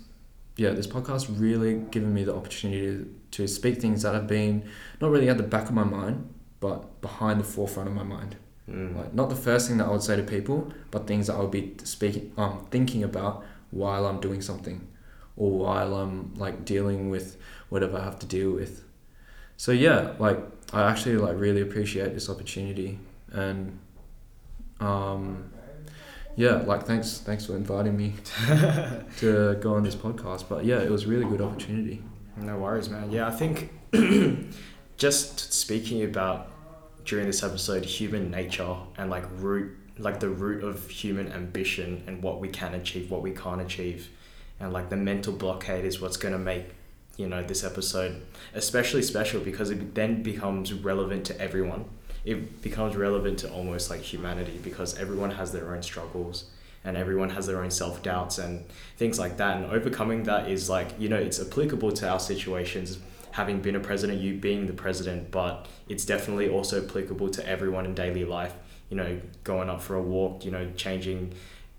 [0.60, 4.68] yeah, this podcast really given me the opportunity to speak things that have been
[5.00, 8.36] not really at the back of my mind, but behind the forefront of my mind.
[8.70, 8.97] Mm.
[8.97, 11.40] Like not the first thing that I would say to people, but things that I
[11.40, 14.86] would be speaking, um, thinking about while I'm doing something,
[15.36, 17.36] or while I'm like dealing with
[17.68, 18.84] whatever I have to deal with.
[19.56, 20.38] So yeah, like
[20.72, 22.98] I actually like really appreciate this opportunity,
[23.32, 23.78] and
[24.78, 25.52] um,
[26.36, 28.14] yeah, like thanks thanks for inviting me
[29.18, 30.44] to go on this podcast.
[30.48, 32.02] But yeah, it was a really good opportunity.
[32.36, 33.10] No worries, man.
[33.10, 33.70] Yeah, I think
[34.97, 36.49] just speaking about
[37.10, 42.22] during this episode human nature and like root like the root of human ambition and
[42.22, 44.08] what we can achieve, what we can't achieve.
[44.58, 46.64] And like the mental blockade is what's gonna make,
[47.18, 48.22] you know, this episode
[48.54, 51.84] especially special because it then becomes relevant to everyone
[52.24, 56.50] it becomes relevant to almost like humanity because everyone has their own struggles
[56.84, 58.64] and everyone has their own self doubts and
[58.96, 59.56] things like that.
[59.56, 62.98] And overcoming that is like, you know, it's applicable to our situations,
[63.32, 67.85] having been a president, you being the president, but it's definitely also applicable to everyone
[67.85, 68.55] in daily life.
[68.89, 71.35] You know, going up for a walk, you know, changing,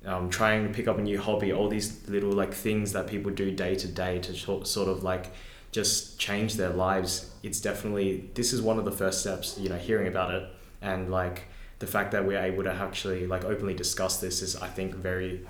[0.06, 3.32] um, trying to pick up a new hobby, all these little like things that people
[3.32, 5.32] do day to day to sort of like
[5.72, 9.78] just change their lives it's definitely this is one of the first steps you know
[9.78, 10.49] hearing about it
[10.82, 11.44] and like
[11.80, 15.41] the fact that we're able to actually like openly discuss this is i think very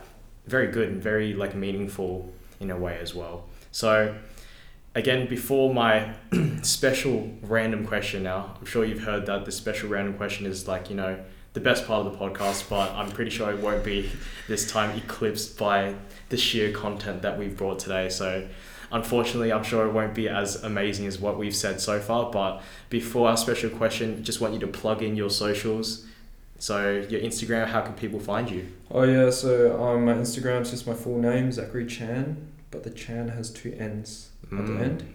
[0.46, 4.16] very good and very like meaningful in a way as well so
[4.96, 6.14] again before my
[6.62, 10.90] special random question now i'm sure you've heard that the special random question is like
[10.90, 11.20] you know
[11.54, 14.10] the best part of the podcast but i'm pretty sure it won't be
[14.48, 15.94] this time eclipsed by
[16.30, 18.48] the sheer content that we've brought today so
[18.92, 22.30] Unfortunately, I'm sure it won't be as amazing as what we've said so far.
[22.30, 26.06] But before our special question, just want you to plug in your socials.
[26.60, 28.68] So your Instagram, how can people find you?
[28.92, 32.36] Oh yeah, so um, my Instagram is just my full name, Zachary Chan,
[32.70, 34.31] but the Chan has two N's.
[34.60, 34.82] At the mm.
[34.82, 35.14] end.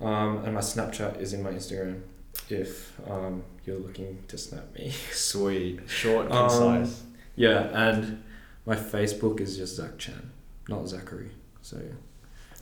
[0.00, 2.02] Um, and my Snapchat is in my Instagram
[2.48, 4.92] if um, you're looking to snap me.
[5.12, 7.00] Sweet, short, concise.
[7.00, 7.06] Um,
[7.36, 8.22] yeah, and
[8.64, 10.30] my Facebook is just Zach Chan,
[10.68, 11.30] not Zachary.
[11.62, 11.80] So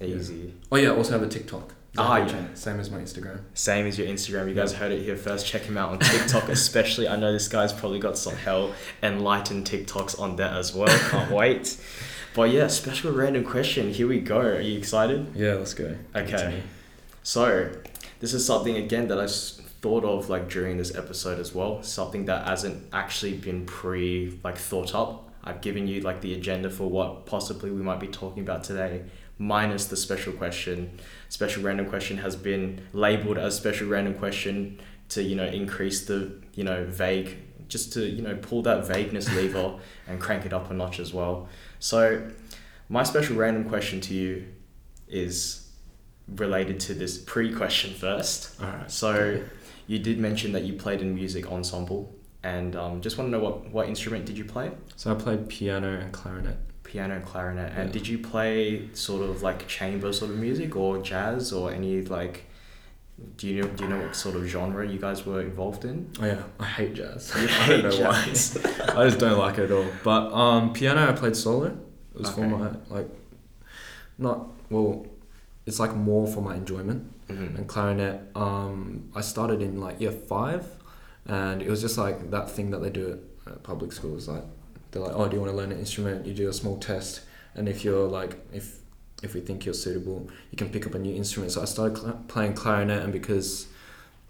[0.00, 0.34] Easy.
[0.34, 0.50] Yeah.
[0.72, 1.74] Oh yeah, also have a TikTok.
[1.98, 2.44] Ah, yeah.
[2.52, 3.40] Same as my Instagram.
[3.54, 4.48] Same as your Instagram.
[4.48, 5.46] You guys heard it here first.
[5.46, 7.08] Check him out on TikTok, especially.
[7.08, 10.94] I know this guy's probably got some hell enlightened TikToks on there as well.
[11.10, 11.78] Can't wait.
[12.36, 13.90] But yeah, special random question.
[13.94, 14.38] Here we go.
[14.38, 15.32] Are you excited?
[15.34, 15.96] Yeah, let's go.
[16.14, 16.62] Okay.
[17.22, 17.72] So,
[18.20, 21.82] this is something again that I thought of like during this episode as well.
[21.82, 25.30] Something that hasn't actually been pre like thought up.
[25.42, 29.04] I've given you like the agenda for what possibly we might be talking about today
[29.38, 30.98] minus the special question.
[31.30, 36.32] Special random question has been labeled as special random question to you know increase the
[36.54, 37.38] you know vague
[37.68, 41.14] just to you know pull that vagueness lever and crank it up a notch as
[41.14, 41.48] well.
[41.78, 42.30] So
[42.88, 44.46] my special random question to you
[45.08, 45.70] is
[46.28, 48.60] related to this pre-question first.
[48.60, 48.90] All right.
[48.90, 49.42] So
[49.86, 53.42] you did mention that you played in music ensemble and um, just want to know
[53.42, 54.72] what, what instrument did you play?
[54.96, 57.72] So I played piano and clarinet piano and clarinet.
[57.76, 62.00] And did you play sort of like chamber sort of music or jazz or any
[62.02, 62.45] like?
[63.36, 63.68] Do you know?
[63.68, 66.10] Do you know what sort of genre you guys were involved in?
[66.20, 67.32] Oh yeah, I hate jazz.
[67.34, 68.58] You I don't know jazz.
[68.62, 68.70] why.
[69.02, 69.86] I just don't like it at all.
[70.04, 71.66] But um, piano, I played solo.
[71.66, 72.42] It was okay.
[72.42, 73.08] for my like,
[74.18, 75.06] not well.
[75.64, 77.12] It's like more for my enjoyment.
[77.28, 77.56] Mm-hmm.
[77.56, 80.66] And clarinet, um, I started in like year five,
[81.26, 84.44] and it was just like that thing that they do at public schools, like
[84.90, 86.26] they're like, oh, do you want to learn an instrument?
[86.26, 87.22] You do a small test,
[87.54, 88.78] and if you're like, if
[89.22, 91.52] if we think you're suitable, you can pick up a new instrument.
[91.52, 93.66] So I started cl- playing clarinet, and because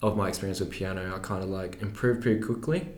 [0.02, 2.88] of my experience with piano, I kind of like improved pretty quickly.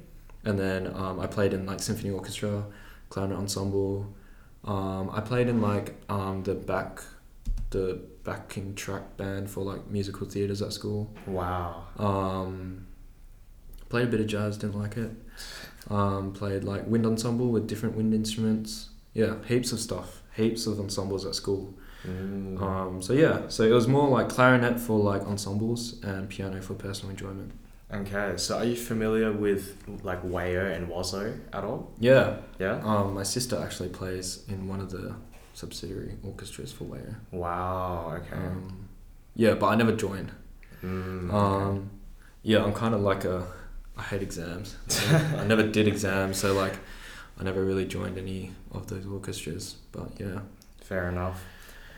[0.45, 2.65] And then um, I played in like symphony orchestra,
[3.09, 4.15] clarinet ensemble.
[4.65, 7.03] Um, I played in like um, the back,
[7.71, 11.11] the backing track band for like musical theaters at school.
[11.27, 11.85] Wow.
[11.99, 12.87] Um,
[13.89, 15.11] played a bit of jazz, didn't like it.
[15.91, 18.91] Um, played like wind ensemble with different wind instruments.
[19.15, 21.75] Yeah, heaps of stuff, heaps of ensembles at school.
[22.07, 22.63] Mm.
[22.63, 26.75] Um, so yeah, so it was more like clarinet for like ensembles and piano for
[26.75, 27.51] personal enjoyment.
[27.93, 29.63] Okay, so are you familiar with
[30.05, 31.91] like WAYO and WASO at all?
[31.99, 32.81] Yeah, Yeah.
[32.85, 35.15] um, my sister actually plays in one of the
[35.55, 37.15] subsidiary orchestras for WAYO.
[37.33, 38.15] Wow.
[38.21, 38.37] Okay.
[38.37, 38.89] Um,
[39.35, 40.31] yeah, but I never joined.
[40.85, 41.37] Mm, okay.
[41.37, 41.91] Um,
[42.43, 43.47] yeah, I'm kind of like a.
[43.97, 44.77] I hate exams.
[45.37, 46.75] I never did exams, so like,
[47.39, 49.77] I never really joined any of those orchestras.
[49.93, 50.41] But yeah,
[50.83, 51.45] Fair enough.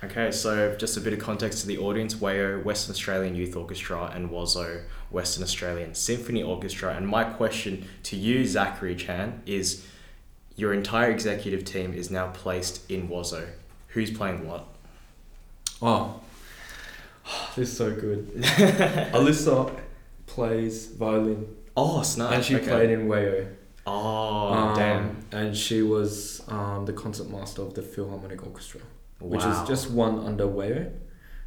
[0.03, 4.11] Okay, so just a bit of context to the audience WAYO, Western Australian Youth Orchestra,
[4.15, 6.95] and WASO, Western Australian Symphony Orchestra.
[6.97, 9.87] And my question to you, Zachary Chan, is
[10.57, 13.47] your entire executive team is now placed in WASO.
[13.89, 14.67] Who's playing what?
[15.83, 16.21] oh,
[17.57, 18.27] this is so good.
[19.13, 19.79] Alyssa
[20.27, 21.47] plays violin,
[21.77, 22.33] Oh, snap.
[22.33, 22.67] and she okay.
[22.67, 23.49] played in WAYO.
[23.87, 25.17] Oh, Um, damn.
[25.33, 28.81] And she was um, the concert master of the Philharmonic Orchestra,
[29.21, 30.93] which is just one under WAYO.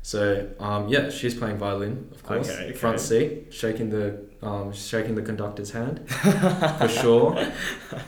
[0.01, 2.73] So um, yeah, she's playing violin, of course, Okay, okay.
[2.73, 6.09] front seat, shaking the um, shaking the conductor's hand
[6.79, 7.37] for sure.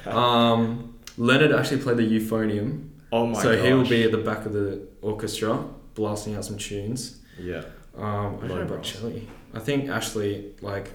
[0.06, 3.66] Um, Leonard actually played the euphonium, Oh my so gosh.
[3.66, 7.20] he will be at the back of the orchestra blasting out some tunes.
[7.40, 7.64] Yeah.
[7.98, 8.84] Um, I don't know about.
[8.84, 9.30] Chili.
[9.54, 10.92] I think Ashley, like,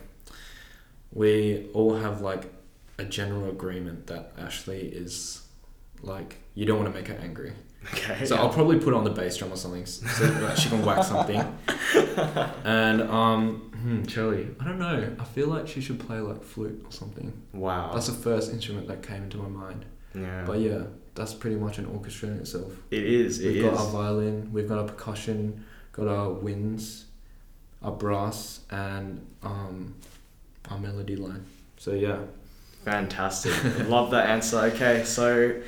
[1.12, 2.52] we all have like
[3.00, 5.46] a general agreement that Ashley is
[6.02, 7.52] like you don't want to make her angry.
[7.94, 8.26] Okay.
[8.26, 8.42] So yeah.
[8.42, 11.40] I'll probably put on the bass drum or something so that she can whack something.
[12.64, 14.02] and um, hmm,
[14.60, 15.16] I don't know.
[15.18, 17.32] I feel like she should play like flute or something.
[17.54, 17.90] Wow.
[17.94, 19.86] That's the first instrument that came into my mind.
[20.14, 20.44] yeah.
[20.44, 20.82] But yeah,
[21.14, 22.72] that's pretty much an orchestra in itself.
[22.90, 23.40] it is.
[23.40, 23.70] It We've is.
[23.70, 27.06] got our violin, we've got our percussion, got our winds,
[27.82, 29.94] our brass, and um,
[30.70, 31.46] our melody line.
[31.78, 32.18] So yeah,
[32.84, 33.52] Fantastic.
[33.88, 34.58] Love that answer.
[34.58, 35.60] Okay, so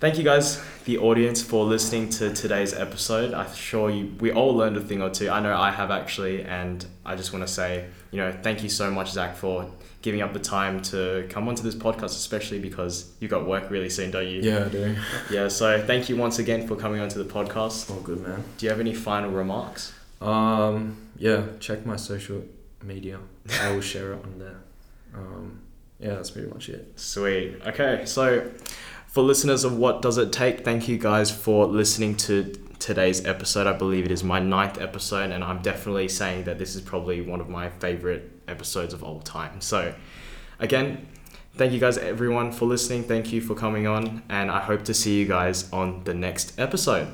[0.00, 3.32] thank you guys, the audience, for listening to today's episode.
[3.32, 5.30] I'm sure you we all learned a thing or two.
[5.30, 8.68] I know I have actually, and I just want to say, you know, thank you
[8.68, 9.70] so much, Zach, for
[10.02, 13.88] giving up the time to come onto this podcast, especially because you got work really
[13.88, 14.40] soon, don't you?
[14.42, 14.96] yeah, I do.
[15.30, 15.46] Yeah.
[15.48, 17.88] So thank you once again for coming onto the podcast.
[17.88, 18.42] All good, man.
[18.58, 19.94] Do you have any final remarks?
[20.20, 22.42] Um, yeah, check my social
[22.82, 23.20] media.
[23.60, 24.60] I will share it on there.
[25.14, 25.61] Um,
[26.02, 26.98] yeah, that's pretty much it.
[26.98, 27.60] Sweet.
[27.66, 28.50] Okay, so
[29.06, 33.68] for listeners of What Does It Take, thank you guys for listening to today's episode.
[33.68, 37.20] I believe it is my ninth episode, and I'm definitely saying that this is probably
[37.20, 39.60] one of my favorite episodes of all time.
[39.60, 39.94] So,
[40.58, 41.06] again,
[41.54, 43.04] thank you guys, everyone, for listening.
[43.04, 46.58] Thank you for coming on, and I hope to see you guys on the next
[46.58, 47.06] episode.